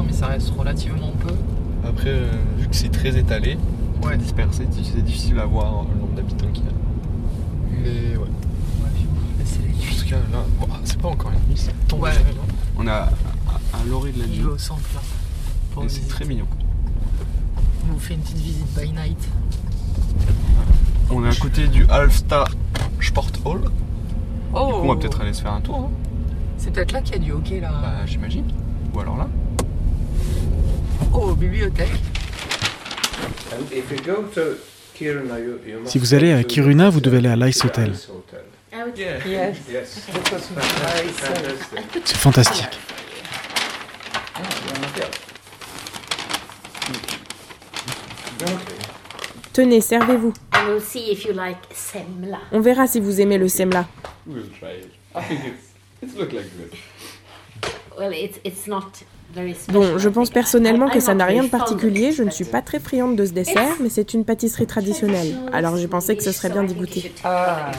mais 0.06 0.14
ça 0.14 0.28
reste 0.28 0.50
relativement 0.58 1.12
peu. 1.20 1.34
Après, 1.88 2.10
euh, 2.10 2.32
vu 2.58 2.68
que 2.68 2.76
c'est 2.76 2.90
très 2.90 3.18
étalé, 3.18 3.58
Ouais. 4.04 4.18
dispersé, 4.18 4.66
c'est 4.72 5.04
difficile 5.04 5.40
à 5.40 5.46
voir 5.46 5.84
le 5.94 6.00
nombre 6.00 6.14
d'habitants 6.16 6.48
qu'il 6.54 6.64
y 6.64 6.68
a. 6.68 6.72
Mais 7.82 8.16
ouais. 8.18 8.24
Ouais, 8.24 8.28
c'est 9.46 9.60
les 9.62 9.68
En 9.74 9.78
nuits. 9.78 9.96
tout 10.00 10.10
cas, 10.10 10.16
là, 10.32 10.44
bon, 10.60 10.68
c'est 10.84 11.00
pas 11.02 11.08
encore 11.10 11.32
une 11.32 11.50
nuit, 11.50 11.58
c'est 11.58 11.88
tombé. 11.88 12.04
Ouais. 12.04 12.12
On 12.78 12.88
est 12.88 12.90
à, 12.92 13.04
à, 13.04 13.78
à 13.78 13.84
l'orée 13.90 14.12
de 14.12 14.20
la 14.20 14.26
Il 14.26 14.40
nuit. 14.42 14.46
au 14.46 14.58
centre 14.58 14.82
là. 14.94 15.02
C'est 15.88 16.08
très 16.10 16.26
mignon. 16.26 16.46
On 17.90 17.94
vous 17.94 18.00
fait 18.00 18.14
une 18.16 18.20
petite 18.20 18.38
visite 18.38 18.68
by 18.78 18.92
night. 18.92 19.30
On 21.10 21.24
est 21.26 21.30
à 21.30 21.36
côté 21.36 21.68
du 21.68 21.86
Halfstar 21.90 22.50
Sport 23.02 23.30
Hall. 23.46 23.62
Oh 24.54 24.82
On 24.84 24.88
va 24.90 24.96
peut-être 24.98 25.22
aller 25.22 25.34
se 25.34 25.42
faire 25.42 25.54
un 25.54 25.62
tour, 25.62 25.78
hein. 25.78 25.90
C'est 26.58 26.72
peut-être 26.72 26.92
là 26.92 27.02
qu'il 27.02 27.16
y 27.16 27.20
a 27.20 27.22
du 27.22 27.32
hockey 27.32 27.60
là. 27.62 27.72
bah, 27.82 28.06
j'imagine. 28.06 28.46
Ou 28.94 29.00
alors 29.00 29.16
là. 29.18 29.28
Oh, 31.14 31.34
bibliothèque. 31.34 31.90
Si 35.86 35.98
vous 35.98 36.14
allez 36.14 36.34
à 36.34 36.44
Kiruna, 36.44 36.90
vous 36.90 37.02
devez 37.02 37.18
aller 37.18 37.30
à 37.30 37.36
l'Ice 37.36 37.64
Hotel. 37.64 37.94
Yes. 39.28 39.58
C'est 42.06 42.18
fantastique. 42.18 42.68
Tenez, 49.54 49.82
servez-vous. 49.82 50.34
On 52.52 52.60
verra 52.62 52.88
si 52.88 53.00
vous 53.00 53.20
aimez 53.20 53.38
le 53.38 53.48
semla. 53.48 53.88
Bon, 59.72 59.98
je 59.98 60.10
pense 60.10 60.32
personnellement 60.32 60.90
que 60.90 60.96
I'm 60.96 61.02
ça 61.02 61.14
n'a 61.14 61.26
rien 61.26 61.44
de 61.44 61.50
particulier, 61.50 62.12
je 62.12 62.24
ne 62.24 62.32
suis 62.32 62.46
pas 62.46 62.62
très 62.62 62.80
friande 62.80 63.16
de 63.16 63.26
ce 63.26 63.32
dessert, 63.32 63.76
mais 63.82 63.90
c'est 63.90 64.14
une 64.14 64.26
pâtisserie 64.26 64.66
traditionnelle. 64.66 65.38
Alors 65.54 65.78
j'ai 65.78 65.88
pensé 65.88 66.18
que 66.18 66.24
ce 66.24 66.32
serait 66.32 66.50
bien 66.50 66.64
d'y 66.64 66.74
goûter. 66.74 67.12
Ah. 67.24 67.72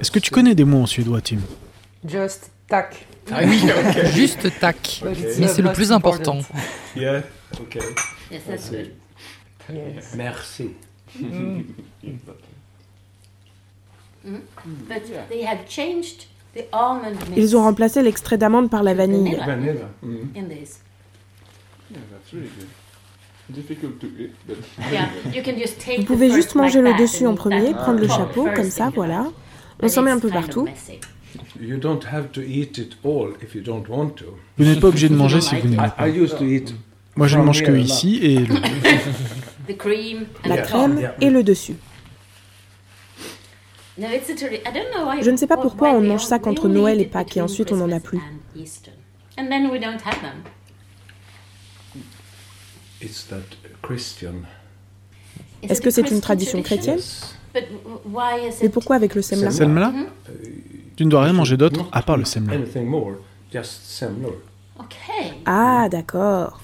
Est-ce 0.00 0.10
que 0.10 0.18
tu 0.18 0.30
connais 0.30 0.54
des 0.54 0.64
mots 0.64 0.82
en 0.82 0.86
suédois, 0.86 1.20
Tim 1.20 1.38
Just 2.06 2.50
tac. 2.66 3.06
Ah 3.30 3.40
oui. 3.44 3.62
Juste 4.14 4.58
tac. 4.58 5.02
Mais 5.38 5.48
c'est 5.48 5.62
le 5.62 5.72
plus 5.72 5.92
important. 5.92 6.40
Yeah, 6.96 7.22
okay. 7.60 7.80
Yes, 8.30 8.42
that's 8.46 8.70
good. 8.70 8.92
Merci. 10.16 10.70
Mm. 11.20 11.62
Ils 17.36 17.56
ont 17.56 17.62
remplacé 17.62 18.02
l'extrait 18.02 18.38
d'amande 18.38 18.70
par 18.70 18.82
la 18.82 18.94
vanille. 18.94 19.36
Vanilla. 19.36 19.88
in 20.02 20.48
this. 20.48 20.80
Yeah, 21.90 22.00
that's 22.10 22.32
really 22.32 22.50
good. 22.58 22.68
Difficult 23.50 23.98
to 24.00 24.06
eat, 24.18 24.32
but 24.46 24.58
Yeah, 24.92 25.08
you 25.32 25.42
can 25.42 25.58
just 25.58 25.78
take 25.78 26.00
Vous 26.00 26.04
pouvez 26.04 26.30
juste 26.30 26.54
manger 26.54 26.82
le 26.82 26.94
dessus 26.98 27.26
en 27.26 27.34
premier, 27.34 27.72
prendre 27.72 28.00
le 28.00 28.08
chapeau, 28.08 28.46
comme 28.54 28.70
ça, 28.70 28.90
voilà. 28.94 29.26
On 29.80 29.88
s'en 29.88 30.02
met 30.02 30.10
un 30.10 30.18
peu 30.18 30.28
partout. 30.28 30.64
messy. 30.64 31.00
You 31.60 31.76
don't 31.76 32.04
have 32.04 32.30
to 32.32 32.42
eat 32.42 32.78
it 32.78 32.96
all 33.04 33.34
if 33.42 33.54
you 33.54 33.62
don't 33.62 33.84
want 33.88 34.10
to. 34.16 34.26
Vous 34.58 34.64
n'êtes 34.64 34.80
pas 34.80 34.88
obligé 34.88 35.08
de 35.08 35.14
manger 35.14 35.40
si 35.40 35.54
vous 35.56 35.68
n'aimez 35.68 35.86
I, 35.86 35.90
pas. 35.96 36.08
I 36.08 36.18
used 36.18 36.38
to 36.38 36.44
eat 36.44 36.74
Moi, 37.16 37.26
je 37.26 37.38
ne 37.38 37.42
mange 37.42 37.62
que 37.62 37.72
ici 37.72 38.18
et 38.22 38.38
le... 38.38 38.54
The 39.68 39.76
cream 39.76 40.26
and 40.44 40.48
La 40.48 40.58
crème 40.58 41.10
et 41.20 41.30
le 41.30 41.42
dessus. 41.42 41.74
No, 41.74 41.76
it's 41.76 41.76
a 41.76 41.76
tradi- 41.76 41.76
I 41.76 41.86
don't 43.10 43.16
know 43.20 43.76
why- 43.78 43.87
Je 43.98 45.30
ne 45.30 45.36
sais 45.36 45.46
pas 45.46 45.56
pourquoi 45.56 45.90
on 45.90 46.00
mange 46.00 46.24
ça 46.24 46.38
qu'entre 46.38 46.68
Noël 46.68 47.00
et 47.00 47.04
Pâques 47.04 47.36
et 47.36 47.40
ensuite 47.40 47.72
on 47.72 47.76
n'en 47.76 47.90
a 47.90 48.00
plus. 48.00 48.18
and 48.18 48.58
Easter. 48.60 48.92
And 49.38 49.48
then 49.48 49.70
we 49.70 49.80
don't 49.80 50.00
have 50.04 50.20
them. 50.20 50.42
It's 53.00 53.26
that 53.28 53.42
Christian. 53.82 54.42
Is 55.62 55.70
Est-ce 55.70 55.80
que 55.80 55.90
c'est 55.90 56.10
une 56.10 56.20
tradition 56.20 56.62
chrétienne? 56.62 56.98
But 57.54 57.64
w- 57.84 58.00
why 58.06 58.48
is 58.48 58.62
Et 58.62 58.66
it 58.66 58.72
pourquoi 58.72 58.96
avec 58.96 59.14
le 59.14 59.22
semla? 59.22 59.50
Semla? 59.50 59.88
Mhm. 59.90 60.06
Tu 60.96 61.04
ne 61.04 61.10
dois 61.10 61.22
rien 61.22 61.32
manger 61.32 61.56
d'autre 61.56 61.88
à 61.92 62.02
part 62.02 62.16
le 62.16 62.24
semla. 62.24 62.54
Ah, 65.46 65.88
d'accord. 65.88 66.60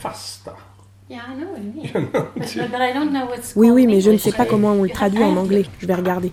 Oui, 3.56 3.70
oui, 3.70 3.84
in 3.84 3.86
mais 3.86 4.00
je 4.00 4.10
ne 4.10 4.16
sais 4.18 4.32
pas 4.32 4.46
comment 4.46 4.72
on 4.72 4.82
le 4.82 4.88
traduit 4.88 5.22
en 5.22 5.36
anglais. 5.36 5.66
Je 5.78 5.86
vais 5.86 5.94
regarder. 5.94 6.30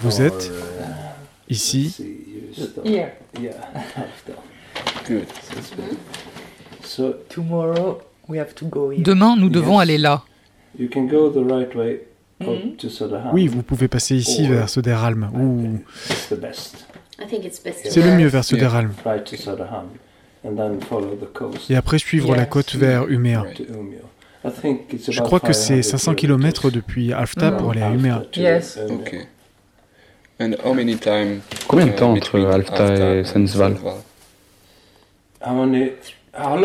Vous 0.00 0.22
êtes 0.22 0.50
uh, 0.50 1.52
ici. 1.52 1.90
see, 1.90 2.02
you 2.58 2.64
start- 2.66 2.86
Here. 2.86 3.08
Yeah, 3.40 3.52
Fasta. 3.94 4.40
good. 5.08 5.26
So 6.84 7.14
Tomorrow 7.28 8.00
we 8.28 8.38
have 8.38 8.54
to 8.54 8.66
go 8.66 8.90
here. 8.90 9.02
Demain, 9.02 9.36
nous 9.36 9.48
devons 9.50 9.78
aller 9.78 9.98
là. 9.98 10.22
you 10.78 10.88
can 10.88 11.06
go 11.06 11.30
the 11.30 11.44
right 11.50 11.74
way 11.74 12.00
Mhm. 12.40 12.48
up 12.48 12.76
to 12.78 12.88
Söderhamn. 12.88 13.30
Oui, 13.34 13.48
vous 13.48 13.62
pouvez 13.62 13.88
passer 13.88 14.14
ici 14.16 14.46
vers 14.46 14.68
Söderalm. 14.68 15.30
Ou 15.34 15.80
It's 16.10 16.28
the 16.28 16.34
best. 16.40 16.86
I 17.20 17.26
think 17.26 17.44
it's 17.44 17.60
best 17.62 17.84
to 17.84 17.90
c'est 17.90 18.02
le 18.02 18.14
mieux 18.16 18.28
vers 18.28 18.44
coast 21.26 21.68
Et 21.68 21.74
après 21.74 21.98
suivre 21.98 22.36
la 22.36 22.46
côte 22.46 22.76
vers 22.76 23.08
it's 24.92 25.10
Je 25.10 25.20
crois 25.20 25.40
que 25.40 25.52
c'est 25.52 25.82
500 25.82 25.98
500 25.98 26.14
km 26.14 26.70
depuis 26.70 27.12
Alfta 27.12 27.50
pour 27.50 27.72
aller 27.72 27.82
à 27.82 27.90
Umeå. 27.90 28.20
to 28.30 28.40
Yes. 28.40 28.78
Umeå. 28.88 29.00
Okay. 29.00 29.22
And 30.40 30.54
how 30.64 30.72
many 30.72 30.96
time? 30.96 31.40
Combien 31.66 31.86
de 31.86 31.92
uh, 31.92 31.96
temps 31.96 32.12
entre 32.12 32.38
Alfta 32.44 32.94
et 33.16 33.24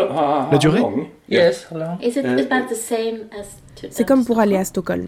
how, 0.00 0.52
La 0.52 0.58
durée? 0.58 0.78
how 0.80 0.90
long? 0.90 1.08
Yes, 1.28 1.66
hello. 1.70 1.98
Is 2.00 2.16
it 2.16 2.24
Uh, 2.24 2.38
about 2.40 2.68
the 2.68 2.76
same 2.76 3.26
as 3.32 3.46
to 3.80 3.88
C'est 3.90 4.04
comme 4.06 4.24
pour 4.24 4.38
aller 4.38 4.56
à 4.56 4.64
Stockholm. 4.64 5.06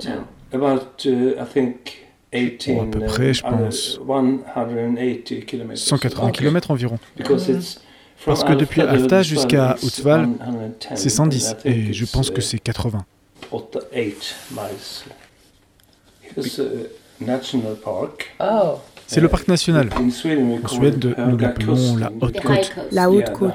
About, 0.53 1.05
uh, 1.05 1.35
I 1.41 1.45
think, 1.53 2.07
18. 2.33 2.81
À 2.81 2.85
peu 2.91 3.01
près, 3.07 3.35
je 3.35 3.43
pense. 3.43 4.01
180 4.05 4.97
km. 5.47 5.77
180 5.77 6.31
km 6.33 6.71
environ. 6.73 6.99
Because 7.17 7.49
it's 7.49 7.81
from 8.17 8.35
Parce 8.35 8.43
que 8.43 8.55
depuis 8.55 8.81
Hudiksvall, 8.83 9.23
jusqu'à 9.23 9.77
110, 9.79 10.39
c'est 10.97 11.09
110. 11.09 11.47
and 11.47 11.53
I 11.53 11.62
think 11.62 11.67
Et 11.67 11.93
je 11.93 12.03
it's, 12.03 12.12
pense 12.12 12.31
que 12.31 12.41
uh, 12.41 12.43
c'est 12.43 12.59
80. 12.59 13.05
8 17.21 17.27
8 17.27 17.29
miles. 17.29 17.39
It's 17.39 17.55
a 17.57 17.59
national 17.64 17.77
park. 17.77 18.31
Oh. 18.41 18.79
C'est 19.07 19.21
le 19.21 19.29
parc 19.29 19.47
national. 19.47 19.89
In 19.97 20.11
Sweden, 20.11 20.51
we 20.51 20.64
En 20.64 20.69
Suède, 20.69 21.14
nous 21.17 21.37
l'appelons 21.37 21.97
la 21.97 22.11
haute 22.21 22.41
côte. 22.41 22.73
La 22.91 23.09
haute 23.11 23.33
côte. 23.33 23.55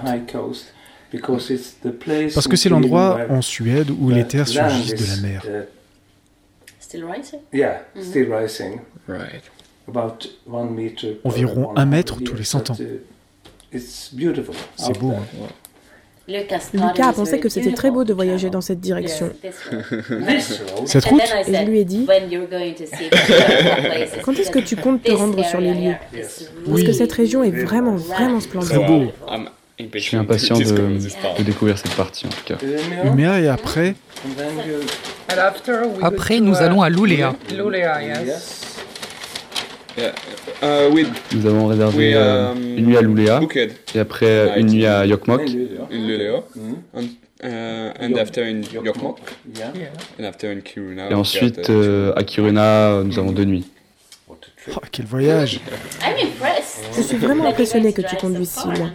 Parce 2.33 2.47
que 2.47 2.55
c'est 2.55 2.69
l'endroit 2.69 3.19
en 3.29 3.41
Suède 3.41 3.91
où 3.91 4.09
les 4.09 4.25
terres 4.25 4.47
surgissent 4.47 4.95
de 4.95 5.05
la 5.23 5.27
mer. 5.29 5.43
uh, 5.45 5.65
Still 6.79 7.05
rising? 7.05 7.39
yeah, 7.53 7.81
still 8.01 8.27
rising. 8.33 8.79
Right. 9.07 9.43
About 9.87 10.27
one 10.47 10.71
meter 10.71 11.15
per 11.15 11.29
Environ 11.29 11.73
100 11.73 11.77
un 11.77 11.85
mètre 11.85 12.21
tous 12.21 12.35
les 12.35 12.43
100 12.43 12.69
ans. 12.71 12.77
uh, 12.79 13.01
It's 13.73 14.09
beautiful. 14.13 14.55
C'est 14.77 14.97
beau. 14.99 15.11
hein. 15.11 15.47
Lucas, 16.27 16.61
a 16.73 17.13
pensé 17.13 17.39
que 17.39 17.49
c'était 17.49 17.73
très 17.73 17.91
beau 17.91 18.03
de 18.03 18.13
voyager 18.13 18.49
dans 18.49 18.61
cette 18.61 18.79
direction. 18.79 19.31
Cette 20.85 21.05
route 21.05 21.21
Et 21.47 21.53
je 21.53 21.63
lui 21.63 21.79
ai 21.79 21.85
dit 21.85 22.07
Quand 24.23 24.33
est-ce 24.33 24.51
que 24.51 24.59
tu 24.59 24.75
comptes 24.75 25.03
te 25.03 25.11
rendre 25.11 25.43
sur 25.45 25.59
les 25.59 25.73
lieux 25.73 25.95
Parce 26.67 26.83
que 26.83 26.93
cette 26.93 27.11
région 27.11 27.43
est 27.43 27.51
vraiment, 27.51 27.95
vraiment 27.95 28.39
splendide. 28.39 28.69
Très 28.69 28.85
beau. 28.87 29.11
Je 29.93 29.99
suis 29.99 30.17
impatient 30.17 30.59
de, 30.59 30.63
de 30.63 31.43
découvrir 31.43 31.77
cette 31.77 31.95
partie 31.95 32.27
en 32.27 32.29
tout 32.29 32.43
cas. 32.45 32.57
Umeå 33.03 33.33
et 33.43 33.47
après, 33.47 33.95
Après, 36.01 36.39
nous 36.39 36.55
allons 36.55 36.81
à 36.81 36.89
Luleå. 36.89 37.29
Yeah. 39.97 40.13
Uh, 40.61 40.89
we 40.93 41.05
Nous 41.33 41.45
avons 41.45 41.67
réservé 41.67 41.97
We, 41.97 42.15
euh, 42.15 42.51
um, 42.51 42.77
une 42.77 42.85
nuit 42.85 42.97
à 42.97 43.01
Luleå 43.01 43.39
booked 43.39 43.71
et 43.93 43.99
après 43.99 44.25
euh, 44.25 44.55
une 44.55 44.67
nuit 44.67 44.85
à 44.85 45.05
Jokkmokk. 45.07 45.41
in 45.41 46.07
Luleå, 46.07 46.43
and, 46.93 47.03
uh, 47.43 47.91
and 47.99 48.15
after 48.17 48.43
in 48.43 48.61
Jokkmokk, 48.61 49.19
Yeah. 49.57 49.73
and 50.19 50.23
after 50.23 50.49
in 50.51 50.61
Kiruna. 50.61 51.07
Et 51.07 51.13
we 51.13 51.15
ensuite 51.15 51.67
uh, 51.69 51.71
euh, 51.73 52.13
à 52.15 52.23
Kiruna, 52.23 53.03
nous 53.03 53.19
avons 53.19 53.31
deux 53.33 53.43
nuits. 53.45 53.65
oh, 54.29 54.35
quel 54.91 55.05
voyage 55.05 55.59
I'm 56.01 56.15
impressed. 56.25 56.85
Je 56.95 57.01
suis 57.01 57.17
vraiment 57.17 57.45
impressionnée 57.45 57.91
que 57.91 58.01
tu 58.01 58.15
conduises 58.15 58.49
si 58.49 58.67
loin. 58.67 58.91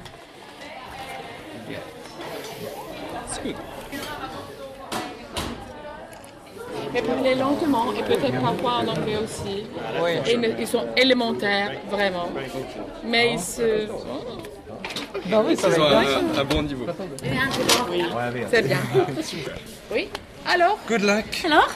Mais 6.97 7.03
parler 7.03 7.35
lentement 7.35 7.93
et 7.93 8.03
peut-être 8.03 8.41
parfois 8.41 8.73
en 8.79 8.89
anglais 8.89 9.19
aussi. 9.23 9.65
Oui. 10.03 10.13
Et 10.27 10.37
ne- 10.39 10.59
ils 10.59 10.67
sont 10.67 10.87
élémentaires, 10.97 11.73
vraiment. 11.91 12.31
Mais 13.05 13.35
ils 13.35 13.39
se... 13.41 13.87
Non, 15.29 15.45
oui, 15.47 15.57
ça 15.57 15.69
va 15.69 15.99
un, 15.99 16.39
un 16.41 16.45
bon 16.45 16.63
niveau. 16.63 16.87
C'est 18.51 18.63
bien. 18.63 18.79
Oui. 19.93 20.09
Alors 20.51 20.79
Good 20.89 21.03
luck. 21.03 21.43
Alors 21.45 21.69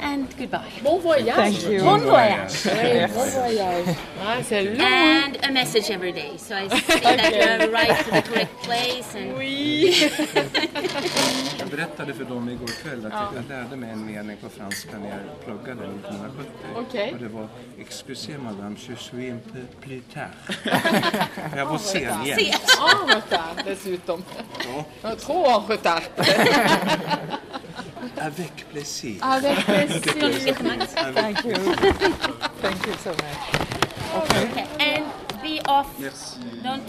And 0.00 0.28
goodbye. 0.38 0.70
Bon 0.82 1.00
voyage. 1.00 1.34
Thank 1.34 1.62
you. 1.64 1.80
Bon 1.82 1.98
voyage. 1.98 2.52
Oui, 2.66 3.06
bon 3.14 3.26
voyage. 3.30 3.96
Ah, 4.24 4.36
c'est 4.42 4.62
long. 4.62 4.80
And 4.86 5.36
a 5.42 5.52
message 5.52 5.90
every 5.90 6.12
day. 6.12 6.32
So 6.36 6.54
I 6.54 6.68
see 6.68 7.00
that 7.00 7.32
you 7.34 7.42
have 7.42 7.68
arrived 7.68 8.04
to 8.04 8.10
the 8.10 8.22
correct 8.22 8.62
place. 8.62 9.14
And 9.14 9.36
Oui. 9.38 10.10
Jag 11.58 11.68
berättade 11.68 12.14
för 12.14 12.24
dem 12.24 12.48
igår 12.48 12.66
kväll 12.82 13.06
att 13.06 13.34
jag 13.34 13.44
lärde 13.48 13.76
mig 13.76 13.90
en 13.90 14.06
mening 14.06 14.36
på 14.36 14.48
franska 14.48 14.98
när 14.98 15.08
jag 15.08 15.44
pluggade 15.44 15.86
1970. 15.88 16.50
Okej. 16.76 17.12
Och 17.12 17.18
det 17.18 17.28
var 17.28 17.48
Excusez 17.80 18.38
madame, 18.38 18.76
je 18.88 18.96
suis 18.96 19.32
un 19.32 19.40
peu 19.52 19.60
plus 19.80 20.02
tard. 20.14 20.28
jag 21.56 21.66
var 21.66 21.78
sen 21.78 22.02
igen. 22.24 22.38
En 22.38 23.08
retard 23.08 23.64
dessutom. 23.64 24.24
Ja, 25.02 25.14
Trop 25.14 25.46
en 25.46 25.68
retard. 25.68 26.02
Avec 28.20 28.68
plaisir. 28.68 29.16
Avec 29.22 29.64
plaisir. 29.64 30.54
Thank 31.14 31.44
you. 31.44 31.54
Thank 32.62 32.86
you 32.86 32.94
so 33.02 33.10
much. 33.10 33.68
Okay. 34.16 34.64
And 34.80 35.04
be 35.42 35.60
off. 35.68 35.86
Merci. 35.98 36.38
Don't 36.62 36.82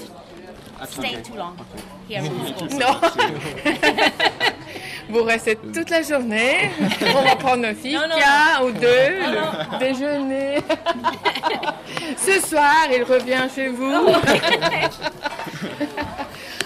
stay 0.88 1.22
too 1.22 1.36
long 1.36 1.58
here. 2.08 2.22
Non. 2.22 3.02
Vous 5.10 5.24
restez 5.24 5.56
toute 5.56 5.90
la 5.90 6.04
journée. 6.04 6.70
On 7.02 7.24
va 7.24 7.36
prendre 7.36 7.66
un 7.66 7.74
fika 7.74 8.64
ou 8.64 8.72
deux, 8.72 9.20
le 9.20 9.80
déjeuner. 9.80 10.58
Ce 12.18 12.40
soir, 12.48 12.88
il 12.94 13.04
revient 13.04 13.48
chez 13.54 13.68
vous. 13.70 13.92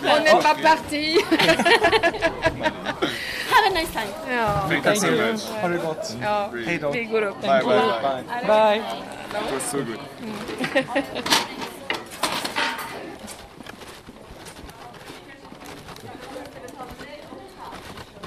On 0.06 0.20
n'est 0.20 0.42
pas 0.42 0.56
parti. 0.62 1.18
Have 3.54 3.66
a 3.66 3.74
nice 3.74 3.94
time. 3.94 4.12
Hej 6.66 6.78
då. 6.82 6.92
Vi 6.92 7.04
går 7.04 7.22
upp. 7.22 7.42
Bye, 7.42 7.50
bye, 7.50 7.64
bye. 8.02 8.48
Bye. 8.48 8.82
It 9.34 9.54
was 9.54 9.64
so 9.72 9.78
good. 9.78 10.00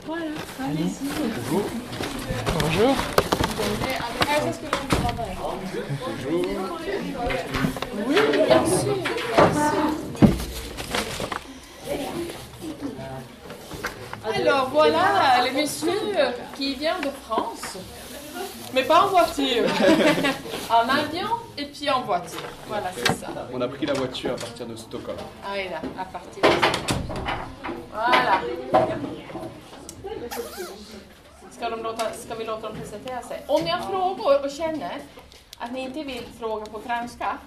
Voilà, 0.07 0.31
allez-y. 0.61 1.09
Bonjour. 2.61 2.95
Oui, 8.07 8.17
bien 8.33 8.67
sûr, 8.67 8.95
bien 8.95 9.55
sûr. 9.55 10.06
Alors 14.35 14.69
voilà 14.71 15.45
le 15.45 15.53
monsieur 15.61 15.93
qui 16.57 16.75
vient 16.75 16.99
de 17.01 17.11
France, 17.25 17.77
mais 18.75 18.83
pas 18.83 19.03
en 19.03 19.09
voiture, 19.09 19.65
en 20.71 20.89
avion 20.89 21.29
et 21.57 21.67
puis 21.67 21.89
en 21.91 22.03
voiture. 22.03 22.41
Voilà, 22.67 22.91
c'est 22.97 23.13
ça. 23.15 23.29
On 23.53 23.61
a 23.61 23.69
pris 23.69 23.87
la 23.87 23.95
voiture 23.95 24.33
à 24.33 24.37
partir 24.37 24.67
de 24.67 24.77
Stockholm. 24.77 25.19
Ah 25.45 25.51
oui, 25.55 25.69
là, 25.71 25.81
à 26.01 26.05
partir 26.05 26.43
de 26.43 26.49
Voilà. 27.93 28.41
Ska, 31.51 31.71
de 31.71 31.83
låta, 31.83 32.13
ska 32.13 32.35
vi 32.35 32.45
låta 32.45 32.69
dem 32.69 32.77
presentera 32.77 33.23
sig? 33.23 33.43
Om 33.47 33.65
ni 33.65 33.71
har 33.71 33.81
frågor 33.91 34.45
och 34.45 34.51
känner 34.51 34.99
att 35.59 35.73
ni 35.73 35.81
inte 35.81 36.03
vill 36.03 36.23
fråga 36.41 36.67
på 36.67 36.81
franska, 36.81 37.39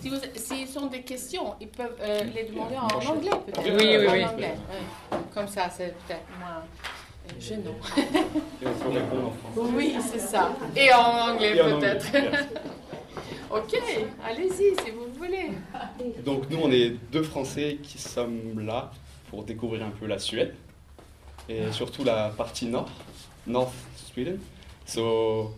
si 0.00 0.10
s'ils 0.36 0.68
sont 0.68 0.86
des 0.86 1.02
questions, 1.02 1.54
ils 1.60 1.68
peuvent 1.68 1.96
euh, 2.00 2.22
les 2.34 2.44
demander 2.44 2.76
en 2.76 2.86
anglais 2.86 3.30
peut-être. 3.46 3.62
Oui, 3.64 3.96
oui, 3.98 4.08
En 4.08 4.12
oui. 4.12 4.24
anglais, 4.24 4.54
oui. 4.70 5.18
Comme 5.34 5.48
ça, 5.48 5.68
c'est 5.70 5.94
peut-être 6.06 6.26
moins 6.38 6.62
euh, 7.28 7.40
gênant. 7.40 7.74
Et 8.62 8.66
on 8.66 8.72
peut 8.84 8.90
répondre 8.98 9.26
en 9.28 9.30
français. 9.30 9.70
oui, 9.76 9.96
c'est 10.00 10.18
ça. 10.18 10.52
Et 10.76 10.92
en 10.92 11.32
anglais 11.32 11.54
peut-être. 11.54 12.06
ok, 13.50 13.80
allez-y 14.24 14.74
si 14.84 14.90
vous 14.90 15.12
voulez. 15.16 15.50
Donc 16.24 16.48
nous, 16.50 16.58
on 16.62 16.70
est 16.70 16.90
deux 17.10 17.22
Français 17.22 17.78
qui 17.82 17.98
sommes 17.98 18.64
là 18.64 18.90
pour 19.30 19.44
découvrir 19.44 19.84
un 19.84 19.90
peu 19.90 20.06
la 20.06 20.18
Suède 20.18 20.54
et 21.48 21.70
surtout 21.72 22.04
la 22.04 22.28
partie 22.30 22.66
nord, 22.66 22.90
North 23.46 23.74
Sweden. 23.96 24.38
So, 24.86 25.54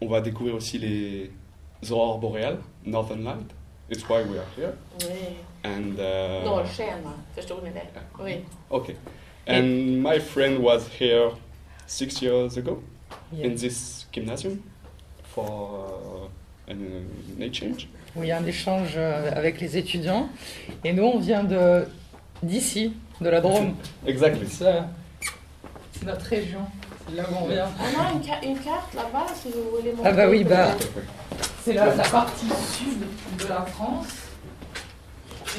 on 0.00 0.08
va 0.08 0.20
découvrir 0.20 0.54
aussi 0.54 0.78
les 0.78 1.30
aurores 1.90 2.18
boréales, 2.18 2.58
Northern 2.86 3.24
Light. 3.24 3.50
It's 3.90 4.08
why 4.08 4.22
we 4.22 4.38
are 4.38 4.46
here. 4.56 4.72
Oui. 5.00 5.36
And 5.64 5.98
uh, 5.98 6.44
Norrsken, 6.44 7.02
förstod 7.34 7.62
ni 7.64 7.70
det? 7.70 7.86
Oui. 8.18 8.44
okay. 8.70 8.96
And 9.46 10.02
my 10.02 10.18
friend 10.18 10.58
was 10.58 10.88
here 10.98 11.30
six 11.86 12.20
years 12.22 12.56
ago 12.56 12.82
Yeah. 13.32 13.46
in 13.46 13.56
this 13.56 14.06
gymnasium 14.12 14.62
for 15.22 16.28
uh, 16.68 16.72
an, 16.72 16.78
an 17.36 17.42
exchange. 17.42 17.88
Y 18.16 18.30
a 18.32 18.38
un 18.38 18.46
échange 18.46 18.94
euh, 18.96 19.30
avec 19.36 19.60
les 19.60 19.76
étudiants. 19.76 20.28
Et 20.84 20.92
nous, 20.92 21.04
on 21.04 21.18
vient 21.18 21.44
de 21.44 21.86
d'ici, 22.42 22.92
de 23.20 23.28
la 23.28 23.40
Drôme. 23.40 23.74
Exactly. 24.06 24.46
C'est 24.48 24.82
c'est 25.92 26.06
notre 26.06 26.24
région. 26.26 26.60
C'est 27.08 27.16
là 27.16 27.24
où 27.30 27.44
on 27.44 27.46
vient. 27.48 27.68
On 27.78 28.00
a 28.00 28.12
une, 28.12 28.22
ca- 28.24 28.42
une 28.42 28.58
carte 28.58 28.94
là-bas 28.94 29.26
si 29.34 29.48
vous 29.50 29.76
voulez 29.76 29.92
montrer. 29.92 30.10
Ah 30.10 30.12
bah 30.12 30.28
oui, 30.28 30.44
bah. 30.44 30.74
C'est 31.66 31.72
la, 31.72 31.96
la 31.96 32.04
partie 32.04 32.46
sud 32.46 33.00
de 33.42 33.48
la 33.48 33.62
France. 33.62 34.06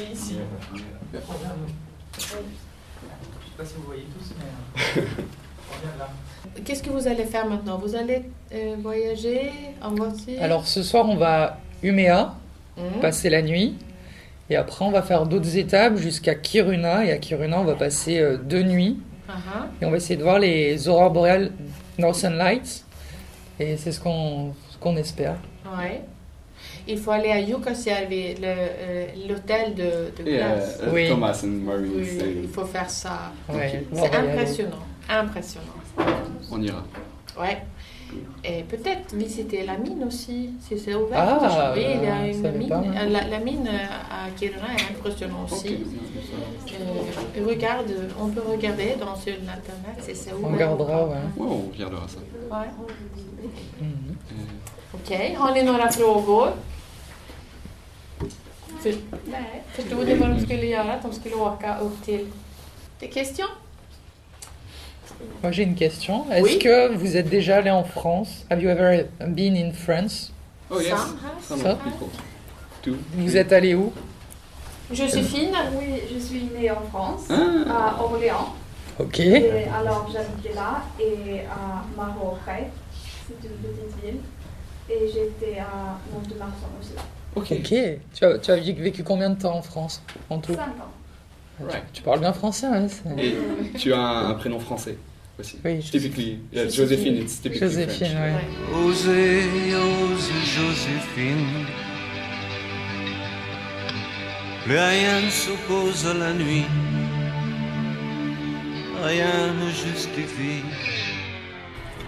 Et 0.00 0.12
ici. 0.14 0.36
Je 1.12 1.18
sais 1.18 1.22
pas 3.58 3.64
si 3.64 3.74
vous 3.74 3.82
voyez 3.82 4.06
tous, 4.18 4.32
mais... 4.38 5.02
là. 5.98 6.08
Qu'est-ce 6.64 6.82
que 6.82 6.88
vous 6.88 7.06
allez 7.06 7.24
faire 7.24 7.46
maintenant? 7.46 7.76
Vous 7.76 7.94
allez 7.94 8.22
euh, 8.54 8.76
voyager 8.82 9.50
en 9.82 9.90
voiture? 9.94 10.40
Alors 10.42 10.66
ce 10.66 10.82
soir, 10.82 11.06
on 11.06 11.16
va 11.16 11.42
à 11.44 11.58
Umeå, 11.82 12.28
Mhm. 12.78 13.00
passer 13.02 13.28
la 13.28 13.42
nuit. 13.42 13.74
Et 14.48 14.56
après, 14.56 14.84
on 14.86 14.90
va 14.90 15.02
faire 15.02 15.26
d'autres 15.26 15.58
étapes 15.58 15.96
jusqu'à 15.96 16.34
Kiruna. 16.36 17.04
Et 17.04 17.10
à 17.12 17.18
Kiruna, 17.18 17.60
on 17.60 17.64
va 17.64 17.74
passer 17.74 18.18
euh, 18.18 18.38
deux 18.38 18.62
nuits. 18.62 18.98
Uh-huh. 19.28 19.82
Et 19.82 19.84
on 19.84 19.90
va 19.90 19.98
essayer 19.98 20.16
de 20.16 20.22
voir 20.22 20.38
les 20.38 20.88
aurores 20.88 21.10
boréales 21.10 21.52
Northern 21.98 22.34
Lights. 22.38 22.84
Et 23.60 23.76
c'est 23.76 23.92
ce 23.92 24.00
qu'on 24.00 24.54
ce 24.78 24.82
qu'on 24.82 24.96
espère. 24.96 25.36
Ouais. 25.76 26.02
Il 26.86 26.98
faut 26.98 27.10
aller 27.12 27.30
à 27.30 27.44
Jukkasjärvi, 27.44 28.34
le, 28.34 28.40
euh, 28.44 29.06
l'hôtel 29.28 29.74
de, 29.74 30.22
de 30.24 30.28
Yeah, 30.30 30.54
glace. 30.56 30.78
uh, 30.82 30.88
Oui. 30.92 31.08
Thomas 31.08 31.40
and 31.44 31.46
Marie 31.64 31.90
Oui, 31.94 32.08
il 32.44 32.48
faut 32.48 32.64
faire 32.64 32.90
ça. 32.90 33.32
Ouais, 33.48 33.84
C'est 33.92 34.14
impressionnant, 34.14 34.84
impressionnant. 35.08 35.66
on 36.50 36.62
ira. 36.62 36.82
Ouais. 37.38 37.58
Et 38.42 38.62
peut-être 38.62 39.14
visiter 39.14 39.64
la 39.66 39.76
mine 39.76 40.02
aussi, 40.04 40.50
si 40.60 40.78
c'est 40.78 40.94
ouvert. 40.94 41.18
Ah, 41.20 41.72
oui, 41.76 41.84
il 41.94 42.02
y 42.02 42.06
a 42.06 42.22
euh, 42.22 42.32
une 42.32 42.58
mine. 42.58 42.68
pas, 42.68 42.76
hein. 42.78 42.84
euh, 43.02 43.08
La, 43.10 43.24
la 43.28 43.38
mine 43.38 43.68
à 43.68 44.30
Kiruna 44.34 44.64
est 44.78 44.96
impressionnante 44.96 45.52
aussi. 45.52 45.76
Euh, 46.80 47.46
regarde, 47.46 47.92
on 48.20 48.28
peut 48.28 48.40
regarder 48.50 48.94
dans 48.98 49.14
sur 49.14 49.34
internet 49.34 49.96
si 50.00 50.14
c'est 50.14 50.32
ouvert. 50.32 50.48
On 50.48 50.52
regardera, 50.54 51.04
ouais. 51.06 51.14
Ouais, 51.36 51.46
on 51.50 51.70
regardera 51.72 52.08
ça. 52.08 52.18
Ouais. 52.50 52.66
Okej, 55.08 55.34
har 55.34 55.54
ni 55.54 55.62
några 55.62 55.92
frågor? 55.92 56.52
För, 58.82 58.94
förstod 59.72 60.06
ni 60.06 60.14
vad 60.14 60.28
de 60.30 60.40
skulle 60.40 60.66
göra? 60.66 60.92
Att 60.92 61.02
de 61.02 61.12
skulle 61.12 61.34
åka 61.34 61.78
upp 61.78 62.04
till... 62.04 62.26
Des 63.00 63.10
questions? 63.14 63.50
Moi, 65.42 65.52
j'ai 65.52 65.62
une 65.62 65.76
question. 65.76 66.24
Est-ce 66.30 66.42
Oui. 66.44 66.58
que 66.58 66.88
vous 66.98 67.16
êtes 67.16 67.28
déjà 67.30 67.56
allé 67.56 67.70
en 67.70 67.84
France? 67.84 68.28
Have 68.50 68.62
you 68.62 68.70
ever 68.70 69.06
been 69.26 69.56
in 69.56 69.72
France? 69.72 70.30
Oh 70.70 70.80
yes, 70.80 70.90
Some 70.90 71.18
some 71.42 71.60
Ça. 71.62 71.78
Vous 73.14 73.36
êtes 73.36 73.52
allé 73.52 73.74
où? 73.74 73.92
Joséphine 74.92 75.56
Oui, 75.78 76.02
je 76.14 76.18
suis 76.18 76.42
née 76.54 76.70
en 76.70 76.82
France, 76.92 77.28
Ah. 77.30 77.94
à 77.96 78.02
Orléans. 78.02 78.48
Ok. 78.98 79.20
Et 79.20 79.64
alors 79.74 80.10
j'habitais 80.12 80.54
là 80.54 80.82
et 81.00 81.40
à 81.46 81.82
Maroc, 81.96 82.38
c'est 82.46 83.48
une 83.48 83.56
petite 83.56 84.04
ville. 84.04 84.20
Et 84.90 85.06
j'étais 85.06 85.58
à 85.58 85.98
Mont-de-Marsan 86.12 86.68
aussi. 86.80 86.92
Ok. 87.36 87.62
Tu 88.14 88.24
as, 88.24 88.38
tu 88.38 88.50
as 88.50 88.56
vécu 88.56 89.02
combien 89.04 89.30
de 89.30 89.38
temps 89.40 89.54
en 89.56 89.62
France 89.62 90.02
en 90.30 90.38
tout? 90.38 90.54
5 90.54 90.60
ans. 90.62 91.64
Right. 91.68 91.82
Tu 91.92 92.02
parles 92.02 92.20
bien 92.20 92.32
français, 92.32 92.66
hein 92.66 92.86
c'est- 92.88 93.22
Et 93.24 93.36
tu 93.76 93.92
as 93.92 93.98
un, 93.98 94.30
un 94.30 94.34
prénom 94.34 94.60
français 94.60 94.96
aussi. 95.38 95.58
Oui. 95.64 95.80
Typically, 95.80 96.38
yeah, 96.52 96.64
Joséphine. 96.68 96.76
Joséphine, 96.76 97.16
it's 97.22 97.40
typically 97.40 97.60
Joséphine, 97.68 98.06
French. 98.06 98.34
ouais. 98.72 98.84
Osez, 98.86 99.74
osez, 99.74 100.44
Joséphine. 100.56 101.66
Plus 104.64 104.78
rien 104.78 105.20
ne 105.22 105.30
s'oppose 105.30 106.06
à 106.06 106.14
la 106.14 106.32
nuit. 106.32 106.64
Rien 109.02 109.52
ne 109.54 109.70
justifie. 109.70 110.62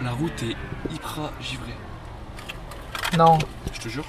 La 0.02 0.10
route 0.12 0.42
est 0.42 0.56
hyper 0.94 1.32
givrée. 1.40 1.72
Non. 3.16 3.38
Je 3.72 3.80
te 3.80 3.88
jure. 3.88 4.04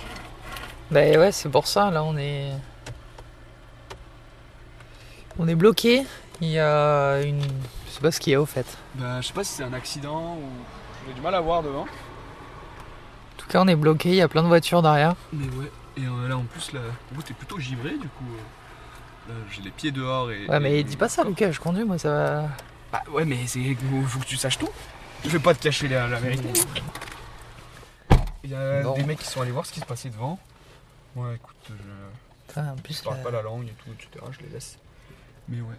Ben 0.92 1.18
ouais, 1.18 1.32
c'est 1.32 1.50
pour 1.50 1.68
ça, 1.68 1.90
là, 1.92 2.04
on 2.04 2.18
est... 2.18 2.52
On 5.40 5.48
est 5.48 5.56
bloqué. 5.56 6.04
Il 6.42 6.50
y 6.50 6.60
a 6.60 7.22
une... 7.22 7.42
Je 7.42 7.92
sais 7.92 8.02
pas 8.02 8.12
ce 8.12 8.20
qu'il 8.20 8.34
y 8.34 8.36
a 8.36 8.42
au 8.42 8.46
fait. 8.46 8.66
Bah, 8.96 9.22
je 9.22 9.28
sais 9.28 9.34
pas 9.34 9.44
si 9.44 9.54
c'est 9.54 9.64
un 9.64 9.74
accident 9.74 10.36
ou. 10.36 10.44
J'ai 11.08 11.14
du 11.14 11.22
mal 11.22 11.36
à 11.36 11.40
voir 11.42 11.62
devant. 11.64 11.82
En 11.84 13.38
tout 13.38 13.48
cas, 13.48 13.62
on 13.62 13.68
est 13.68 13.76
bloqué, 13.76 14.10
il 14.10 14.16
y 14.16 14.22
a 14.22 14.28
plein 14.28 14.44
de 14.44 14.48
voitures 14.48 14.82
derrière. 14.82 15.16
Mais 15.34 15.46
ouais. 15.46 15.72
Et 15.98 16.02
euh, 16.06 16.28
là 16.30 16.38
en 16.38 16.44
plus, 16.44 16.72
la 16.74 16.80
route 17.16 17.30
est 17.30 17.34
plutôt 17.34 17.60
givrée 17.60 17.92
du 17.98 18.08
coup. 18.08 18.24
euh, 19.30 19.34
j'ai 19.52 19.62
les 19.62 19.72
pieds 19.72 19.92
dehors 19.92 20.32
et. 20.32 20.46
Ouais, 20.48 20.60
mais 20.60 20.80
et- 20.80 20.84
dis 20.84 20.96
pas 20.96 21.10
ça, 21.10 21.24
Lucas, 21.24 21.52
je 21.52 21.60
conduis, 21.60 21.84
moi, 21.84 21.98
ça 21.98 22.10
va... 22.10 22.44
Bah 22.94 23.02
ouais, 23.12 23.26
mais 23.26 23.40
c'est 23.48 23.60
faut 24.08 24.20
que 24.20 24.26
tu 24.26 24.38
saches 24.38 24.58
tout. 24.58 24.70
Je 25.26 25.30
vais 25.30 25.40
pas 25.40 25.54
te 25.54 25.62
cacher 25.64 25.88
la, 25.88 26.08
la 26.08 26.20
vérité. 26.20 26.48
Il 28.52 28.86
y 28.86 28.90
a 28.90 28.94
des 28.94 29.04
mecs 29.04 29.20
qui 29.20 29.26
sont 29.28 29.42
allés 29.42 29.52
voir 29.52 29.66
ce 29.66 29.72
qui 29.72 29.80
se 29.80 29.86
passait 29.86 30.10
devant. 30.10 30.38
Ouais, 31.16 31.36
écoute, 31.36 31.56
je, 31.70 32.60
en 32.60 32.76
plus, 32.76 32.98
je 32.98 33.04
parle 33.04 33.18
là- 33.18 33.24
pas 33.24 33.32
la 33.32 33.42
langue 33.42 33.68
et 33.68 33.72
tout, 33.84 33.92
etc. 33.94 34.26
Je 34.32 34.40
les 34.46 34.50
laisse. 34.50 34.78
Mais 35.48 35.62
ouais. 35.62 35.76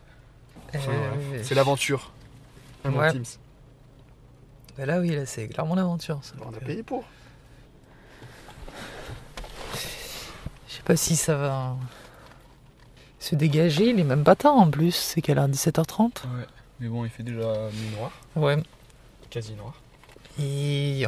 Euh, 0.74 0.78
Enfin, 0.78 0.92
oui. 1.32 1.40
C'est 1.42 1.54
l'aventure. 1.54 2.12
Ouais. 2.84 3.12
Teams. 3.12 3.24
Ben 4.76 4.86
là, 4.86 5.00
oui, 5.00 5.10
là, 5.14 5.26
c'est 5.26 5.48
clairement 5.48 5.74
l'aventure. 5.74 6.18
ça. 6.22 6.34
On 6.44 6.48
a 6.54 6.60
payé 6.60 6.82
pour. 6.82 7.04
Je 10.68 10.74
sais 10.76 10.82
pas 10.82 10.96
si 10.96 11.16
ça 11.16 11.36
va 11.36 11.76
se 13.18 13.34
dégager, 13.34 13.90
il 13.90 14.00
est 14.00 14.04
même 14.04 14.24
pas 14.24 14.34
tard 14.34 14.54
en 14.54 14.70
plus, 14.70 14.92
c'est 14.94 15.20
quelle 15.20 15.38
heure 15.38 15.48
17h30 15.48 16.22
Ouais. 16.24 16.46
Mais 16.80 16.88
bon, 16.88 17.04
il 17.04 17.10
fait 17.10 17.22
déjà 17.22 17.68
nuit 17.70 17.90
noire. 17.96 18.10
Ouais. 18.34 18.56
Quasi 19.30 19.52
noir. 19.54 19.74
Et... 20.40 21.02
Et 21.02 21.06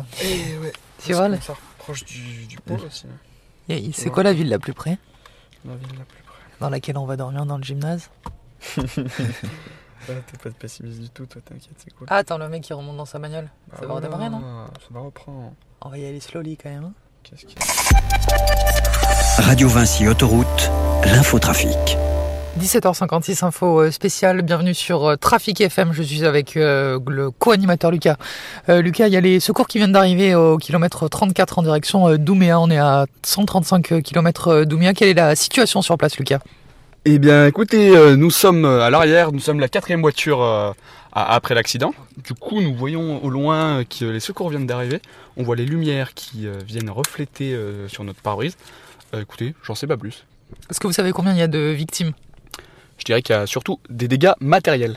ouais. 0.58 0.72
Tu 1.04 1.12
vois, 1.12 1.28
là 1.28 1.40
Ça 1.40 1.54
proche 1.78 2.04
du, 2.04 2.46
du 2.46 2.56
pôle 2.58 2.80
aussi. 2.86 3.06
hein. 3.06 3.78
C'est 3.92 4.10
quoi 4.10 4.22
la 4.22 4.32
ville 4.32 4.48
la 4.48 4.58
plus 4.58 4.72
près? 4.72 4.98
La 5.64 5.74
ville 5.76 5.88
la 5.98 6.04
plus 6.04 6.22
près. 6.22 6.34
Dans 6.60 6.70
laquelle 6.70 6.96
on 6.98 7.06
va 7.06 7.16
dormir 7.16 7.46
dans 7.46 7.56
le 7.58 7.64
gymnase? 7.64 8.10
Ouais, 10.06 10.22
T'es 10.30 10.36
pas 10.36 10.50
de 10.50 10.54
pessimiste 10.54 11.00
du 11.00 11.08
tout, 11.08 11.24
toi, 11.24 11.40
t'inquiète, 11.42 11.72
c'est 11.78 11.90
cool. 11.94 12.06
Ah, 12.10 12.16
attends, 12.16 12.36
le 12.36 12.46
mec 12.50 12.62
qui 12.62 12.74
remonte 12.74 12.98
dans 12.98 13.06
sa 13.06 13.18
bagnole. 13.18 13.44
Bah 13.68 13.76
ça 13.76 13.86
va 13.86 13.86
voilà, 13.94 14.06
redémarrer, 14.08 14.28
non? 14.28 14.66
Ça 14.78 14.86
va 14.90 15.00
reprendre. 15.00 15.52
On 15.80 15.88
va 15.88 15.96
y 15.96 16.04
aller 16.04 16.20
slowly 16.20 16.58
quand 16.58 16.68
même. 16.68 16.84
hein. 16.84 16.92
Radio 19.38 19.66
Vinci 19.66 20.06
Autoroute, 20.06 20.70
l'infotrafic. 21.06 21.96
17h56 22.60 23.44
info 23.44 23.80
euh, 23.80 23.90
spéciale, 23.90 24.42
bienvenue 24.42 24.74
sur 24.74 25.04
euh, 25.06 25.16
Trafic 25.16 25.60
FM, 25.60 25.92
je 25.92 26.02
suis 26.04 26.24
avec 26.24 26.56
euh, 26.56 27.00
le 27.08 27.30
co-animateur 27.32 27.90
Lucas. 27.90 28.16
Euh, 28.68 28.80
Lucas, 28.80 29.08
il 29.08 29.12
y 29.12 29.16
a 29.16 29.20
les 29.20 29.40
secours 29.40 29.66
qui 29.66 29.78
viennent 29.78 29.90
d'arriver 29.92 30.36
au 30.36 30.56
kilomètre 30.58 31.08
34 31.08 31.58
en 31.58 31.62
direction 31.62 32.16
d'Ouméa, 32.16 32.60
on 32.60 32.70
est 32.70 32.78
à 32.78 33.06
135 33.24 34.02
km 34.04 34.62
d'Ouméa. 34.64 34.94
Quelle 34.94 35.08
est 35.08 35.14
la 35.14 35.34
situation 35.34 35.82
sur 35.82 35.98
place 35.98 36.16
Lucas? 36.16 36.38
Eh 37.04 37.18
bien, 37.18 37.46
écoutez, 37.46 37.90
euh, 37.96 38.14
nous 38.14 38.30
sommes 38.30 38.64
à 38.64 38.88
l'arrière, 38.88 39.32
nous 39.32 39.40
sommes 39.40 39.58
la 39.58 39.68
quatrième 39.68 40.00
voiture 40.00 40.40
euh, 40.40 40.70
à- 41.12 41.34
après 41.34 41.54
l'accident. 41.56 41.92
Du 42.24 42.34
coup, 42.34 42.60
nous 42.62 42.74
voyons 42.74 43.22
au 43.24 43.30
loin 43.30 43.82
que 43.84 44.04
les 44.04 44.20
secours 44.20 44.48
viennent 44.50 44.66
d'arriver. 44.66 45.00
On 45.36 45.42
voit 45.42 45.56
les 45.56 45.66
lumières 45.66 46.14
qui 46.14 46.46
euh, 46.46 46.54
viennent 46.64 46.88
refléter 46.90 47.58
sur 47.88 48.04
notre 48.04 48.20
pare-brise. 48.20 48.56
Écoutez, 49.12 49.54
j'en 49.64 49.74
sais 49.74 49.86
pas 49.88 49.96
plus. 49.96 50.24
Est-ce 50.70 50.78
que 50.78 50.86
vous 50.86 50.92
savez 50.92 51.10
combien 51.12 51.32
il 51.32 51.38
y 51.38 51.42
a 51.42 51.48
de 51.48 51.58
victimes? 51.58 52.12
Je 53.04 53.12
dirais 53.12 53.20
qu'il 53.20 53.36
y 53.36 53.38
a 53.38 53.46
surtout 53.46 53.80
des 53.90 54.08
dégâts 54.08 54.32
matériels. 54.40 54.96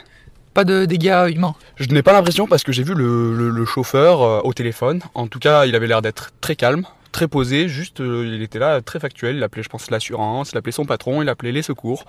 Pas 0.54 0.64
de 0.64 0.86
dégâts 0.86 1.28
humains 1.36 1.56
Je 1.76 1.90
n'ai 1.90 2.02
pas 2.02 2.14
l'impression 2.14 2.48
parce 2.48 2.64
que 2.64 2.72
j'ai 2.72 2.84
vu 2.84 2.94
le, 2.94 3.36
le- 3.36 3.50
le 3.50 3.66
chauffeur 3.66 4.22
euh, 4.22 4.40
au 4.46 4.54
téléphone. 4.54 5.02
En 5.14 5.28
tout 5.28 5.40
cas, 5.40 5.66
il 5.66 5.76
avait 5.76 5.88
l'air 5.88 6.02
d'être 6.02 6.32
très 6.40 6.56
calme, 6.56 6.86
très 7.12 7.28
posé. 7.28 7.68
Juste, 7.68 8.00
euh, 8.00 8.24
il 8.26 8.42
était 8.42 8.60
là, 8.60 8.80
très 8.82 9.02
factuel. 9.02 9.36
Il 9.36 9.44
appelait, 9.44 9.62
je 9.62 9.68
pense, 9.68 9.92
l'assurance, 9.92 10.52
il 10.54 10.58
appelait 10.58 10.72
son 10.72 10.86
patron, 10.86 11.22
il 11.22 11.28
appelait 11.28 11.52
les 11.52 11.62
secours. 11.64 12.06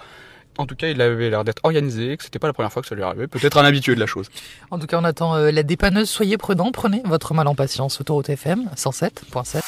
En 0.58 0.66
tout 0.66 0.74
cas, 0.74 0.88
il 0.88 1.00
avait 1.00 1.30
l'air 1.30 1.44
d'être 1.44 1.60
organisé, 1.62 2.16
que 2.16 2.24
c'était 2.24 2.40
pas 2.40 2.48
la 2.48 2.52
première 2.52 2.72
fois 2.72 2.82
que 2.82 2.88
ça 2.88 2.96
lui 2.96 3.02
arrivait. 3.02 3.28
Peut-être 3.28 3.58
un 3.58 3.64
habitué 3.64 3.94
de 3.94 4.00
la 4.00 4.06
chose. 4.06 4.28
En 4.70 4.78
tout 4.78 4.86
cas, 4.86 4.98
on 5.00 5.04
attend 5.04 5.36
euh, 5.36 5.52
la 5.52 5.62
dépanneuse. 5.62 6.10
Soyez 6.10 6.36
prudents, 6.36 6.72
prenez 6.72 7.00
votre 7.04 7.32
mal 7.32 7.46
en 7.46 7.54
patience. 7.54 8.00
Autoroute 8.00 8.28
FM 8.28 8.68
107.7. 8.76 9.60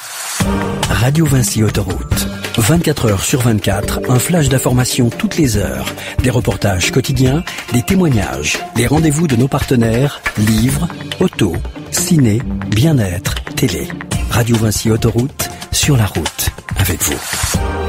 Radio 0.90 1.24
Vinci 1.26 1.62
Autoroute. 1.62 2.26
24 2.58 3.06
heures 3.06 3.22
sur 3.22 3.40
24, 3.40 4.10
un 4.10 4.18
flash 4.18 4.48
d'informations 4.48 5.10
toutes 5.10 5.36
les 5.36 5.56
heures. 5.56 5.86
Des 6.22 6.30
reportages 6.30 6.90
quotidiens, 6.90 7.44
des 7.72 7.82
témoignages, 7.82 8.58
des 8.74 8.86
rendez-vous 8.86 9.28
de 9.28 9.36
nos 9.36 9.48
partenaires, 9.48 10.20
livres, 10.36 10.88
auto, 11.20 11.54
ciné, 11.92 12.42
bien-être, 12.68 13.36
télé. 13.56 13.88
Radio 14.30 14.56
Vinci 14.56 14.90
Autoroute, 14.90 15.48
sur 15.70 15.96
la 15.96 16.06
route, 16.06 16.50
avec 16.76 17.00
vous. 17.02 17.79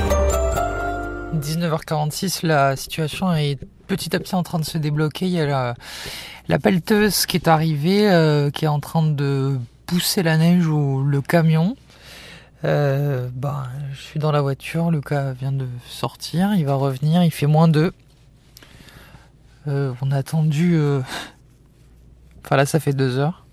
19h46, 1.36 2.46
la 2.46 2.76
situation 2.76 3.34
est 3.34 3.58
petit 3.88 4.16
à 4.16 4.20
petit 4.20 4.36
en 4.36 4.44
train 4.44 4.60
de 4.60 4.66
se 4.66 4.78
débloquer. 4.78 5.26
Il 5.26 5.32
y 5.32 5.40
a 5.40 5.76
la, 6.48 6.60
pelleteuse 6.60 7.26
qui 7.26 7.38
est 7.38 7.48
arrivée, 7.48 8.12
euh, 8.12 8.50
qui 8.52 8.66
est 8.66 8.70
en 8.70 8.80
train 8.80 9.04
de 9.04 9.58
pousser 9.86 10.24
la 10.24 10.38
neige 10.38 10.68
ou 10.68 11.04
le 11.04 11.22
camion. 11.22 11.76
Bah, 12.64 13.68
je 13.94 14.02
suis 14.02 14.20
dans 14.20 14.32
la 14.32 14.42
voiture, 14.42 14.92
Lucas 14.92 15.32
vient 15.34 15.52
de 15.52 15.68
sortir, 15.88 16.54
il 16.54 16.66
va 16.66 16.76
revenir, 16.76 17.24
il 17.24 17.32
fait 17.32 17.48
moins 17.48 17.68
2. 17.68 17.92
Euh, 19.68 19.94
on 20.02 20.12
a 20.12 20.18
attendu... 20.18 20.78
Enfin 22.44 22.58
là, 22.58 22.66
ça 22.66 22.80
fait 22.80 22.94
deux 22.94 23.20
heures. 23.20 23.46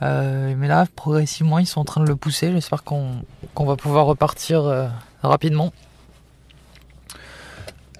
Mais 0.00 0.66
là, 0.66 0.86
progressivement, 0.96 1.58
ils 1.58 1.66
sont 1.66 1.80
en 1.80 1.84
train 1.84 2.02
de 2.02 2.08
le 2.08 2.16
pousser. 2.16 2.50
J'espère 2.52 2.82
qu'on 2.82 3.22
va 3.56 3.76
pouvoir 3.76 4.06
repartir 4.06 4.90
rapidement. 5.22 5.72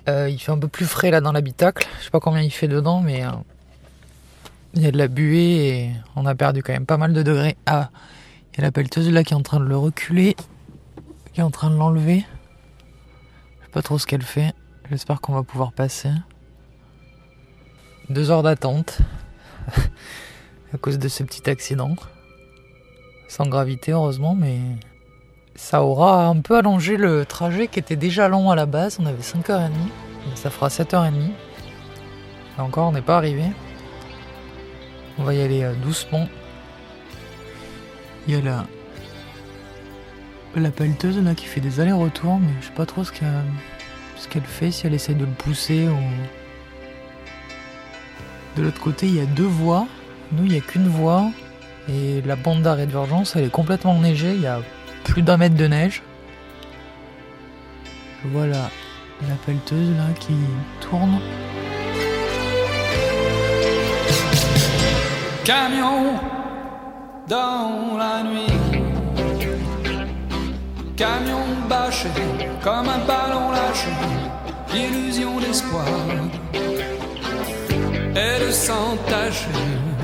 Euh, 0.08 0.28
il 0.28 0.38
fait 0.38 0.52
un 0.52 0.58
peu 0.58 0.68
plus 0.68 0.86
frais 0.86 1.10
là 1.10 1.20
dans 1.20 1.32
l'habitacle. 1.32 1.86
Je 1.98 2.04
sais 2.04 2.10
pas 2.10 2.20
combien 2.20 2.42
il 2.42 2.50
fait 2.50 2.68
dedans, 2.68 3.00
mais 3.00 3.24
euh, 3.24 3.30
il 4.74 4.82
y 4.82 4.86
a 4.86 4.90
de 4.90 4.98
la 4.98 5.08
buée 5.08 5.68
et 5.68 5.90
on 6.16 6.26
a 6.26 6.34
perdu 6.34 6.62
quand 6.62 6.72
même 6.72 6.86
pas 6.86 6.96
mal 6.96 7.12
de 7.12 7.22
degrés. 7.22 7.56
Ah, 7.66 7.90
il 8.52 8.58
y 8.58 8.60
a 8.60 8.64
la 8.64 8.72
pelleteuse 8.72 9.10
là 9.10 9.24
qui 9.24 9.34
est 9.34 9.36
en 9.36 9.42
train 9.42 9.60
de 9.60 9.64
le 9.64 9.76
reculer, 9.76 10.36
qui 11.32 11.40
est 11.40 11.44
en 11.44 11.50
train 11.50 11.70
de 11.70 11.76
l'enlever. 11.76 12.24
Je 13.60 13.66
sais 13.66 13.72
pas 13.72 13.82
trop 13.82 13.98
ce 13.98 14.06
qu'elle 14.06 14.22
fait. 14.22 14.54
J'espère 14.90 15.20
qu'on 15.20 15.34
va 15.34 15.42
pouvoir 15.42 15.72
passer. 15.72 16.10
Deux 18.08 18.30
heures 18.30 18.42
d'attente 18.42 18.98
à 20.74 20.78
cause 20.78 20.98
de 20.98 21.08
ce 21.08 21.22
petit 21.22 21.48
accident. 21.48 21.94
Sans 23.28 23.46
gravité 23.46 23.92
heureusement, 23.92 24.34
mais 24.34 24.58
ça 25.60 25.84
aura 25.84 26.26
un 26.26 26.40
peu 26.40 26.56
allongé 26.56 26.96
le 26.96 27.24
trajet 27.24 27.68
qui 27.68 27.78
était 27.78 27.94
déjà 27.94 28.28
long 28.28 28.50
à 28.50 28.56
la 28.56 28.66
base. 28.66 28.98
On 28.98 29.06
avait 29.06 29.22
5h30, 29.22 29.68
donc 29.68 30.34
ça 30.34 30.50
fera 30.50 30.68
7h30. 30.68 31.12
Et 32.58 32.60
encore, 32.60 32.88
on 32.88 32.92
n'est 32.92 33.02
pas 33.02 33.16
arrivé. 33.18 33.44
On 35.18 35.22
va 35.22 35.34
y 35.34 35.40
aller 35.40 35.62
euh, 35.62 35.74
doucement. 35.74 36.26
Il 38.26 38.34
y 38.34 38.38
a 38.38 38.40
la, 38.40 38.66
la 40.56 40.70
pelleteuse 40.70 41.22
là 41.22 41.34
qui 41.34 41.44
fait 41.44 41.60
des 41.60 41.78
allers-retours, 41.78 42.40
mais 42.40 42.52
je 42.60 42.66
sais 42.66 42.72
pas 42.72 42.86
trop 42.86 43.04
ce 43.04 43.12
qu'elle 43.12 44.42
fait, 44.42 44.70
si 44.72 44.86
elle 44.86 44.94
essaie 44.94 45.14
de 45.14 45.26
le 45.26 45.30
pousser 45.30 45.86
ou. 45.88 45.98
De 48.56 48.62
l'autre 48.62 48.80
côté, 48.80 49.06
il 49.06 49.14
y 49.14 49.20
a 49.20 49.26
deux 49.26 49.44
voies. 49.44 49.86
Nous, 50.32 50.46
il 50.46 50.52
n'y 50.52 50.58
a 50.58 50.62
qu'une 50.62 50.88
voie. 50.88 51.30
Et 51.88 52.22
la 52.22 52.34
bande 52.34 52.62
d'arrêt 52.62 52.86
d'urgence, 52.86 53.36
elle 53.36 53.44
est 53.44 53.50
complètement 53.50 53.92
enneigée. 53.92 54.34
Y 54.34 54.46
a 54.46 54.60
plus 55.04 55.22
d'un 55.22 55.36
mètre 55.36 55.56
de 55.56 55.66
neige. 55.66 56.02
Je 58.22 58.28
vois 58.28 58.46
la, 58.46 58.70
la 59.28 59.34
pelleteuse 59.46 59.90
là 59.96 60.06
qui 60.18 60.34
tourne. 60.80 61.20
Camion 65.44 66.20
dans 67.28 67.96
la 67.98 68.22
nuit. 68.22 68.52
Camion 70.96 71.46
bâché 71.68 72.08
comme 72.62 72.88
un 72.88 72.98
ballon 73.06 73.50
lâché. 73.50 73.88
Illusion 74.74 75.40
d'espoir. 75.40 75.86
Et 78.12 78.44
de 78.44 78.50
s'entacher, 78.50 79.48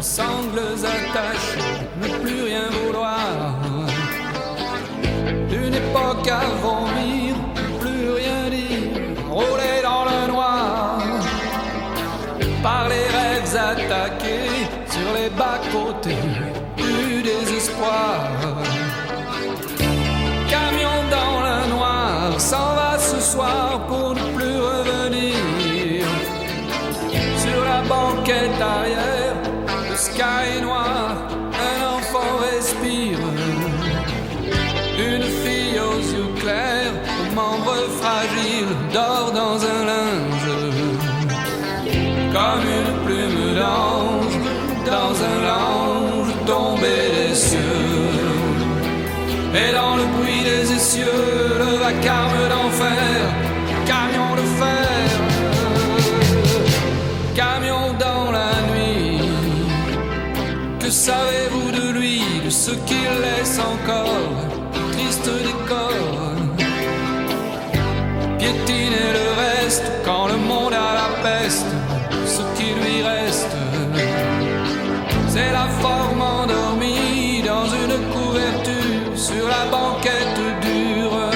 sangles 0.01 0.61
attachées, 0.85 1.87
ne 2.01 2.09
plus 2.23 2.43
rien 2.45 2.69
vouloir. 2.71 3.56
Une 6.27 6.33
époque 6.33 6.43
à 6.43 6.47
vomir, 6.61 7.35
plus 7.81 8.11
rien 8.11 8.51
dire, 8.51 8.91
rouler 9.31 9.81
dans 9.83 10.05
le 10.05 10.33
noir 10.33 10.99
par 12.63 12.89
les 12.89 13.07
rêves 13.17 13.55
attaqués 13.55 14.67
sur 14.89 15.13
les 15.15 15.31
bas-côtés 15.31 16.17
du 16.77 17.23
désespoir. 17.23 18.19
Camion 20.49 20.99
dans 21.11 21.43
le 21.43 21.71
noir 21.75 22.41
s'en 22.41 22.75
va 22.75 22.99
ce 22.99 23.21
soir 23.21 23.87
pour 23.87 24.15
ne 24.15 24.37
plus 24.37 24.59
revenir. 24.59 26.07
Sur 27.39 27.65
la 27.65 27.83
banquette 27.83 28.61
arrière, 28.61 29.37
le 29.89 29.97
sky 29.97 30.56
comme 42.37 42.67
une 42.79 42.93
plume 43.05 43.55
d'ange 43.61 44.37
dans 44.93 45.15
un 45.31 45.39
lange 45.51 46.33
tombé 46.45 46.97
des 47.17 47.35
cieux. 47.35 48.13
Et 49.61 49.71
dans 49.79 49.97
le 50.01 50.05
bruit 50.15 50.43
des 50.51 50.67
essieux, 50.79 51.23
le 51.65 51.73
vacarme 51.85 52.43
d'enfer, 52.53 53.21
camion 53.93 54.31
de 54.41 54.47
fer, 54.61 55.09
camion 57.35 57.87
dans 58.07 58.31
la 58.39 58.53
nuit. 58.71 59.21
Que 60.81 60.91
savez-vous 60.91 61.69
de 61.79 61.87
lui, 61.99 62.21
de 62.45 62.51
ce 62.51 62.73
qu'il 62.87 63.13
laisse 63.25 63.59
encore, 63.73 64.29
triste 64.93 65.31
décor? 65.49 65.93
Piétiner 68.39 69.09
le 69.21 69.29
reste 69.45 69.87
quand 70.05 70.27
le 70.29 70.37
monde 70.51 70.75
a 70.75 70.91
la 71.03 71.11
peste, 71.25 71.73
forme 75.81 76.23
endormie 76.23 77.43
dans 77.43 77.67
une 77.83 77.97
couverture 78.15 79.17
sur 79.17 79.47
la 79.49 79.65
banquette 79.71 80.41
dure. 80.61 81.31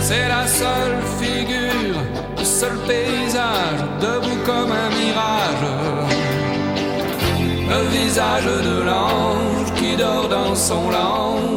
C'est 0.00 0.28
la 0.28 0.46
seule 0.46 0.98
figure, 1.20 2.00
le 2.38 2.44
seul 2.44 2.76
paysage, 2.86 3.80
debout 4.00 4.40
comme 4.44 4.72
un 4.84 4.90
mirage. 5.00 5.66
Le 7.72 7.82
visage 7.96 8.44
de 8.44 8.82
l'ange 8.82 9.72
qui 9.76 9.96
dort 9.96 10.28
dans 10.28 10.54
son 10.54 10.90
lange 10.90 11.51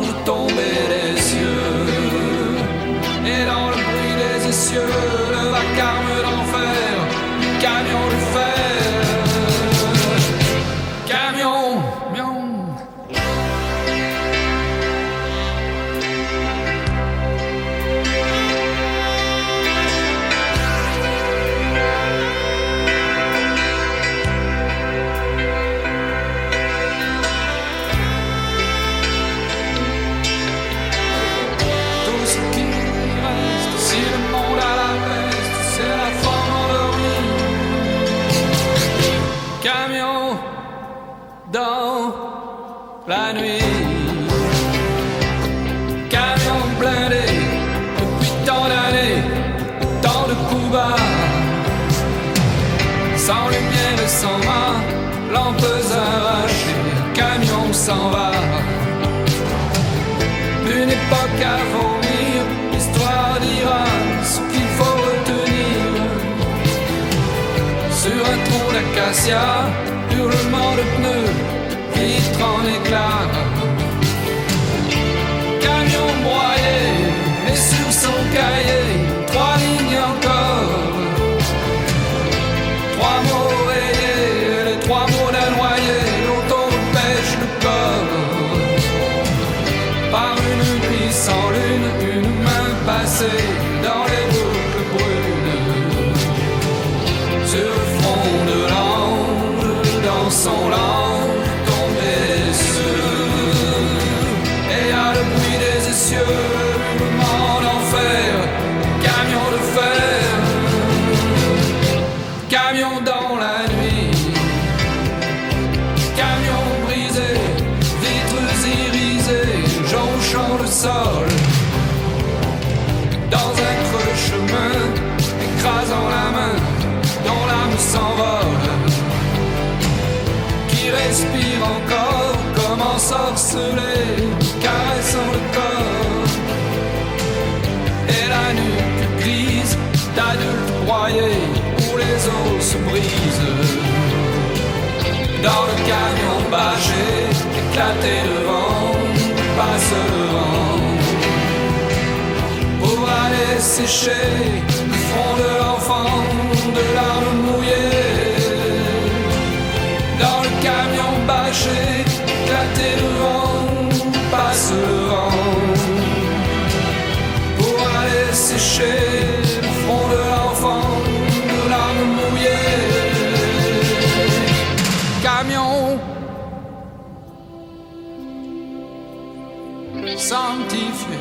sanctifié 180.18 181.18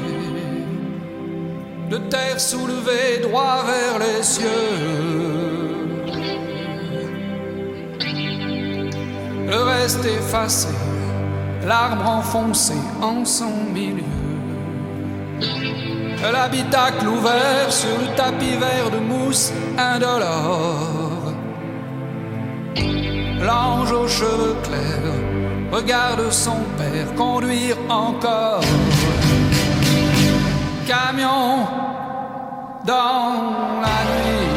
de 1.91 1.99
terre 1.99 2.41
soulevée 2.41 3.19
droit 3.23 3.65
vers 3.67 3.99
les 3.99 4.23
cieux. 4.23 4.49
Le 9.47 9.63
reste 9.63 10.05
effacé, 10.05 10.69
l'arbre 11.67 12.09
enfoncé 12.09 12.75
en 13.03 13.25
son 13.25 13.53
milieu. 13.73 14.03
L'habitacle 16.33 17.07
ouvert 17.07 17.71
sur 17.71 17.99
le 18.01 18.17
tapis 18.17 18.57
vert 18.57 18.91
de 18.91 18.99
mousse 18.99 19.53
indolore. 19.79 21.33
L'ange 23.43 23.93
aux 23.93 24.09
cheveux 24.09 24.57
clairs 24.63 25.34
regarde 25.75 26.31
son 26.31 26.61
père 26.79 27.15
conduire 27.17 27.77
encore. 27.89 28.63
Camion 30.87 31.67
dans 32.85 33.81
la 33.83 33.99
nuit. 34.11 34.54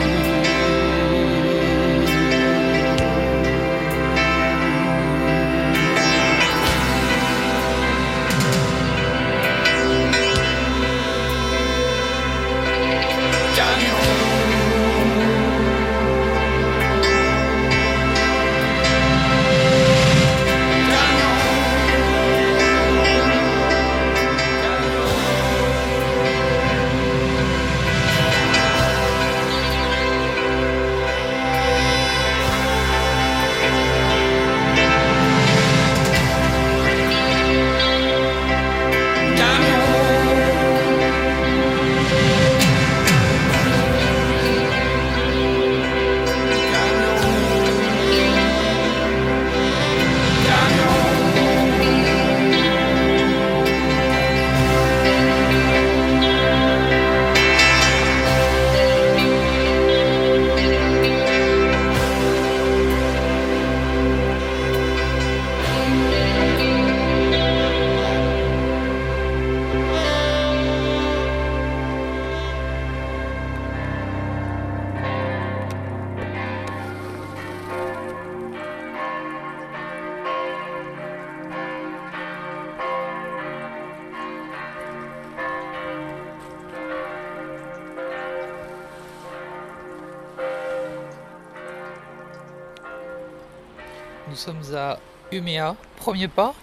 À 95.37 95.39
Umea, 95.39 95.75
premier 95.97 96.27
pas 96.27 96.53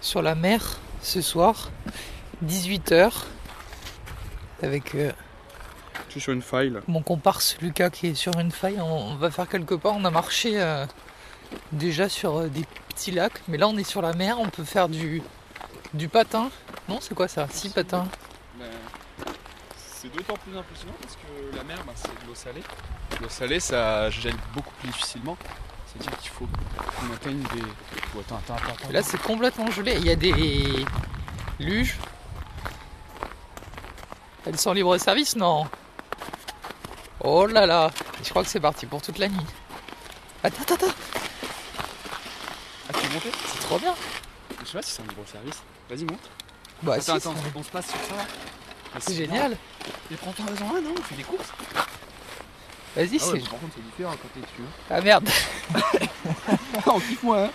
sur 0.00 0.22
la 0.22 0.34
mer 0.34 0.78
ce 1.02 1.20
soir, 1.20 1.70
18h, 2.44 3.10
avec 4.62 4.94
euh, 4.94 5.12
Je 6.08 6.12
suis 6.12 6.20
sur 6.20 6.32
une 6.32 6.42
faille 6.42 6.70
là. 6.70 6.80
mon 6.88 7.02
comparse 7.02 7.56
Lucas 7.60 7.90
qui 7.90 8.08
est 8.08 8.14
sur 8.14 8.38
une 8.38 8.50
faille. 8.50 8.80
On, 8.80 9.12
on 9.12 9.16
va 9.16 9.30
faire 9.30 9.48
quelques 9.48 9.76
pas. 9.76 9.90
On 9.90 10.04
a 10.04 10.10
marché 10.10 10.60
euh, 10.60 10.86
déjà 11.72 12.08
sur 12.08 12.36
euh, 12.38 12.48
des 12.48 12.64
petits 12.88 13.10
lacs, 13.10 13.42
mais 13.48 13.58
là 13.58 13.68
on 13.68 13.76
est 13.76 13.84
sur 13.84 14.02
la 14.02 14.12
mer. 14.12 14.38
On 14.38 14.48
peut 14.48 14.64
faire 14.64 14.88
du, 14.88 15.22
du 15.94 16.08
patin. 16.08 16.50
Non, 16.88 16.98
c'est 17.00 17.14
quoi 17.14 17.28
ça? 17.28 17.46
Si 17.50 17.70
patin. 17.70 18.06
Ben, 18.58 18.66
c'est 19.76 20.12
d'autant 20.12 20.34
plus 20.34 20.56
impressionnant 20.56 20.94
parce 21.00 21.14
que 21.16 21.56
la 21.56 21.64
mer, 21.64 21.78
ben, 21.86 21.92
c'est 21.94 22.08
de 22.08 22.26
l'eau 22.28 22.34
salée. 22.34 22.62
L'eau 23.20 23.28
salée, 23.28 23.60
ça 23.60 24.10
gèle 24.10 24.34
beaucoup 24.54 24.74
plus 24.80 24.88
difficilement. 24.90 25.36
C'est-à-dire 25.98 26.18
qu'il 26.18 26.30
faut 26.30 26.46
qu'on 26.46 27.12
atteigne 27.14 27.42
des. 27.54 27.62
Oh, 28.16 28.20
attends, 28.20 28.36
attends, 28.36 28.54
attends. 28.54 28.90
Là, 28.90 29.02
c'est 29.02 29.20
complètement 29.20 29.70
gelé. 29.70 29.96
Il 29.98 30.06
y 30.06 30.10
a 30.10 30.16
des 30.16 30.84
luges. 31.58 31.96
Elles 34.46 34.58
sont 34.58 34.72
libre 34.72 34.96
service, 34.98 35.36
non? 35.36 35.66
Oh 37.20 37.46
là 37.46 37.66
là 37.66 37.90
Je 38.24 38.30
crois 38.30 38.42
que 38.42 38.48
c'est 38.48 38.58
parti 38.60 38.86
pour 38.86 39.00
toute 39.00 39.18
la 39.18 39.28
nuit. 39.28 39.38
Attends, 40.42 40.62
attends, 40.62 40.74
attends 40.74 40.86
Ah, 42.88 42.92
tu 42.94 43.06
veux 43.06 43.14
monter? 43.14 43.30
C'est 43.46 43.60
trop 43.60 43.78
bien 43.78 43.94
Je 44.60 44.66
sais 44.66 44.72
pas 44.72 44.82
si 44.82 44.90
c'est 44.90 45.02
un 45.02 45.06
libre 45.06 45.22
service. 45.30 45.62
Vas-y, 45.88 46.04
monte. 46.04 46.30
Bah 46.82 46.94
attends, 46.94 47.02
si, 47.04 47.10
attends, 47.12 47.34
c'est- 47.36 47.52
on 47.58 47.62
se 47.62 47.70
passe 47.70 47.86
sur 47.86 47.98
ça. 47.98 48.24
C'est 48.98 49.14
génial 49.14 49.56
Mais 50.10 50.16
prends 50.16 50.32
ton 50.32 50.44
raison, 50.44 50.66
non, 50.82 50.94
on 50.98 51.02
fait 51.02 51.14
des 51.14 51.22
courses. 51.22 51.52
Vas-y, 52.96 53.18
Ah 53.22 53.26
ouais, 53.28 53.40
c'est... 53.40 53.48
par 53.50 53.58
contre, 53.60 53.74
c'est 53.76 53.84
différent 53.84 54.12
quand 54.20 54.28
t'es 54.34 54.40
dessus. 54.40 54.62
hein. 54.62 54.84
Ah 54.90 55.00
merde 55.00 55.28
on 56.86 57.00
kiffe 57.00 57.22
moi, 57.22 57.44
hein. 57.44 57.50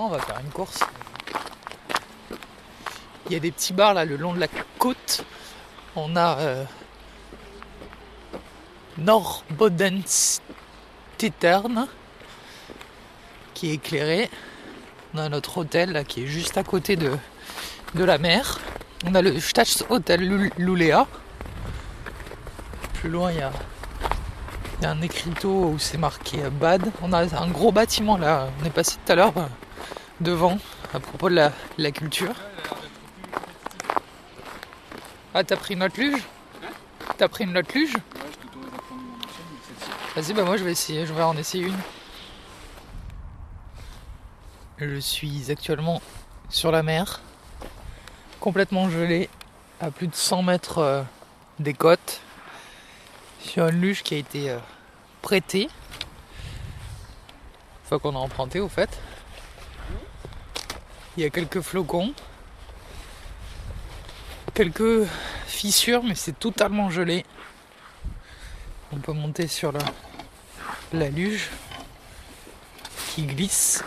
On 0.00 0.10
va 0.10 0.20
faire 0.20 0.38
une 0.38 0.50
course? 0.50 0.78
Il 3.26 3.32
y 3.32 3.36
a 3.36 3.40
des 3.40 3.50
petits 3.50 3.72
bars 3.72 3.94
là 3.94 4.04
le 4.04 4.14
long 4.14 4.32
de 4.32 4.38
la 4.38 4.46
côte. 4.78 5.24
On 5.96 6.14
a 6.14 6.38
euh, 6.38 6.64
Norbodenstettern 8.96 11.88
qui 13.54 13.70
est 13.70 13.74
éclairé. 13.74 14.30
On 15.14 15.18
a 15.18 15.28
notre 15.28 15.58
hôtel 15.58 15.90
là, 15.90 16.04
qui 16.04 16.22
est 16.22 16.28
juste 16.28 16.56
à 16.58 16.62
côté 16.62 16.94
de, 16.94 17.18
la 17.96 18.18
mer. 18.18 18.60
On 19.04 19.16
a 19.16 19.22
le 19.22 19.40
Stadshotel 19.40 20.20
Lul- 20.20 20.52
Lulea. 20.58 21.08
Plus 22.94 23.10
loin, 23.10 23.32
il 23.32 23.38
y 23.38 23.42
a, 23.42 23.50
il 24.78 24.84
y 24.84 24.86
a 24.86 24.92
un 24.92 25.02
écriteau 25.02 25.70
où 25.70 25.78
c'est 25.80 25.98
marqué 25.98 26.44
euh, 26.44 26.50
BAD. 26.50 26.92
On 27.02 27.12
a 27.12 27.36
un 27.36 27.48
gros 27.48 27.72
bâtiment 27.72 28.16
là. 28.16 28.46
On 28.62 28.64
est 28.64 28.70
passé 28.70 28.96
tout 29.04 29.10
à 29.10 29.16
l'heure 29.16 29.36
euh, 29.36 29.48
devant 30.20 30.58
à 30.92 31.00
propos 31.00 31.28
de 31.28 31.50
la, 31.76 31.92
culture. 31.92 32.34
Ah, 35.34 35.44
t'as 35.44 35.56
pris 35.56 35.76
notre 35.76 36.00
luge? 36.00 36.22
T'as 37.16 37.28
pris 37.28 37.46
notre 37.46 37.72
luge? 37.74 37.94
Vas-y, 40.16 40.32
bah 40.32 40.44
moi 40.44 40.56
je 40.56 40.64
vais 40.64 40.72
essayer, 40.72 41.06
je 41.06 41.12
vais 41.12 41.22
en 41.22 41.36
essayer 41.36 41.66
une. 41.66 41.78
Je 44.78 44.98
suis 44.98 45.50
actuellement 45.50 46.00
sur 46.48 46.72
la 46.72 46.82
mer, 46.82 47.20
complètement 48.40 48.90
gelé, 48.90 49.28
à 49.80 49.90
plus 49.90 50.08
de 50.08 50.14
100 50.14 50.42
mètres 50.42 50.78
euh, 50.78 51.02
des 51.58 51.74
côtes, 51.74 52.20
sur 53.40 53.68
une 53.68 53.80
luge 53.80 54.02
qui 54.02 54.14
a 54.14 54.18
été 54.18 54.50
euh, 54.50 54.58
prêtée. 55.22 55.64
Une 55.64 57.88
fois 57.88 57.98
qu'on 57.98 58.16
a 58.16 58.18
emprunté 58.18 58.60
au 58.60 58.68
fait. 58.68 58.98
Il 61.18 61.22
y 61.22 61.24
a 61.24 61.30
quelques 61.30 61.62
flocons, 61.62 62.14
quelques 64.54 65.04
fissures, 65.48 66.04
mais 66.04 66.14
c'est 66.14 66.38
totalement 66.38 66.90
gelé. 66.90 67.26
On 68.92 68.98
peut 68.98 69.10
monter 69.10 69.48
sur 69.48 69.72
la, 70.92 71.08
luge 71.10 71.50
qui 73.08 73.26
glisse. 73.26 73.82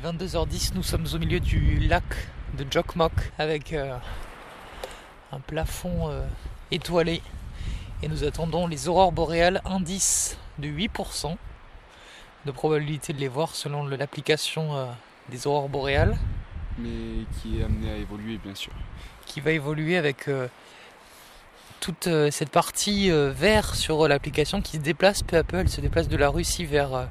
Est 0.00 0.06
22h10, 0.06 0.72
nous 0.74 0.82
sommes 0.82 1.06
au 1.12 1.18
milieu 1.18 1.40
du 1.40 1.78
lac 1.80 2.04
de 2.56 2.66
Jokmok 2.70 3.12
avec 3.38 3.72
euh, 3.72 3.96
un 5.32 5.40
plafond 5.40 6.10
euh, 6.10 6.26
étoilé 6.70 7.22
et 8.02 8.08
nous 8.08 8.24
attendons 8.24 8.66
les 8.66 8.88
aurores 8.88 9.12
boréales 9.12 9.60
indice 9.64 10.38
de 10.58 10.68
8% 10.68 11.36
de 12.46 12.50
probabilité 12.50 13.12
de 13.12 13.18
les 13.18 13.28
voir 13.28 13.54
selon 13.54 13.86
l'application 13.86 14.76
euh, 14.76 14.86
des 15.28 15.46
aurores 15.46 15.68
boréales 15.68 16.16
Mais 16.78 17.24
qui 17.40 17.60
est 17.60 17.64
amené 17.64 17.90
à 17.90 17.96
évoluer, 17.96 18.38
bien 18.38 18.54
sûr. 18.54 18.72
qui 19.26 19.40
va 19.40 19.52
évoluer 19.52 19.96
avec 19.96 20.28
toute 21.80 22.08
cette 22.30 22.50
partie 22.50 23.10
vert 23.10 23.74
sur 23.74 24.06
l'application 24.08 24.60
qui 24.62 24.76
se 24.76 24.82
déplace 24.82 25.22
peu 25.22 25.36
à 25.36 25.44
peu. 25.44 25.58
Elle 25.58 25.68
se 25.68 25.80
déplace 25.80 26.08
de 26.08 26.16
la 26.16 26.28
Russie 26.28 26.64
vers 26.64 27.08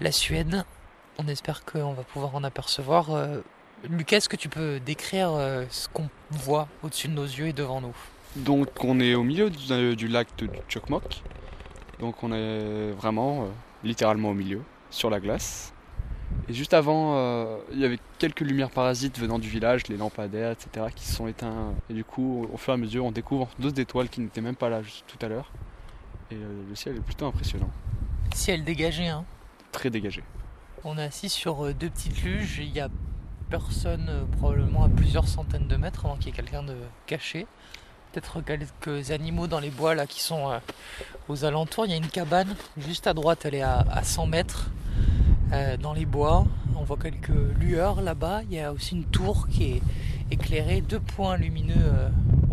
la 0.00 0.12
Suède. 0.12 0.64
On 1.18 1.26
espère 1.28 1.64
qu'on 1.64 1.92
va 1.94 2.02
pouvoir 2.02 2.34
en 2.34 2.44
apercevoir. 2.44 3.10
Euh, 3.10 3.40
Lucas, 3.88 4.18
est-ce 4.18 4.28
que 4.28 4.36
tu 4.36 4.48
peux 4.48 4.80
décrire 4.80 5.30
euh, 5.32 5.64
ce 5.70 5.88
qu'on 5.88 6.08
voit 6.30 6.68
au-dessus 6.82 7.08
de 7.08 7.12
nos 7.14 7.24
yeux 7.24 7.48
et 7.48 7.52
devant 7.52 7.80
nous? 7.80 7.94
Donc 8.36 8.68
on 8.84 9.00
est 9.00 9.14
au 9.14 9.24
milieu 9.24 9.50
du, 9.50 9.96
du 9.96 10.08
lac 10.08 10.28
de 10.38 10.48
Chokmok. 10.68 11.22
Donc 12.00 12.22
on 12.22 12.32
est 12.32 12.92
vraiment 12.92 13.42
euh, 13.42 13.46
littéralement 13.82 14.30
au 14.30 14.34
milieu, 14.34 14.62
sur 14.90 15.10
la 15.10 15.18
glace. 15.20 15.72
Et 16.48 16.54
juste 16.54 16.74
avant, 16.74 17.16
euh, 17.16 17.58
il 17.72 17.80
y 17.80 17.84
avait 17.84 17.98
quelques 18.18 18.40
lumières 18.40 18.70
parasites 18.70 19.18
venant 19.18 19.38
du 19.38 19.48
village, 19.48 19.88
les 19.88 19.96
lampadaires, 19.96 20.52
etc., 20.52 20.86
qui 20.94 21.04
se 21.04 21.14
sont 21.14 21.26
éteints. 21.26 21.74
Et 21.90 21.94
du 21.94 22.04
coup, 22.04 22.46
au 22.52 22.56
fur 22.56 22.72
et 22.72 22.74
à 22.74 22.76
mesure, 22.76 23.04
on 23.04 23.10
découvre 23.12 23.48
d'autres 23.58 23.80
étoiles 23.80 24.08
qui 24.08 24.20
n'étaient 24.20 24.40
même 24.40 24.56
pas 24.56 24.68
là 24.68 24.82
juste 24.82 25.04
tout 25.06 25.24
à 25.24 25.28
l'heure. 25.28 25.50
Et 26.30 26.34
euh, 26.34 26.62
le 26.68 26.74
ciel 26.74 26.96
est 26.96 27.00
plutôt 27.00 27.26
impressionnant, 27.26 27.70
Ciel 28.34 28.62
dégagé, 28.62 29.08
hein? 29.08 29.24
très 29.72 29.88
dégagé. 29.90 30.22
On 30.84 30.96
est 30.96 31.02
assis 31.02 31.28
sur 31.28 31.64
euh, 31.64 31.74
deux 31.74 31.90
petites 31.90 32.22
luges. 32.22 32.58
Il 32.62 32.70
y 32.70 32.80
a 32.80 32.88
personne, 33.50 34.06
euh, 34.08 34.24
probablement 34.38 34.84
à 34.84 34.88
plusieurs 34.88 35.26
centaines 35.26 35.66
de 35.66 35.76
mètres, 35.76 36.06
avant 36.06 36.16
qu'il 36.16 36.26
y 36.26 36.28
ait 36.28 36.32
quelqu'un 36.32 36.62
de 36.62 36.76
caché. 37.06 37.46
Peut-être 38.12 38.40
quelques 38.42 39.10
animaux 39.10 39.48
dans 39.48 39.58
les 39.58 39.70
bois 39.70 39.94
là 39.94 40.06
qui 40.06 40.20
sont 40.20 40.50
euh, 40.50 40.58
aux 41.28 41.44
alentours. 41.44 41.86
Il 41.86 41.90
y 41.90 41.94
a 41.94 41.96
une 41.96 42.06
cabane 42.06 42.54
juste 42.76 43.08
à 43.08 43.14
droite, 43.14 43.44
elle 43.44 43.56
est 43.56 43.62
à, 43.62 43.84
à 43.90 44.02
100 44.04 44.26
mètres 44.26 44.70
dans 45.80 45.94
les 45.94 46.04
bois. 46.04 46.46
On 46.76 46.84
voit 46.84 46.98
quelques 46.98 47.32
lueurs 47.58 48.02
là-bas. 48.02 48.42
Il 48.44 48.54
y 48.54 48.60
a 48.60 48.70
aussi 48.70 48.94
une 48.94 49.04
tour 49.04 49.48
qui 49.48 49.64
est 49.64 49.82
éclairée, 50.30 50.82
deux 50.82 51.00
points 51.00 51.38
lumineux 51.38 52.10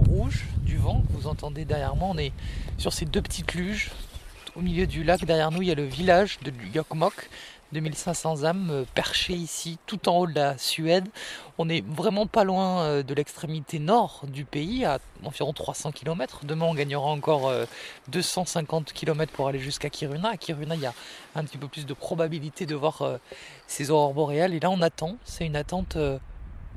rouges 0.07 0.45
du 0.59 0.77
vent 0.77 1.01
que 1.01 1.11
vous 1.11 1.27
entendez 1.27 1.65
derrière 1.65 1.97
moi. 1.97 2.07
On 2.11 2.17
est 2.17 2.31
sur 2.77 2.93
ces 2.93 3.03
deux 3.05 3.21
petites 3.21 3.53
luges 3.53 3.91
au 4.55 4.61
milieu 4.61 4.87
du 4.87 5.03
lac. 5.03 5.25
Derrière 5.25 5.51
nous, 5.51 5.61
il 5.61 5.67
y 5.67 5.71
a 5.71 5.75
le 5.75 5.83
village 5.83 6.39
de 6.43 6.53
Yokmok. 6.73 7.29
2500 7.81 8.43
âmes 8.43 8.69
euh, 8.71 8.83
perchées 8.95 9.33
ici, 9.33 9.77
tout 9.85 10.07
en 10.09 10.17
haut 10.17 10.27
de 10.27 10.33
la 10.35 10.57
Suède. 10.57 11.07
On 11.57 11.69
est 11.69 11.85
vraiment 11.85 12.25
pas 12.25 12.43
loin 12.43 12.81
euh, 12.81 13.03
de 13.03 13.13
l'extrémité 13.13 13.79
nord 13.79 14.21
du 14.27 14.45
pays, 14.45 14.85
à 14.85 14.99
environ 15.23 15.53
300 15.53 15.91
km. 15.91 16.41
Demain, 16.45 16.65
on 16.65 16.73
gagnera 16.73 17.05
encore 17.05 17.47
euh, 17.47 17.65
250 18.09 18.93
km 18.93 19.31
pour 19.33 19.47
aller 19.47 19.59
jusqu'à 19.59 19.89
Kiruna. 19.89 20.29
À 20.29 20.37
Kiruna, 20.37 20.75
il 20.75 20.81
y 20.81 20.85
a 20.85 20.93
un 21.35 21.43
petit 21.43 21.57
peu 21.57 21.67
plus 21.67 21.85
de 21.85 21.93
probabilité 21.93 22.65
de 22.65 22.75
voir 22.75 23.01
euh, 23.01 23.17
ces 23.67 23.91
aurores 23.91 24.13
boréales. 24.13 24.53
Et 24.53 24.59
là, 24.59 24.69
on 24.69 24.81
attend. 24.81 25.17
C'est 25.25 25.45
une 25.45 25.55
attente. 25.55 25.95
euh, 25.97 26.17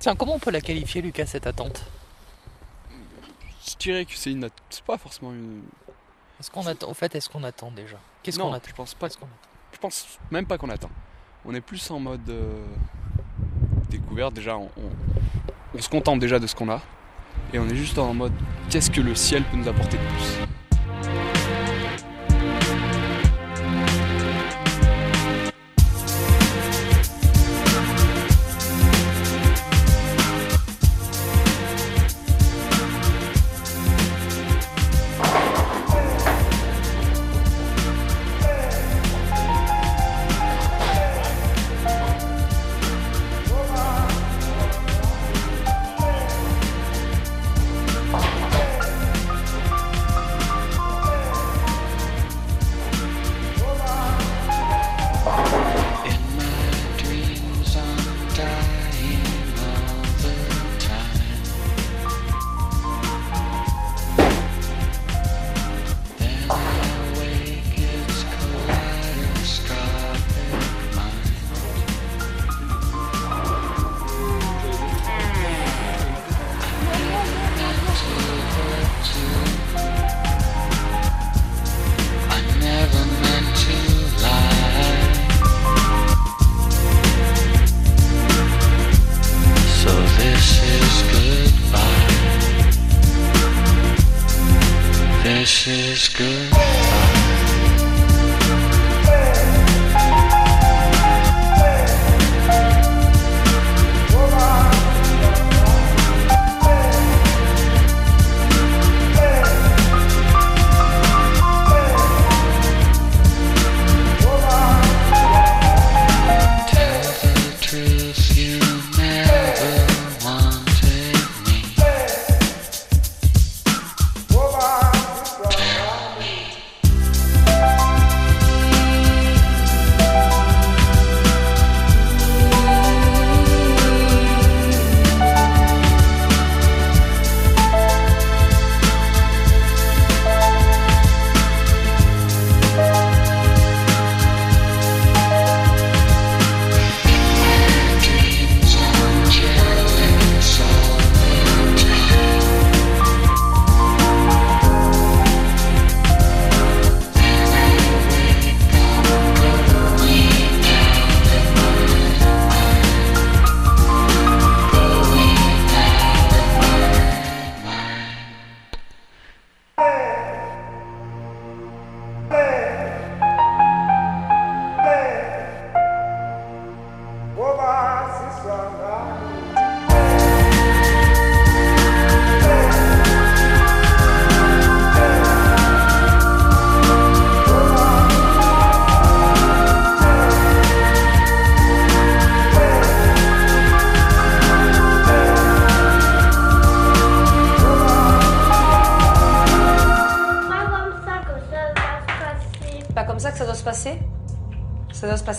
Tiens, 0.01 0.15
comment 0.17 0.35
on 0.35 0.39
peut 0.39 0.51
la 0.51 0.61
qualifier, 0.61 1.01
Lucas, 1.03 1.27
cette 1.27 1.47
attente? 1.47 1.83
Je 3.67 3.77
dirais 3.77 4.05
que 4.05 4.13
c'est 4.15 4.31
une. 4.33 4.49
C'est 4.71 4.85
pas 4.85 4.99
forcément 4.99 5.33
une. 5.33 5.63
Est-ce 6.41 6.51
qu'on 6.51 6.67
attend 6.67 6.89
Au 6.89 6.95
fait, 6.95 7.15
est-ce 7.15 7.29
qu'on 7.29 7.45
attend 7.45 7.71
déjà? 7.71 7.99
Qu'est-ce 8.23 8.39
qu'on 8.39 8.53
attend? 8.53 8.69
Je 8.69 8.75
pense 8.75 8.95
pas. 8.95 9.09
Je 9.79 9.83
pense 9.83 10.19
même 10.33 10.45
pas 10.45 10.59
qu'on 10.59 10.71
attend. 10.71 10.91
On 11.45 11.55
est 11.55 11.61
plus 11.61 11.89
en 11.93 12.01
mode 12.01 12.29
euh, 12.29 12.65
découverte. 13.89 14.35
Déjà, 14.35 14.59
on, 14.59 14.69
se 15.81 15.89
contente 15.89 16.19
déjà 16.19 16.41
de 16.41 16.49
ce 16.49 16.57
qu'on 16.57 16.69
a. 16.69 16.83
Et 17.53 17.61
on 17.61 17.69
est 17.69 17.77
juste 17.77 17.97
en 17.97 18.13
mode 18.13 18.33
qu'est-ce 18.69 18.91
que 18.91 19.01
le 19.01 19.15
ciel 19.15 19.45
peut 19.45 19.57
nous 19.57 19.69
apporter 19.69 19.97
de 19.97 20.03
plus? 20.03 20.48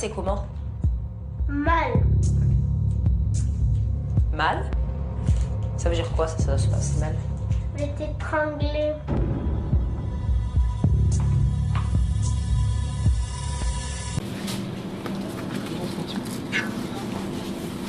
Comment 0.08 0.46
Mal. 1.50 1.92
Mal 4.34 4.72
Ça 5.76 5.90
veut 5.90 5.96
dire 5.96 6.10
quoi 6.16 6.26
ça, 6.26 6.38
ça 6.38 6.46
doit 6.46 6.58
se 6.58 6.68
passer 6.70 7.00
mal 7.02 7.16
Je 7.76 7.84
vais 7.84 7.92
t'étrangler. 7.98 8.94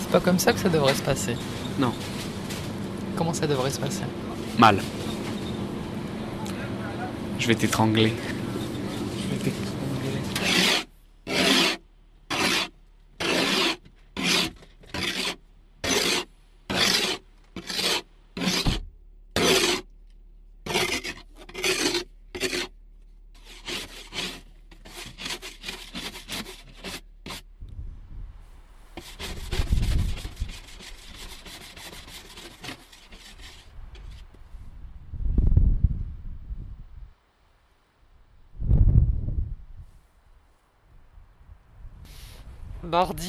C'est 0.01 0.11
pas 0.11 0.21
comme 0.21 0.41
ça 0.41 0.53
que 0.53 0.59
ça 0.59 0.69
devrait 0.69 0.95
se 0.95 1.03
passer. 1.03 1.37
Non. 1.79 1.93
Comment 3.15 3.33
ça 3.33 3.47
devrait 3.47 3.71
se 3.71 3.79
passer 3.79 4.03
Mal. 4.59 4.81
Je 7.39 7.47
vais 7.47 7.55
t'étrangler. 7.55 8.13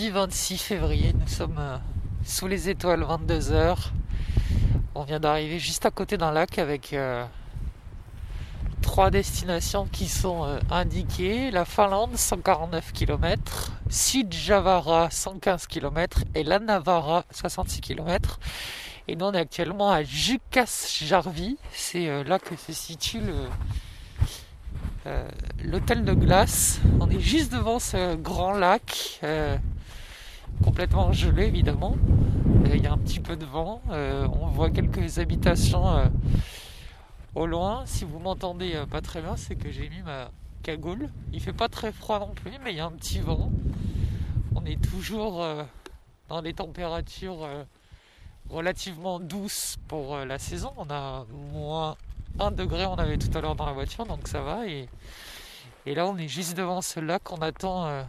Mardi 0.01 0.13
26 0.13 0.57
février, 0.57 1.13
nous 1.13 1.27
sommes 1.27 1.57
euh, 1.59 1.77
sous 2.25 2.47
les 2.47 2.69
étoiles, 2.69 3.03
22h. 3.03 3.91
On 4.95 5.03
vient 5.03 5.19
d'arriver 5.19 5.59
juste 5.59 5.85
à 5.85 5.91
côté 5.91 6.17
d'un 6.17 6.31
lac 6.31 6.57
avec 6.57 6.93
euh, 6.93 7.23
trois 8.81 9.11
destinations 9.11 9.85
qui 9.85 10.07
sont 10.07 10.43
euh, 10.43 10.59
indiquées. 10.71 11.51
La 11.51 11.65
Finlande, 11.65 12.17
149 12.17 12.93
km, 12.93 13.73
Sud-Javara, 13.91 15.11
115 15.11 15.67
km 15.67 16.23
et 16.33 16.43
la 16.43 16.57
Navara, 16.57 17.23
66 17.29 17.81
km. 17.81 18.39
Et 19.07 19.15
nous, 19.15 19.25
on 19.27 19.33
est 19.33 19.39
actuellement 19.39 19.91
à 19.91 20.01
Jukasjärvi. 20.01 21.57
C'est 21.73 22.23
là 22.23 22.39
que 22.39 22.55
se 22.55 22.73
situe 22.73 23.21
l'hôtel 25.63 26.05
de 26.05 26.13
glace. 26.13 26.79
On 26.99 27.07
est 27.07 27.19
juste 27.19 27.53
devant 27.53 27.77
ce 27.77 28.15
grand 28.15 28.53
lac, 28.53 29.19
complètement 30.61 31.11
gelé 31.11 31.45
évidemment. 31.45 31.95
Il 32.65 32.81
y 32.81 32.87
a 32.87 32.93
un 32.93 32.97
petit 32.97 33.19
peu 33.19 33.35
de 33.35 33.45
vent. 33.45 33.81
Euh, 33.89 34.27
on 34.27 34.47
voit 34.47 34.69
quelques 34.69 35.19
habitations 35.19 35.87
euh, 35.89 36.05
au 37.35 37.45
loin. 37.45 37.83
Si 37.85 38.05
vous 38.05 38.19
m'entendez 38.19 38.75
euh, 38.75 38.85
pas 38.85 39.01
très 39.01 39.21
bien, 39.21 39.35
c'est 39.35 39.55
que 39.55 39.71
j'ai 39.71 39.89
mis 39.89 40.01
ma 40.03 40.31
cagoule. 40.63 41.09
Il 41.33 41.41
fait 41.41 41.53
pas 41.53 41.67
très 41.67 41.91
froid 41.91 42.19
non 42.19 42.33
plus, 42.33 42.51
mais 42.63 42.71
il 42.71 42.77
y 42.77 42.79
a 42.79 42.85
un 42.85 42.91
petit 42.91 43.19
vent. 43.19 43.51
On 44.55 44.65
est 44.65 44.81
toujours 44.81 45.43
dans 46.29 46.41
des 46.41 46.53
températures 46.53 47.47
relativement 48.49 49.19
douces 49.19 49.77
pour 49.87 50.17
la 50.17 50.37
saison. 50.37 50.71
On 50.77 50.89
a 50.89 51.25
moins 51.53 51.95
1 52.39 52.51
degré, 52.51 52.85
on 52.85 52.95
avait 52.95 53.17
tout 53.17 53.35
à 53.35 53.41
l'heure 53.41 53.55
dans 53.55 53.65
la 53.65 53.71
voiture, 53.71 54.05
donc 54.05 54.27
ça 54.27 54.41
va. 54.41 54.67
Et, 54.67 54.87
et 55.85 55.95
là, 55.95 56.05
on 56.05 56.17
est 56.17 56.27
juste 56.27 56.55
devant 56.55 56.81
ce 56.81 56.99
lac, 56.99 57.31
on 57.31 57.37
attend 57.37 58.03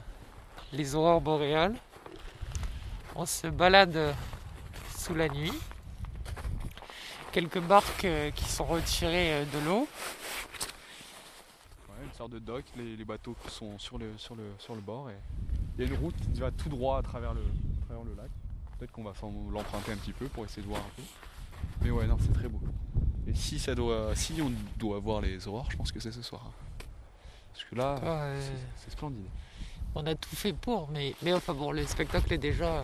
les 0.72 0.94
aurores 0.94 1.20
boréales. 1.20 1.76
On 3.14 3.26
se 3.26 3.46
balade 3.46 3.96
euh, 3.96 4.12
sous 4.96 5.14
la 5.14 5.28
nuit. 5.28 5.52
Quelques 7.32 7.60
barques 7.60 8.04
euh, 8.04 8.30
qui 8.30 8.44
sont 8.44 8.64
retirées 8.64 9.32
euh, 9.34 9.44
de 9.44 9.58
l'eau. 9.66 9.88
Ouais, 11.88 12.04
une 12.04 12.12
sorte 12.14 12.32
de 12.32 12.38
dock, 12.38 12.64
les, 12.76 12.96
les 12.96 13.04
bateaux 13.04 13.36
sont 13.48 13.78
sur 13.78 13.98
le, 13.98 14.12
sur, 14.16 14.34
le, 14.34 14.44
sur 14.58 14.74
le 14.74 14.80
bord 14.80 15.10
et 15.10 15.16
il 15.78 15.84
y 15.84 15.88
a 15.88 15.90
une 15.90 15.98
route 15.98 16.14
qui 16.34 16.40
va 16.40 16.50
tout 16.50 16.68
droit 16.68 16.98
à 16.98 17.02
travers 17.02 17.34
le, 17.34 17.40
à 17.40 17.86
travers 17.86 18.04
le 18.04 18.14
lac. 18.14 18.30
Peut-être 18.78 18.92
qu'on 18.92 19.04
va 19.04 19.12
l'emprunter 19.52 19.92
un 19.92 19.96
petit 19.96 20.12
peu 20.12 20.26
pour 20.26 20.44
essayer 20.44 20.62
de 20.62 20.68
voir 20.68 20.80
un 20.80 20.90
peu. 20.96 21.02
Mais 21.82 21.90
ouais, 21.90 22.06
non, 22.06 22.16
c'est 22.20 22.32
très 22.32 22.48
beau. 22.48 22.60
Et 23.26 23.34
si, 23.34 23.58
ça 23.58 23.74
doit, 23.74 24.14
si 24.16 24.40
on 24.42 24.52
doit 24.78 24.98
voir 24.98 25.20
les 25.20 25.46
aurores, 25.46 25.70
je 25.70 25.76
pense 25.76 25.92
que 25.92 26.00
c'est 26.00 26.12
ce 26.12 26.22
soir. 26.22 26.50
Parce 27.52 27.64
que 27.64 27.74
là, 27.76 27.94
Ouais. 28.02 28.40
c'est 28.76 28.90
splendide. 28.90 29.26
On 29.94 30.06
a 30.06 30.14
tout 30.14 30.34
fait 30.34 30.52
pour, 30.52 30.88
mais, 30.90 31.14
mais 31.22 31.32
enfin 31.34 31.52
bon, 31.52 31.70
le 31.72 31.86
spectacle 31.86 32.32
est 32.32 32.38
déjà. 32.38 32.78
euh, 32.78 32.82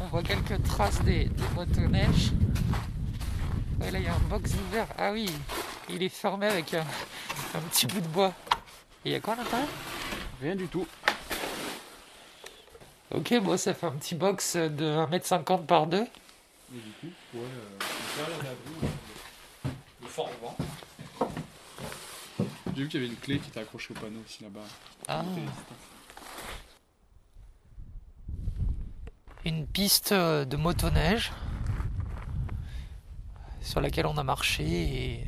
On 0.00 0.06
voit 0.06 0.22
quelques 0.22 0.62
traces 0.64 1.00
des, 1.02 1.24
des 1.26 1.48
motoneiges. 1.54 2.32
Ouais, 3.80 3.90
là, 3.90 3.98
il 3.98 4.04
y 4.04 4.08
a 4.08 4.14
un 4.14 4.18
box 4.28 4.52
ouvert. 4.68 4.86
Ah 4.98 5.12
oui, 5.12 5.30
il 5.88 6.02
est 6.02 6.08
fermé 6.10 6.46
avec 6.46 6.74
un, 6.74 6.80
un 7.54 7.60
petit 7.70 7.86
bout 7.86 8.00
de 8.00 8.08
bois. 8.08 8.32
Et 9.04 9.10
il 9.10 9.12
y 9.12 9.14
a 9.14 9.20
quoi 9.20 9.34
à 9.34 9.36
l'intérieur 9.38 9.68
Rien 10.42 10.54
du 10.56 10.68
tout. 10.68 10.86
Ok, 13.14 13.34
bon, 13.40 13.56
ça 13.56 13.72
fait 13.74 13.86
un 13.86 13.92
petit 13.92 14.14
box 14.14 14.56
de 14.56 14.84
1m50 15.06 15.64
par 15.64 15.86
2. 15.86 15.98
Et 16.02 16.06
du 16.72 16.80
coup, 17.00 17.06
ouais, 17.34 17.40
euh, 17.42 17.78
derrière 18.16 18.38
l'abri, 18.38 18.90
le 20.02 20.06
fort 20.06 20.30
vent. 20.42 20.56
J'ai 22.80 22.84
vu 22.84 22.90
qu'il 22.92 23.02
y 23.02 23.04
avait 23.04 23.12
une 23.12 23.20
clé 23.20 23.38
qui 23.38 23.50
était 23.50 23.60
accrochée 23.60 23.92
au 23.92 24.00
panneau 24.00 24.20
aussi 24.24 24.42
là-bas. 24.42 24.64
Ah. 25.06 25.22
Une 29.44 29.66
piste 29.66 30.12
euh, 30.12 30.46
de 30.46 30.56
motoneige 30.56 31.30
sur 33.60 33.82
laquelle 33.82 34.06
on 34.06 34.16
a 34.16 34.22
marché 34.22 34.64
et 34.64 35.26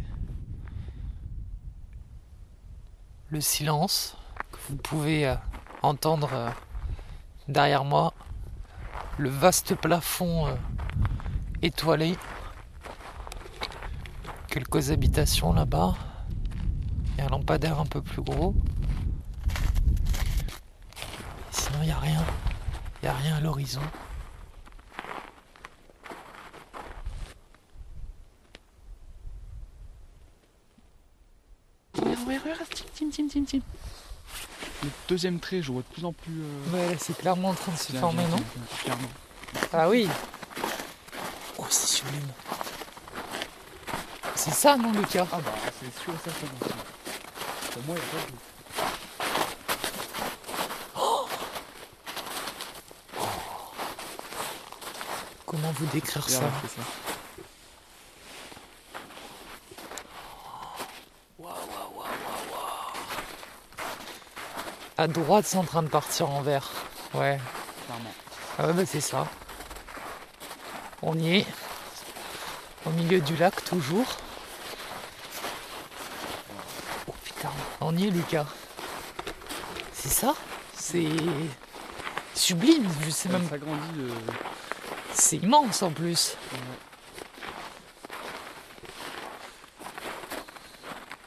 le 3.29 3.43
silence 3.43 4.17
que 4.51 4.59
vous 4.71 4.77
pouvez 4.77 5.29
euh, 5.29 5.35
entendre 5.83 6.31
euh, 6.33 6.49
derrière 7.49 7.85
moi, 7.85 8.15
le 9.19 9.29
vaste 9.29 9.75
plafond 9.75 10.57
étoilé, 11.61 12.17
quelques 14.49 14.91
habitations 14.91 15.53
là-bas 15.53 15.99
un 17.23 17.29
lampadaire 17.29 17.79
un 17.81 17.87
peu 17.87 18.03
plus 18.03 18.23
gros. 18.23 18.55
Sinon, 21.51 21.79
il 21.83 21.87
n'y 21.87 21.91
a 21.93 21.99
rien. 21.99 22.25
Il 23.03 23.07
n'y 23.07 23.09
a 23.09 23.15
rien 23.15 23.37
à 23.37 23.41
l'horizon. 23.41 23.81
Le 34.83 34.89
deuxième 35.09 35.39
trait, 35.39 35.63
je 35.63 35.71
vois 35.71 35.83
de 35.83 35.87
plus 35.95 36.05
en 36.05 36.13
plus. 36.13 36.33
euh, 36.43 36.73
Ouais, 36.91 36.97
c'est 37.01 37.17
clairement 37.17 37.51
en 37.51 37.55
train 37.55 37.73
de 37.73 37.77
se 37.79 37.93
former, 37.93 38.25
non 38.29 38.39
Clairement. 38.83 39.09
Ah 39.73 39.89
oui. 39.89 40.09
Oh, 41.59 41.65
c'est 41.71 41.87
sublime. 41.99 42.27
C'est 44.35 44.53
ça, 44.55 44.77
non, 44.77 44.91
Lucas? 44.93 45.27
Ah 45.33 45.39
bah, 45.45 45.53
c'est 45.81 46.03
sûr 46.03 46.13
et 46.15 46.19
certain. 46.31 46.47
Pour 47.73 47.83
moi, 47.85 47.97
il 47.97 48.03
n'y 48.03 48.05
a 48.05 48.11
pas 48.11 48.27
de 48.27 48.31
doute. 48.31 48.41
Comment 55.47 55.73
vous 55.73 55.87
décrire 55.87 56.29
ça 56.29 56.41
ça. 56.41 56.49
À 64.99 65.09
droite, 65.09 65.47
c'est 65.47 65.57
en 65.57 65.65
train 65.65 65.83
de 65.83 65.89
partir 65.89 66.31
en 66.31 66.43
vert. 66.43 66.71
Ouais. 67.15 67.41
Clairement. 67.87 68.15
Ah 68.59 68.67
ouais, 68.67 68.73
bah 68.75 68.83
c'est 68.87 69.01
ça. 69.01 69.27
On 71.01 71.19
y 71.19 71.39
est. 71.39 71.47
Au 72.87 72.91
milieu 72.91 73.21
du 73.21 73.35
lac, 73.37 73.65
toujours. 73.65 74.17
Oh 77.81 77.82
Lucas. 78.01 78.47
C'est 79.93 80.09
ça? 80.09 80.35
C'est 80.75 81.07
sublime. 82.35 82.87
Je 83.05 83.11
sais 83.11 83.29
Ça 83.29 83.39
même. 83.39 83.49
s'agrandit 83.49 83.99
de. 83.99 84.09
C'est 85.15 85.37
immense 85.37 85.83
en 85.83 85.91
plus. 85.91 86.37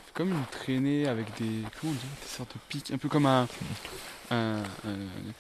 C'est 0.06 0.14
comme 0.14 0.30
une 0.32 0.46
traînée 0.46 1.08
avec 1.08 1.28
des. 1.38 1.64
Comment 1.80 1.92
on 1.94 1.96
dit 1.96 2.08
Des 2.22 2.28
sortes 2.28 2.54
de 2.54 2.60
pics. 2.70 2.92
Un 2.92 2.98
peu 2.98 3.10
comme 3.10 3.26
un. 3.26 3.48
un, 4.32 4.58
un- 4.58 4.64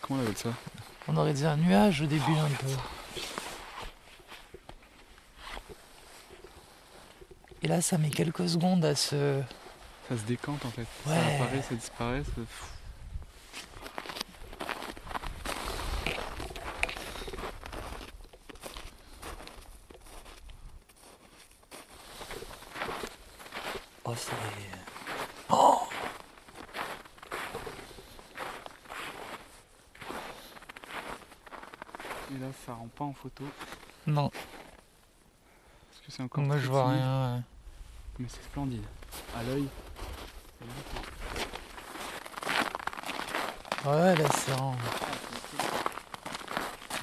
comment 0.01 0.19
on 0.19 0.23
appelle 0.23 0.37
ça? 0.37 0.49
On 1.07 1.17
aurait 1.17 1.33
dit 1.33 1.45
un 1.45 1.57
nuage 1.57 2.01
au 2.01 2.05
début 2.05 2.31
un 2.33 2.49
peu. 2.49 2.67
Et 7.61 7.67
là, 7.67 7.81
ça 7.81 7.97
met 7.97 8.09
quelques 8.09 8.47
secondes 8.49 8.85
à 8.85 8.95
se. 8.95 9.41
Ça 10.09 10.17
se 10.17 10.23
décante 10.23 10.63
en 10.65 10.69
fait. 10.69 10.87
Ça 11.05 11.11
apparaît, 11.15 11.61
ça 11.61 11.75
disparaît. 11.75 12.23
ça- 12.23 12.41
Oh, 24.05 24.13
c'est. 24.15 24.31
Oh 25.49 25.87
Et 32.33 32.39
là, 32.39 32.47
ça 32.65 32.73
rend 32.73 32.87
pas 32.95 33.05
en 33.05 33.13
photo. 33.13 33.43
Non, 34.07 34.29
Parce 34.29 36.01
que 36.05 36.11
c'est 36.11 36.23
encore. 36.23 36.43
moi 36.43 36.57
je 36.59 36.67
vois 36.67 36.89
rien. 36.89 37.35
ouais. 37.35 37.41
Mais 38.19 38.27
c'est 38.29 38.43
splendide. 38.43 38.83
À 39.35 39.43
l'œil. 39.43 39.67
Ouais, 43.85 44.15
là 44.15 44.25
c'est 44.35 44.51
en... 44.53 44.71
en 44.71 44.75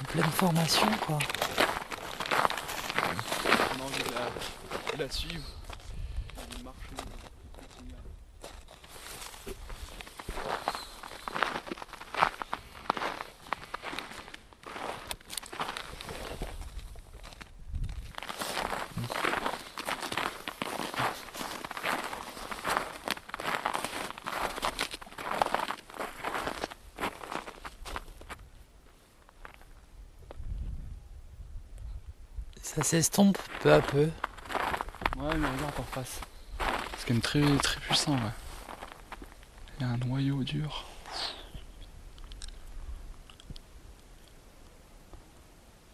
pleine 0.09 0.29
formation 0.31 0.87
quoi. 1.05 1.17
Envie 3.81 4.03
de 4.03 4.11
la, 4.97 5.05
la 5.05 5.09
suivre. 5.09 5.47
De 6.57 6.61
marcher, 6.61 6.91
de 6.91 6.97
continuer. 7.57 7.95
S'estompe 32.83 33.37
peu 33.61 33.71
à 33.73 33.81
peu. 33.81 34.09
Ouais, 35.17 35.25
Ouais, 35.25 35.37
mais 35.37 35.47
regarde 35.47 35.79
en 35.79 35.83
face. 35.83 36.19
C'est 36.97 37.07
quand 37.07 37.13
même 37.13 37.21
très, 37.21 37.57
très 37.57 37.79
puissant, 37.79 38.13
ouais. 38.13 38.19
Il 39.79 39.85
y 39.85 39.89
a 39.89 39.93
un 39.93 39.97
noyau 39.97 40.43
dur. 40.43 40.85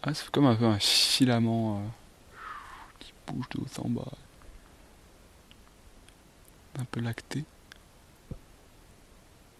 Ah, 0.02 0.14
c'est 0.14 0.28
comme 0.30 0.46
un 0.46 0.56
peu 0.56 0.64
un 0.64 0.78
filament 0.78 1.78
euh, 1.78 1.88
qui 2.98 3.12
bouge 3.26 3.48
de 3.50 3.60
haut 3.60 3.84
en 3.84 3.88
bas. 3.90 4.12
Un 6.78 6.84
peu 6.84 7.00
lacté. 7.00 7.44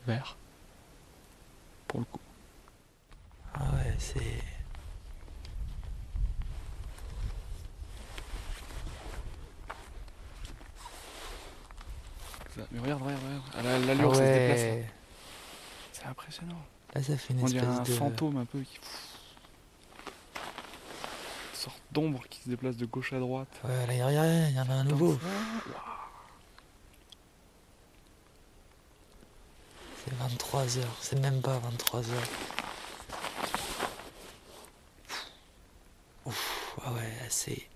Vert. 0.07 0.36
Pour 1.86 2.01
le 2.01 2.07
coup. 2.07 2.20
Ah 3.55 3.65
ouais, 3.74 3.94
c'est. 3.98 4.43
Ça- 12.55 12.62
Mais 12.73 12.81
regarde, 12.81 13.02
regarde, 13.02 13.23
regarde. 13.24 13.43
À 13.59 13.62
la- 13.62 13.78
l'allure, 13.86 14.11
Ah 14.12 14.15
ça 14.16 14.27
se 14.27 14.32
déplace. 14.32 14.61
là. 14.61 14.66
ouais. 14.74 14.85
C'est 15.93 16.07
impressionnant. 16.07 16.62
Là, 16.94 17.02
ça 17.02 17.16
fait 17.16 17.32
une 17.35 17.40
On 17.43 17.44
dirait 17.44 17.59
espèce 17.65 17.69
un 17.81 17.85
de. 17.85 17.93
fantôme 17.93 18.36
un 18.36 18.44
peu 18.44 18.61
qui. 18.61 18.78
Une 20.36 21.59
sorte 21.59 21.82
d'ombre 21.93 22.23
qui 22.28 22.40
se 22.43 22.48
déplace 22.48 22.77
de 22.77 22.86
gauche 22.86 23.12
à 23.12 23.19
droite. 23.19 23.48
Ouais, 23.65 23.86
là, 23.86 23.93
il 23.93 23.98
y 23.98 24.01
a 24.01 24.07
rien, 24.07 24.48
il 24.48 24.55
y 24.55 24.61
en 24.61 24.69
a 24.69 24.74
un 24.74 24.85
nouveau. 24.85 25.19
C'est 30.05 30.15
23h, 30.19 30.85
c'est 31.01 31.20
même 31.20 31.40
pas 31.40 31.59
23h. 31.59 32.05
Ouf, 36.27 36.77
ah 36.85 36.93
ouais, 36.93 37.12
c'est. 37.28 37.66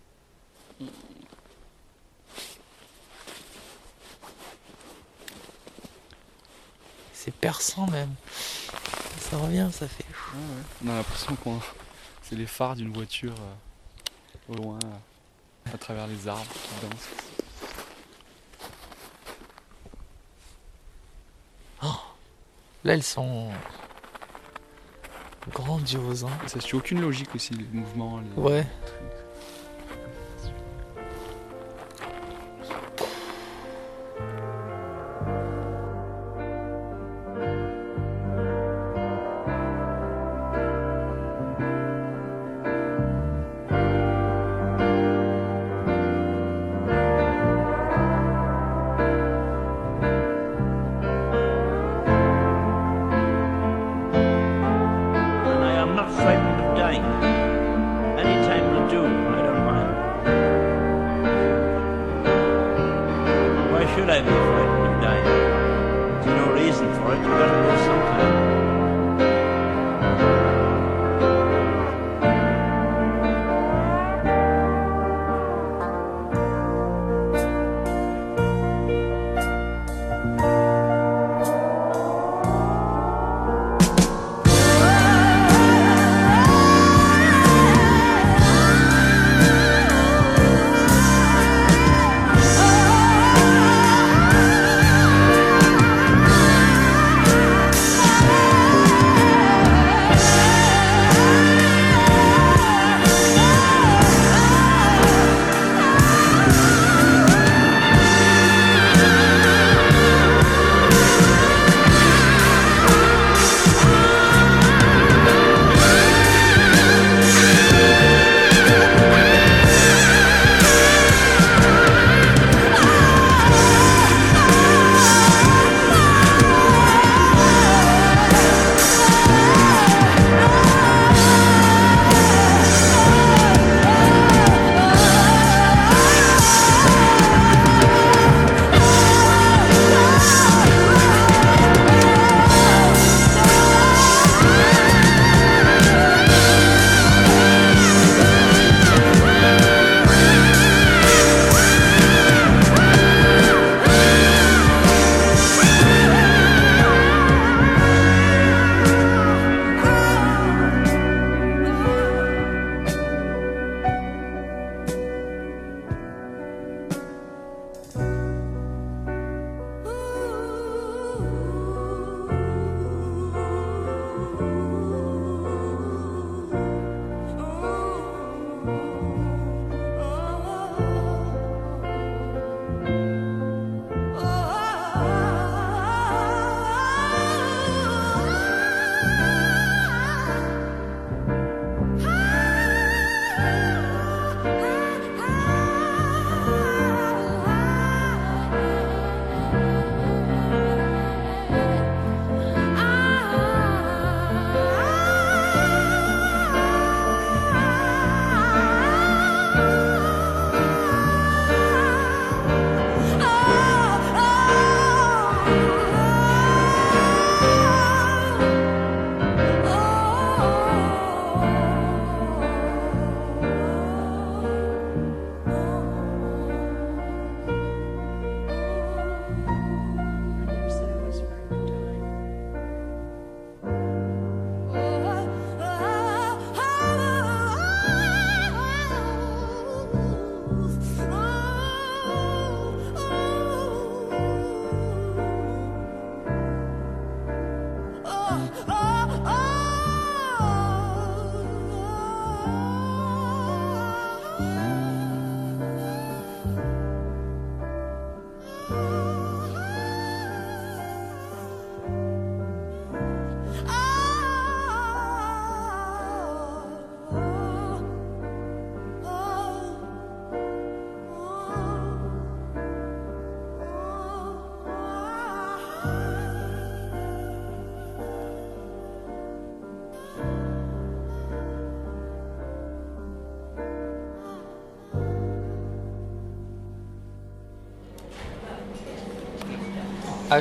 C'est 7.13 7.35
perçant 7.35 7.87
même. 7.87 8.15
Ça 9.35 9.40
revient, 9.40 9.69
ça 9.73 9.89
fait. 9.89 10.05
Ouais, 10.05 10.39
ouais. 10.39 10.62
On 10.86 10.90
a 10.90 10.94
l'impression 10.98 11.35
qu'on. 11.35 11.59
C'est 12.23 12.36
les 12.36 12.47
phares 12.47 12.77
d'une 12.77 12.93
voiture 12.93 13.35
euh, 13.35 14.52
au 14.52 14.55
loin, 14.55 14.78
euh, 14.85 15.74
à 15.74 15.77
travers 15.77 16.06
les 16.06 16.28
arbres 16.28 16.47
qui 16.52 16.86
dansent. 16.86 17.09
Là, 22.85 22.93
elles 22.93 23.02
sont. 23.02 23.48
grandioses, 25.51 26.24
hein. 26.24 26.31
Ça 26.47 26.61
suit 26.61 26.77
aucune 26.77 27.01
logique 27.01 27.35
aussi, 27.35 27.55
les 27.55 27.65
mouvements. 27.73 28.20
les- 28.20 28.40
Ouais. 28.43 28.66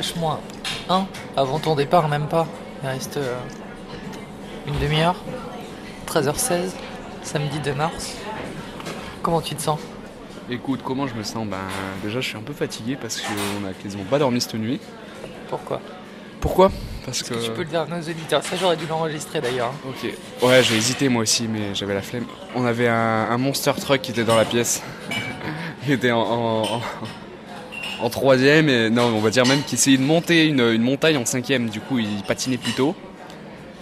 H-1 0.00 1.04
avant 1.36 1.58
ton 1.58 1.74
départ, 1.74 2.08
même 2.08 2.26
pas. 2.26 2.46
Il 2.82 2.88
reste 2.88 3.16
euh, 3.16 3.36
une 4.66 4.78
demi-heure. 4.78 5.16
13h16, 6.08 6.70
samedi 7.22 7.58
2 7.60 7.74
mars. 7.74 8.16
Comment 9.22 9.40
tu 9.40 9.54
te 9.54 9.62
sens? 9.62 9.78
Écoute, 10.50 10.80
comment 10.84 11.06
je 11.06 11.14
me 11.14 11.22
sens? 11.22 11.46
Ben 11.46 11.56
déjà 12.02 12.20
je 12.20 12.28
suis 12.28 12.36
un 12.36 12.42
peu 12.42 12.52
fatigué 12.52 12.98
parce 13.00 13.20
qu'on 13.20 13.66
a 13.66 13.72
quasiment 13.72 14.04
pas 14.04 14.18
dormi 14.18 14.40
cette 14.40 14.54
nuit. 14.54 14.80
Pourquoi? 15.48 15.80
Pourquoi? 16.40 16.70
Parce 17.06 17.22
que... 17.22 17.34
Tu 17.34 17.50
peux 17.52 17.62
le 17.62 17.68
dire 17.68 17.80
à 17.82 17.86
nos 17.86 18.00
auditeurs, 18.00 18.42
ça 18.42 18.56
j'aurais 18.60 18.76
dû 18.76 18.86
l'enregistrer 18.86 19.40
d'ailleurs. 19.40 19.72
Ok. 19.88 20.10
Ouais, 20.42 20.62
j'ai 20.62 20.76
hésité 20.76 21.08
moi 21.08 21.22
aussi, 21.22 21.48
mais 21.48 21.74
j'avais 21.74 21.94
la 21.94 22.02
flemme. 22.02 22.26
On 22.54 22.66
avait 22.66 22.88
un, 22.88 23.38
monster 23.38 23.72
truck 23.80 24.02
qui 24.02 24.10
était 24.10 24.24
dans 24.24 24.36
la 24.36 24.44
pièce. 24.44 24.82
Il 25.86 25.92
était 25.92 26.10
en, 26.10 26.20
en, 26.20 26.80
troisième, 28.08 28.68
et 28.68 28.90
non, 28.90 29.04
on 29.04 29.20
va 29.20 29.30
dire 29.30 29.46
même 29.46 29.62
qu'il 29.62 29.78
essayait 29.78 29.96
de 29.96 30.02
monter 30.02 30.46
une, 30.46 30.78
montagne 30.78 31.16
en 31.16 31.24
cinquième. 31.24 31.68
Du 31.68 31.80
coup, 31.80 31.98
il 31.98 32.22
patinait 32.26 32.58
plus 32.58 32.72
tôt. 32.72 32.94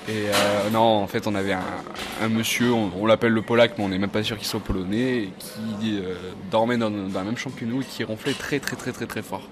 Et 0.08 0.28
euh, 0.28 0.70
non, 0.72 0.80
en 0.80 1.06
fait, 1.06 1.26
on 1.26 1.34
avait 1.34 1.52
un, 1.52 2.28
monsieur, 2.28 2.72
on, 2.72 3.06
l'appelle 3.06 3.32
le 3.32 3.42
Polac, 3.42 3.78
mais 3.78 3.84
on 3.84 3.88
n'est 3.88 3.98
même 3.98 4.10
pas 4.10 4.22
sûr 4.22 4.36
qu'il 4.36 4.46
soit 4.46 4.60
polonais, 4.60 5.28
qui 5.38 6.00
euh, 6.00 6.14
dormait 6.50 6.76
dans, 6.76 6.90
la 6.90 7.22
même 7.22 7.36
chambre 7.36 7.54
que 7.56 7.64
nous 7.64 7.82
et 7.82 7.84
qui 7.84 8.02
ronflait 8.02 8.32
très 8.32 8.58
très 8.58 8.74
très 8.74 8.90
très 8.90 9.06
très 9.06 9.22
fort. 9.22 9.48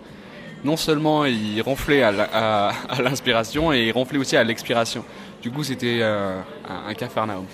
Non 0.65 0.77
seulement 0.77 1.25
il 1.25 1.61
ronflait 1.63 2.03
à, 2.03 2.73
l'inspiration, 3.03 3.73
et 3.73 3.87
il 3.87 3.93
ronflait 3.93 4.19
aussi 4.19 4.37
à 4.37 4.43
l'expiration. 4.43 5.05
Du 5.41 5.53
coup, 5.53 5.63
c'était 5.63 6.03
un, 6.03 6.45
un 6.69 6.95
cafarnaum. 6.95 7.47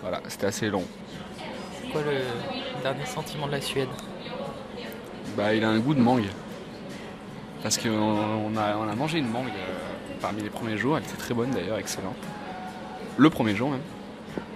Voilà, 0.00 0.20
c'était 0.28 0.46
assez 0.46 0.68
long. 0.70 0.84
C'est 1.80 1.90
quoi 1.90 2.02
le 2.02 2.82
dernier 2.82 3.06
sentiment 3.06 3.46
de 3.46 3.52
la 3.52 3.60
Suède? 3.60 3.88
Bah, 5.36 5.54
il 5.54 5.64
a 5.64 5.68
un 5.68 5.78
goût 5.78 5.94
de 5.94 6.00
mangue. 6.00 6.28
Parce 7.62 7.78
qu'on 7.78 7.88
a, 8.56 8.76
on 8.76 8.88
a 8.88 8.94
mangé 8.94 9.18
une 9.18 9.28
mangue 9.30 9.52
parmi 10.20 10.42
les 10.42 10.50
premiers 10.50 10.76
jours. 10.76 10.96
Elle 10.96 11.04
était 11.04 11.16
très 11.16 11.34
bonne 11.34 11.50
d'ailleurs, 11.50 11.78
excellente. 11.78 12.16
Le 13.16 13.30
premier 13.30 13.54
jour 13.54 13.70
même. 13.70 13.80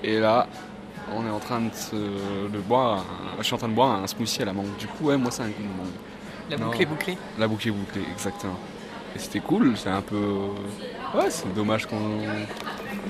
Et 0.02 0.18
là, 0.18 0.46
on 1.14 1.26
est 1.26 1.30
en 1.30 1.38
train 1.38 1.60
de, 1.60 2.58
boire. 2.58 3.04
je 3.38 3.44
suis 3.44 3.54
en 3.54 3.58
train 3.58 3.68
de 3.68 3.74
boire 3.74 4.02
un 4.02 4.06
smoothie 4.06 4.42
à 4.42 4.46
la 4.46 4.52
mangue. 4.52 4.76
Du 4.78 4.86
coup, 4.86 5.06
ouais, 5.06 5.16
moi, 5.16 5.30
c'est 5.30 5.42
un 5.42 5.48
goût 5.48 5.62
de 5.62 5.76
mangue. 5.76 5.94
La 6.50 6.56
boucle 6.56 6.82
est 6.82 6.86
bouclée 6.86 7.18
La 7.38 7.48
boucle 7.48 7.68
est 7.68 7.72
bouclée, 7.72 8.02
exactement. 8.12 8.58
Et 9.14 9.18
c'était 9.18 9.40
cool, 9.40 9.74
c'est 9.76 9.90
un 9.90 10.02
peu. 10.02 10.16
Ouais, 11.14 11.30
c'est 11.30 11.52
dommage 11.54 11.86
qu'on. 11.86 12.20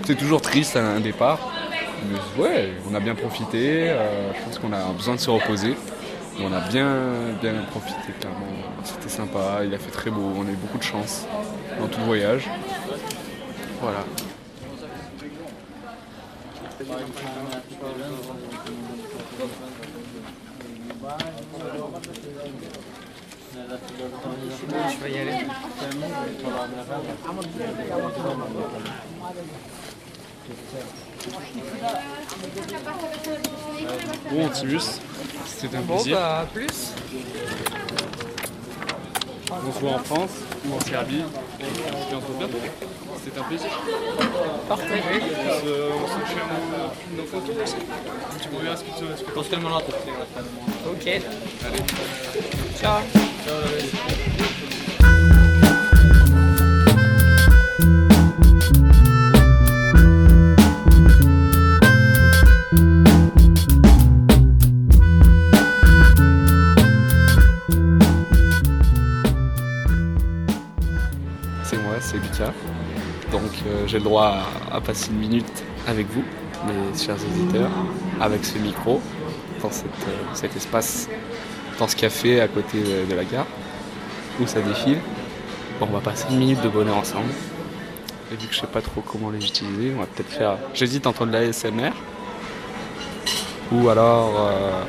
C'est 0.04 0.16
toujours 0.16 0.40
triste 0.40 0.76
à 0.76 0.84
un 0.84 1.00
départ. 1.00 1.38
Mais 2.08 2.42
ouais, 2.42 2.72
on 2.88 2.94
a 2.94 3.00
bien 3.00 3.14
profité. 3.14 3.90
Euh, 3.90 4.32
je 4.34 4.44
pense 4.44 4.58
qu'on 4.58 4.72
a 4.72 4.92
besoin 4.92 5.14
de 5.14 5.20
se 5.20 5.30
reposer. 5.30 5.74
On 6.40 6.52
a 6.52 6.60
bien, 6.68 6.96
bien 7.40 7.52
profité, 7.70 8.12
clairement. 8.20 8.46
C'était 8.84 9.08
sympa, 9.08 9.64
il 9.64 9.74
a 9.74 9.78
fait 9.78 9.90
très 9.90 10.10
beau, 10.10 10.32
on 10.36 10.46
a 10.46 10.50
eu 10.50 10.56
beaucoup 10.56 10.78
de 10.78 10.82
chance 10.82 11.26
dans 11.80 11.88
tout 11.88 11.98
le 11.98 12.06
voyage. 12.06 12.48
Voilà. 13.80 14.04
Bon, 34.30 34.46
Antimus, 34.46 35.00
c'était 35.46 35.76
un 35.76 35.82
plaisir. 35.82 36.16
Bon, 36.16 36.22
bah, 36.22 36.46
plus. 36.52 36.92
On 39.50 39.72
se 39.72 39.78
voit 39.80 39.92
en 39.92 39.98
France 39.98 40.30
ou 40.66 40.74
en 40.74 40.80
Serbie 40.80 41.22
et 41.60 42.10
bientôt 42.10 42.32
bientôt. 42.38 42.58
C'était 43.24 43.40
un 43.40 43.44
plaisir. 43.44 43.70
Parfait. 44.68 45.02
On 45.02 45.60
se, 45.60 45.72
on 45.92 46.06
se 46.06 46.12
fait 46.26 47.16
nos, 47.16 47.24
photos 47.24 47.56
aussi. 47.62 47.74
Tu 48.42 48.48
me 48.48 48.76
ce 48.76 48.84
que 48.84 48.98
tu 48.98 49.04
veux. 49.04 49.14
Ok. 50.90 51.06
Allez. 51.06 51.82
Ciao. 52.80 53.00
Ciao. 53.44 54.37
Donc 73.32 73.42
euh, 73.66 73.86
j'ai 73.86 73.98
le 73.98 74.04
droit 74.04 74.38
à, 74.70 74.80
passer 74.80 75.10
une 75.10 75.18
minute 75.18 75.64
avec 75.86 76.06
vous, 76.10 76.24
mes 76.66 76.98
chers 76.98 77.16
auditeurs, 77.16 77.70
avec 78.20 78.44
ce 78.44 78.58
micro, 78.58 79.00
dans 79.60 79.68
euh, 79.68 80.14
cet 80.34 80.56
espace, 80.56 81.08
dans 81.78 81.88
ce 81.88 81.96
café 81.96 82.40
à 82.40 82.48
côté 82.48 82.78
de, 82.78 83.14
la 83.14 83.24
gare, 83.24 83.46
où 84.40 84.46
ça 84.46 84.60
défile. 84.60 84.98
Bon, 85.78 85.88
on 85.90 85.94
va 85.94 86.00
passer 86.00 86.26
une 86.30 86.38
minute 86.38 86.62
de 86.62 86.68
bonheur 86.68 86.96
ensemble. 86.96 87.30
Et 88.32 88.36
vu 88.36 88.48
que 88.48 88.54
je 88.54 88.60
sais 88.60 88.66
pas 88.66 88.82
trop 88.82 89.00
comment 89.00 89.30
les 89.30 89.44
utiliser, 89.44 89.92
on 89.94 90.00
va 90.00 90.06
peut-être 90.06 90.30
faire. 90.30 90.58
J'hésite 90.74 91.06
entre 91.06 91.26
de 91.26 91.32
l'ASMR 91.32 91.92
ou 93.70 93.88
alors 93.90 94.32
euh, 94.38 94.82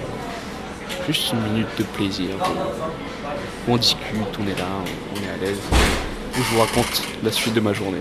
juste 1.07 1.33
une 1.33 1.41
minute 1.51 1.67
de 1.77 1.83
plaisir 1.83 2.29
où 3.67 3.73
on 3.73 3.77
discute, 3.77 4.17
on 4.39 4.47
est 4.47 4.57
là, 4.57 4.65
on 5.13 5.17
est 5.17 5.29
à 5.29 5.37
l'aise 5.45 5.59
où 5.71 6.41
je 6.41 6.55
vous 6.55 6.61
raconte 6.61 7.03
la 7.23 7.31
suite 7.31 7.53
de 7.53 7.59
ma 7.59 7.73
journée. 7.73 7.99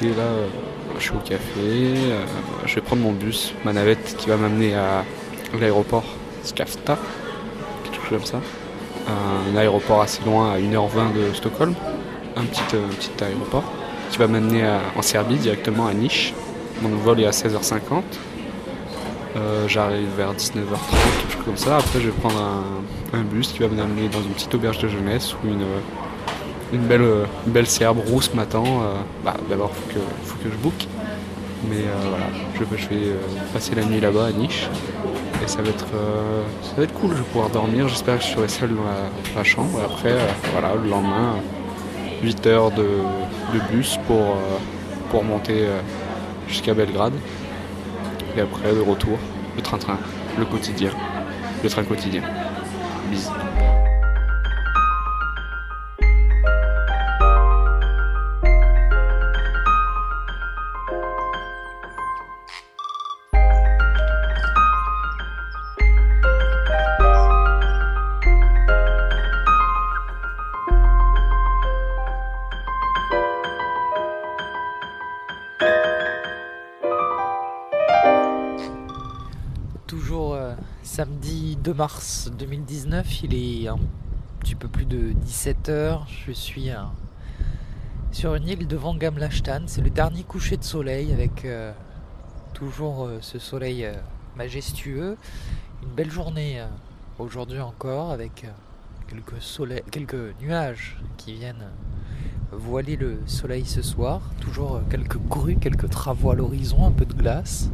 Là, 0.00 0.06
euh, 0.06 0.46
je 0.96 1.02
suis 1.02 1.12
au 1.12 1.18
café, 1.18 1.40
euh, 1.58 2.24
je 2.66 2.76
vais 2.76 2.80
prendre 2.80 3.02
mon 3.02 3.10
bus, 3.10 3.52
ma 3.64 3.72
navette 3.72 4.16
qui 4.16 4.28
va 4.28 4.36
m'amener 4.36 4.72
à 4.74 5.04
l'aéroport 5.58 6.04
Skafta, 6.44 6.96
quelque 7.82 7.96
chose 8.02 8.18
comme 8.18 8.24
ça. 8.24 8.40
Un, 9.08 9.56
aéroport 9.56 10.00
assez 10.00 10.22
loin, 10.24 10.52
à 10.52 10.58
1h20 10.58 11.14
de 11.14 11.34
Stockholm, 11.34 11.74
un 12.36 12.44
petit, 12.44 12.62
euh, 12.74 13.24
aéroport, 13.24 13.64
qui 14.10 14.18
va 14.18 14.28
m'amener 14.28 14.62
en 14.96 15.02
Serbie 15.02 15.34
directement 15.34 15.88
à 15.88 15.94
Niche. 15.94 16.32
Mon 16.80 16.90
vol 16.90 17.20
est 17.20 17.26
à 17.26 17.30
16h50. 17.30 18.02
J'arrive 19.66 20.08
vers 20.16 20.32
19h30, 20.32 20.78
quelque 21.20 21.32
chose 21.32 21.44
comme 21.44 21.56
ça. 21.56 21.78
Après, 21.78 22.00
je 22.00 22.06
vais 22.06 22.12
prendre 22.12 22.40
un, 23.12 23.22
bus 23.22 23.52
qui 23.52 23.60
va 23.60 23.68
m'amener 23.68 24.08
dans 24.08 24.22
une 24.22 24.30
petite 24.30 24.54
auberge 24.54 24.78
de 24.78 24.88
jeunesse 24.88 25.34
ou 25.34 25.48
une, 25.48 25.64
une 26.72 26.82
belle, 26.82 27.02
euh, 27.02 27.24
belle 27.46 27.66
Serbe 27.66 27.98
rousse 28.06 28.32
m'attend. 28.34 28.64
Euh, 28.66 28.94
bah, 29.24 29.34
D'abord, 29.48 29.70
il 29.74 29.92
faut 29.92 29.98
que, 29.98 30.04
faut 30.24 30.36
que 30.42 30.50
je 30.50 30.56
book. 30.56 30.86
Mais 31.68 31.76
euh, 31.76 32.08
voilà, 32.08 32.26
je, 32.54 32.76
je 32.76 32.88
vais 32.88 33.16
passer 33.52 33.74
la 33.74 33.84
nuit 33.84 34.00
là-bas 34.00 34.26
à 34.26 34.32
Niche. 34.32 34.68
Et 35.44 35.48
ça 35.48 35.62
va, 35.62 35.70
être, 35.70 35.86
ça 36.62 36.72
va 36.76 36.82
être 36.82 36.92
cool, 36.94 37.12
je 37.12 37.18
vais 37.18 37.22
pouvoir 37.24 37.48
dormir. 37.48 37.88
J'espère 37.88 38.18
que 38.18 38.24
je 38.24 38.28
serai 38.28 38.48
seul 38.48 38.70
dans 38.70 38.82
la, 39.36 39.44
chambre. 39.44 39.78
Et 39.80 39.84
après, 39.84 40.16
voilà, 40.52 40.74
le 40.74 40.88
lendemain, 40.88 41.36
8 42.22 42.46
heures 42.46 42.70
de, 42.70 42.86
bus 43.70 43.98
pour, 44.06 44.36
pour 45.10 45.24
monter 45.24 45.66
jusqu'à 46.48 46.74
Belgrade. 46.74 47.14
Et 48.36 48.40
après, 48.40 48.74
de 48.74 48.80
retour, 48.80 49.18
le 49.56 49.62
train-train, 49.62 49.98
le 50.38 50.44
quotidien, 50.44 50.90
le 51.62 51.70
train 51.70 51.84
quotidien. 51.84 52.22
Bisous. 53.10 53.30
Mars 81.78 82.28
2019, 82.36 83.22
il 83.22 83.34
est 83.36 83.68
un 83.68 83.78
petit 84.40 84.56
peu 84.56 84.66
plus 84.66 84.84
de 84.84 85.12
17h. 85.24 86.00
Je 86.26 86.32
suis 86.32 86.70
sur 88.10 88.34
une 88.34 88.48
île 88.48 88.66
devant 88.66 88.96
Gamlachtan. 88.96 89.60
C'est 89.66 89.82
le 89.82 89.90
dernier 89.90 90.24
coucher 90.24 90.56
de 90.56 90.64
soleil 90.64 91.12
avec 91.12 91.44
euh, 91.44 91.70
toujours 92.52 93.06
euh, 93.06 93.18
ce 93.20 93.38
soleil 93.38 93.84
euh, 93.84 93.92
majestueux. 94.36 95.16
Une 95.84 95.90
belle 95.90 96.10
journée 96.10 96.60
aujourd'hui 97.20 97.60
encore 97.60 98.10
avec 98.10 98.44
quelques, 99.06 99.40
quelques 99.92 100.40
nuages 100.40 100.98
qui 101.16 101.34
viennent 101.34 101.68
voiler 102.50 102.96
le 102.96 103.20
soleil 103.26 103.64
ce 103.64 103.82
soir. 103.82 104.20
Toujours 104.40 104.80
quelques 104.90 105.18
grues, 105.18 105.58
quelques 105.58 105.90
travaux 105.90 106.32
à 106.32 106.34
l'horizon, 106.34 106.86
un 106.86 106.92
peu 106.92 107.06
de 107.06 107.14
glace, 107.14 107.70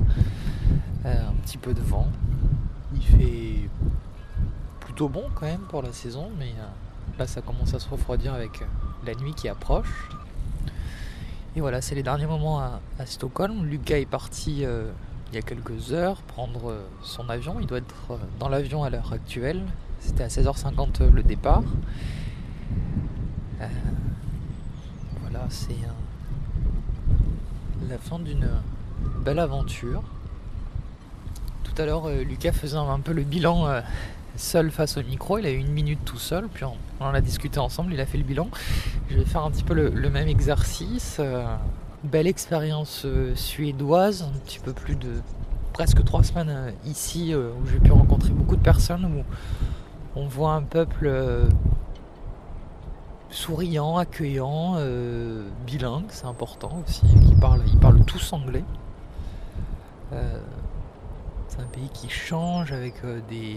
un 1.07 1.33
petit 1.43 1.57
peu 1.57 1.73
de 1.73 1.81
vent. 1.81 2.13
Il 2.95 3.03
fait 3.03 3.69
plutôt 4.81 5.09
bon 5.09 5.25
quand 5.35 5.47
même 5.47 5.67
pour 5.69 5.83
la 5.83 5.93
saison, 5.93 6.31
mais 6.39 6.53
euh, 6.59 6.67
Là, 7.19 7.29
ça 7.29 7.41
commence 7.41 7.75
à 7.75 7.79
se 7.79 7.89
refroidir 7.89 8.35
avec 8.35 8.65
la 9.07 9.15
nuit 9.15 9.35
qui 9.35 9.49
approche. 9.49 10.09
Et 11.55 11.61
voilà, 11.61 11.81
c'est 11.81 11.95
les 11.95 12.03
derniers 12.03 12.27
moments 12.27 12.59
à, 12.59 12.81
Stockholm. 13.07 13.65
Lucas 13.67 13.99
est 13.99 14.07
parti 14.07 14.65
euh, 14.65 14.91
il 15.31 15.37
y 15.37 15.39
a 15.39 15.43
quelques 15.43 15.93
heures 15.93 16.21
prendre 16.23 16.71
euh, 16.71 16.85
son 17.03 17.29
avion. 17.29 17.59
Il 17.61 17.67
doit 17.67 17.79
être 17.79 18.11
euh, 18.11 18.17
dans 18.41 18.49
l'avion 18.49 18.83
à 18.83 18.91
l'heure 18.91 19.13
actuelle. 19.13 19.63
C'était 20.01 20.25
à 20.25 20.29
16h50 20.29 21.09
le 21.09 21.23
départ. 21.23 21.63
voilà, 25.21 25.47
c'est 25.51 25.77
la 27.89 27.99
fin 27.99 28.19
d'une 28.19 28.49
belle 29.25 29.39
aventure. 29.39 30.03
Tout 31.75 31.83
à 31.83 31.87
l'heure, 31.87 32.09
Lucas 32.09 32.53
faisait 32.53 32.77
un 32.77 33.01
peu 33.01 33.13
le 33.13 33.23
bilan 33.23 33.83
seul 34.37 34.71
face 34.71 34.97
au 34.97 35.03
micro. 35.03 35.39
Il 35.39 35.47
a 35.47 35.51
eu 35.51 35.59
une 35.59 35.73
minute 35.73 36.05
tout 36.05 36.19
seul, 36.19 36.49
puis 36.49 36.65
on, 36.65 36.77
en 37.01 37.15
a 37.15 37.21
discuté 37.21 37.59
ensemble. 37.59 37.93
Il 37.93 38.01
a 38.01 38.07
fait 38.07 38.19
le 38.19 38.25
bilan. 38.25 38.49
Je 39.11 39.19
vais 39.19 39.25
faire 39.25 39.45
un 39.45 39.51
petit 39.51 39.65
peu 39.65 39.75
le, 39.75 40.11
même 40.11 40.29
exercice. 40.29 41.17
Euh, 41.21 41.45
belle 42.03 42.27
expérience 42.27 43.03
euh, 43.07 43.35
suédoise, 43.35 44.23
un 44.23 44.39
petit 44.41 44.59
peu 44.59 44.73
plus 44.73 44.97
de 44.97 45.21
presque 45.73 46.05
trois 46.05 46.23
semaines 46.23 46.51
euh, 46.51 46.71
ici 46.85 47.35
où 47.35 47.67
j'ai 47.67 47.79
pu 47.79 47.91
rencontrer 47.91 48.31
beaucoup 48.31 48.57
de 48.57 48.63
personnes 48.63 49.05
où 49.07 49.25
on 50.15 50.27
voit 50.27 50.53
un 50.53 50.63
peuple 50.63 51.11
souriant, 53.31 53.97
accueillant, 53.97 54.77
bilingue, 55.67 56.05
c'est 56.11 56.27
important 56.27 56.83
aussi, 56.87 57.01
qui 57.01 57.35
parle, 57.35 57.63
ils 57.67 57.79
parlent 57.79 58.05
tous 58.05 58.33
anglais. 58.33 58.63
C'est 61.55 61.63
un 61.63 61.67
pays 61.67 61.91
qui 61.93 62.09
change 62.09 62.73
avec 62.73 62.95
des, 63.29 63.57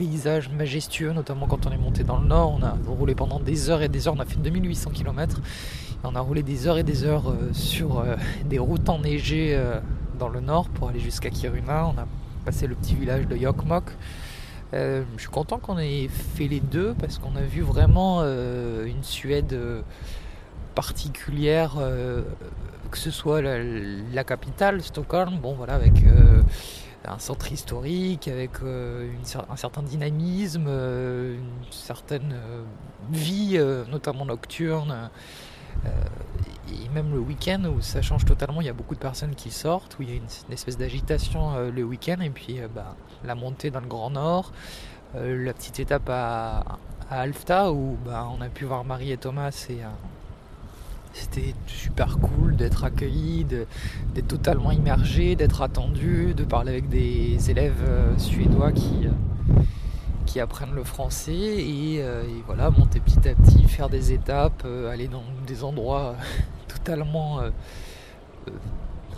paysages 0.00 0.48
majestueux, 0.48 1.12
notamment 1.12 1.46
quand 1.46 1.66
on 1.66 1.72
est 1.72 1.76
monté 1.76 2.04
dans 2.04 2.16
le 2.18 2.26
nord. 2.26 2.58
On 2.58 2.62
a 2.62 2.74
roulé 2.86 3.14
pendant 3.14 3.38
des 3.38 3.68
heures 3.68 3.82
et 3.82 3.88
des 3.90 4.08
heures, 4.08 4.14
on 4.16 4.20
a 4.20 4.24
fait 4.24 4.40
2800 4.40 4.92
km. 4.92 5.42
On 6.04 6.16
a 6.16 6.20
roulé 6.20 6.42
des 6.42 6.66
heures 6.66 6.78
et 6.78 6.82
des 6.82 7.04
heures 7.04 7.28
euh, 7.28 7.52
sur 7.52 7.98
euh, 7.98 8.16
des 8.46 8.58
routes 8.58 8.88
enneigées 8.88 9.54
euh, 9.54 9.78
dans 10.18 10.30
le 10.30 10.40
nord 10.40 10.70
pour 10.70 10.88
aller 10.88 11.00
jusqu'à 11.00 11.28
Kiruna. 11.28 11.86
On 11.88 11.98
a 12.00 12.06
passé 12.46 12.66
le 12.66 12.76
petit 12.76 12.94
village 12.94 13.26
de 13.28 13.36
Yokmok. 13.36 13.84
je 14.72 15.02
suis 15.18 15.28
content 15.28 15.58
qu'on 15.58 15.76
ait 15.78 16.08
fait 16.08 16.48
les 16.48 16.60
deux 16.60 16.94
parce 16.98 17.18
qu'on 17.18 17.36
a 17.36 17.42
vu 17.42 17.60
vraiment 17.60 18.22
une 18.22 19.02
Suède 19.02 19.54
particulière, 20.74 21.76
que 22.90 22.98
ce 22.98 23.10
soit 23.10 23.40
la, 23.42 24.24
capitale, 24.24 24.82
Stockholm, 24.82 25.38
bon 25.38 25.54
voilà, 25.54 25.74
avec 25.74 26.04
un 27.04 27.18
centre 27.18 27.50
historique 27.50 28.28
avec 28.28 28.62
euh, 28.62 29.10
un 29.48 29.56
certain 29.56 29.82
dynamisme, 29.82 30.66
euh, 30.68 31.36
une 31.36 31.72
certaine 31.72 32.32
euh, 32.34 32.62
vie, 33.10 33.58
notamment 33.90 34.26
nocturne. 34.26 35.10
et 35.84 36.88
même 36.94 37.12
le 37.12 37.20
week-end 37.20 37.64
où 37.64 37.80
ça 37.80 38.02
change 38.02 38.24
totalement, 38.24 38.60
il 38.60 38.66
y 38.66 38.70
a 38.70 38.74
beaucoup 38.74 38.94
de 38.94 39.00
personnes 39.00 39.34
qui 39.34 39.50
sortent, 39.50 39.98
où 39.98 40.02
il 40.02 40.10
y 40.10 40.12
a 40.12 40.16
une, 40.16 40.52
espèce 40.52 40.76
d'agitation 40.76 41.70
le 41.70 41.82
week-end, 41.82 42.20
et 42.20 42.30
puis 42.30 42.60
bah, 42.74 42.96
la 43.24 43.34
montée 43.34 43.70
dans 43.70 43.80
le 43.80 43.86
Grand 43.86 44.10
Nord, 44.10 44.52
la 45.14 45.52
petite 45.52 45.80
étape 45.80 46.08
à, 46.08 46.78
Alfta 47.10 47.72
où 47.72 47.96
bah, 48.04 48.28
on 48.38 48.40
a 48.40 48.48
pu 48.48 48.66
voir 48.66 48.84
Marie 48.84 49.10
et 49.10 49.16
Thomas 49.16 49.66
et 49.68 49.78
c'était 51.12 51.54
super 51.66 52.18
cool 52.18 52.56
d'être 52.56 52.84
accueilli, 52.84 53.44
d'être 53.44 54.28
totalement 54.28 54.70
immergé, 54.70 55.36
d'être 55.36 55.62
attendu, 55.62 56.34
de 56.34 56.44
parler 56.44 56.72
avec 56.72 56.88
des 56.88 57.50
élèves 57.50 57.82
euh, 57.82 58.16
suédois 58.16 58.72
qui, 58.72 59.06
euh, 59.06 59.60
qui 60.26 60.40
apprennent 60.40 60.74
le 60.74 60.84
français 60.84 61.32
euh, 61.32 62.22
et, 62.22 62.42
voilà, 62.46 62.70
monter 62.70 63.00
petit 63.00 63.28
à 63.28 63.34
petit, 63.34 63.64
faire 63.64 63.88
des 63.88 64.12
étapes, 64.12 64.66
aller 64.90 65.08
dans 65.08 65.24
des 65.46 65.64
endroits 65.64 66.14
totalement 66.68 67.40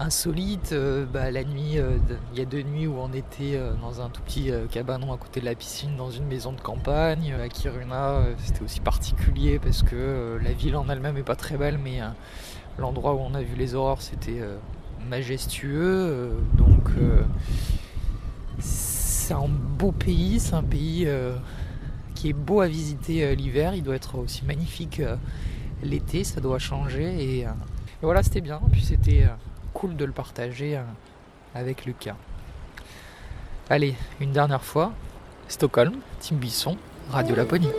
insolite. 0.02 0.72
Euh, 0.72 1.06
bah, 1.06 1.30
la 1.30 1.44
nuit, 1.44 1.78
euh, 1.78 1.96
il 2.32 2.38
y 2.38 2.42
a 2.42 2.44
deux 2.44 2.62
nuits 2.62 2.86
où 2.86 2.96
on 2.98 3.12
était 3.12 3.54
euh, 3.54 3.72
dans 3.80 4.00
un 4.00 4.08
tout 4.08 4.20
petit 4.22 4.50
cabanon 4.70 5.12
à 5.12 5.16
côté 5.16 5.40
de 5.40 5.44
la 5.44 5.54
piscine, 5.54 5.96
dans 5.96 6.10
une 6.10 6.26
maison 6.26 6.52
de 6.52 6.60
campagne. 6.60 7.32
À 7.32 7.48
Kiruna, 7.48 8.24
c'était 8.38 8.62
aussi 8.62 8.80
particulier 8.80 9.58
parce 9.58 9.82
que 9.82 10.38
la 10.42 10.52
ville 10.52 10.76
en 10.76 10.88
elle-même 10.88 11.16
est 11.16 11.22
pas 11.22 11.36
très 11.36 11.56
belle, 11.56 11.78
mais 11.78 12.00
l'endroit 12.78 13.14
où 13.14 13.18
on 13.18 13.34
a 13.34 13.42
vu 13.42 13.54
les 13.56 13.74
aurores, 13.74 14.02
c'était 14.02 14.40
majestueux. 15.08 16.30
donc, 16.54 16.90
c'est 18.58 19.34
un 19.34 19.48
beau 19.48 19.92
pays, 19.92 20.40
c'est 20.40 20.54
un 20.54 20.62
pays 20.62 21.08
qui 22.14 22.28
est 22.28 22.34
beau 22.34 22.60
à 22.60 22.66
visiter 22.66 23.34
l'hiver. 23.34 23.74
Il 23.74 23.82
doit 23.82 23.96
être 23.96 24.18
aussi 24.18 24.44
magnifique 24.44 25.00
l'été, 25.82 26.24
ça 26.24 26.40
doit 26.40 26.58
changer. 26.58 27.38
Et, 27.40 27.46
voilà, 28.00 28.22
c'était 28.22 28.40
bien. 28.40 28.60
Puis 28.72 28.82
c'était 28.82 29.26
cool 29.74 29.96
de 29.96 30.04
le 30.04 30.12
partager 30.12 30.76
euh, 30.76 30.82
avec 31.54 31.84
Lucas. 31.84 32.16
Allez, 33.70 33.94
une 34.20 34.32
dernière 34.32 34.64
fois, 34.64 34.92
Stockholm, 35.48 35.94
Tim 36.20 36.36
Bisson, 36.36 36.76
Radio 37.10 37.34
Laponie. 37.34 37.70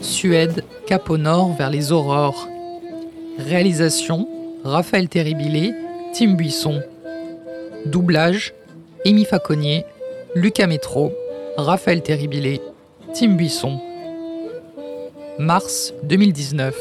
Suède, 0.00 0.64
cap 0.86 1.10
au 1.10 1.18
nord 1.18 1.52
vers 1.54 1.68
les 1.68 1.90
aurores, 1.90 2.48
Réalisation 3.46 4.28
Raphaël 4.64 5.08
Terribilé, 5.08 5.72
Tim 6.14 6.34
Buisson. 6.34 6.82
Doublage 7.86 8.54
Amy 9.04 9.24
Faconnier, 9.24 9.84
Lucas 10.36 10.66
Métro, 10.66 11.12
Raphaël 11.56 12.02
Terribilé, 12.02 12.60
Tim 13.14 13.34
Buisson. 13.34 13.80
Mars 15.38 15.92
2019. 16.04 16.74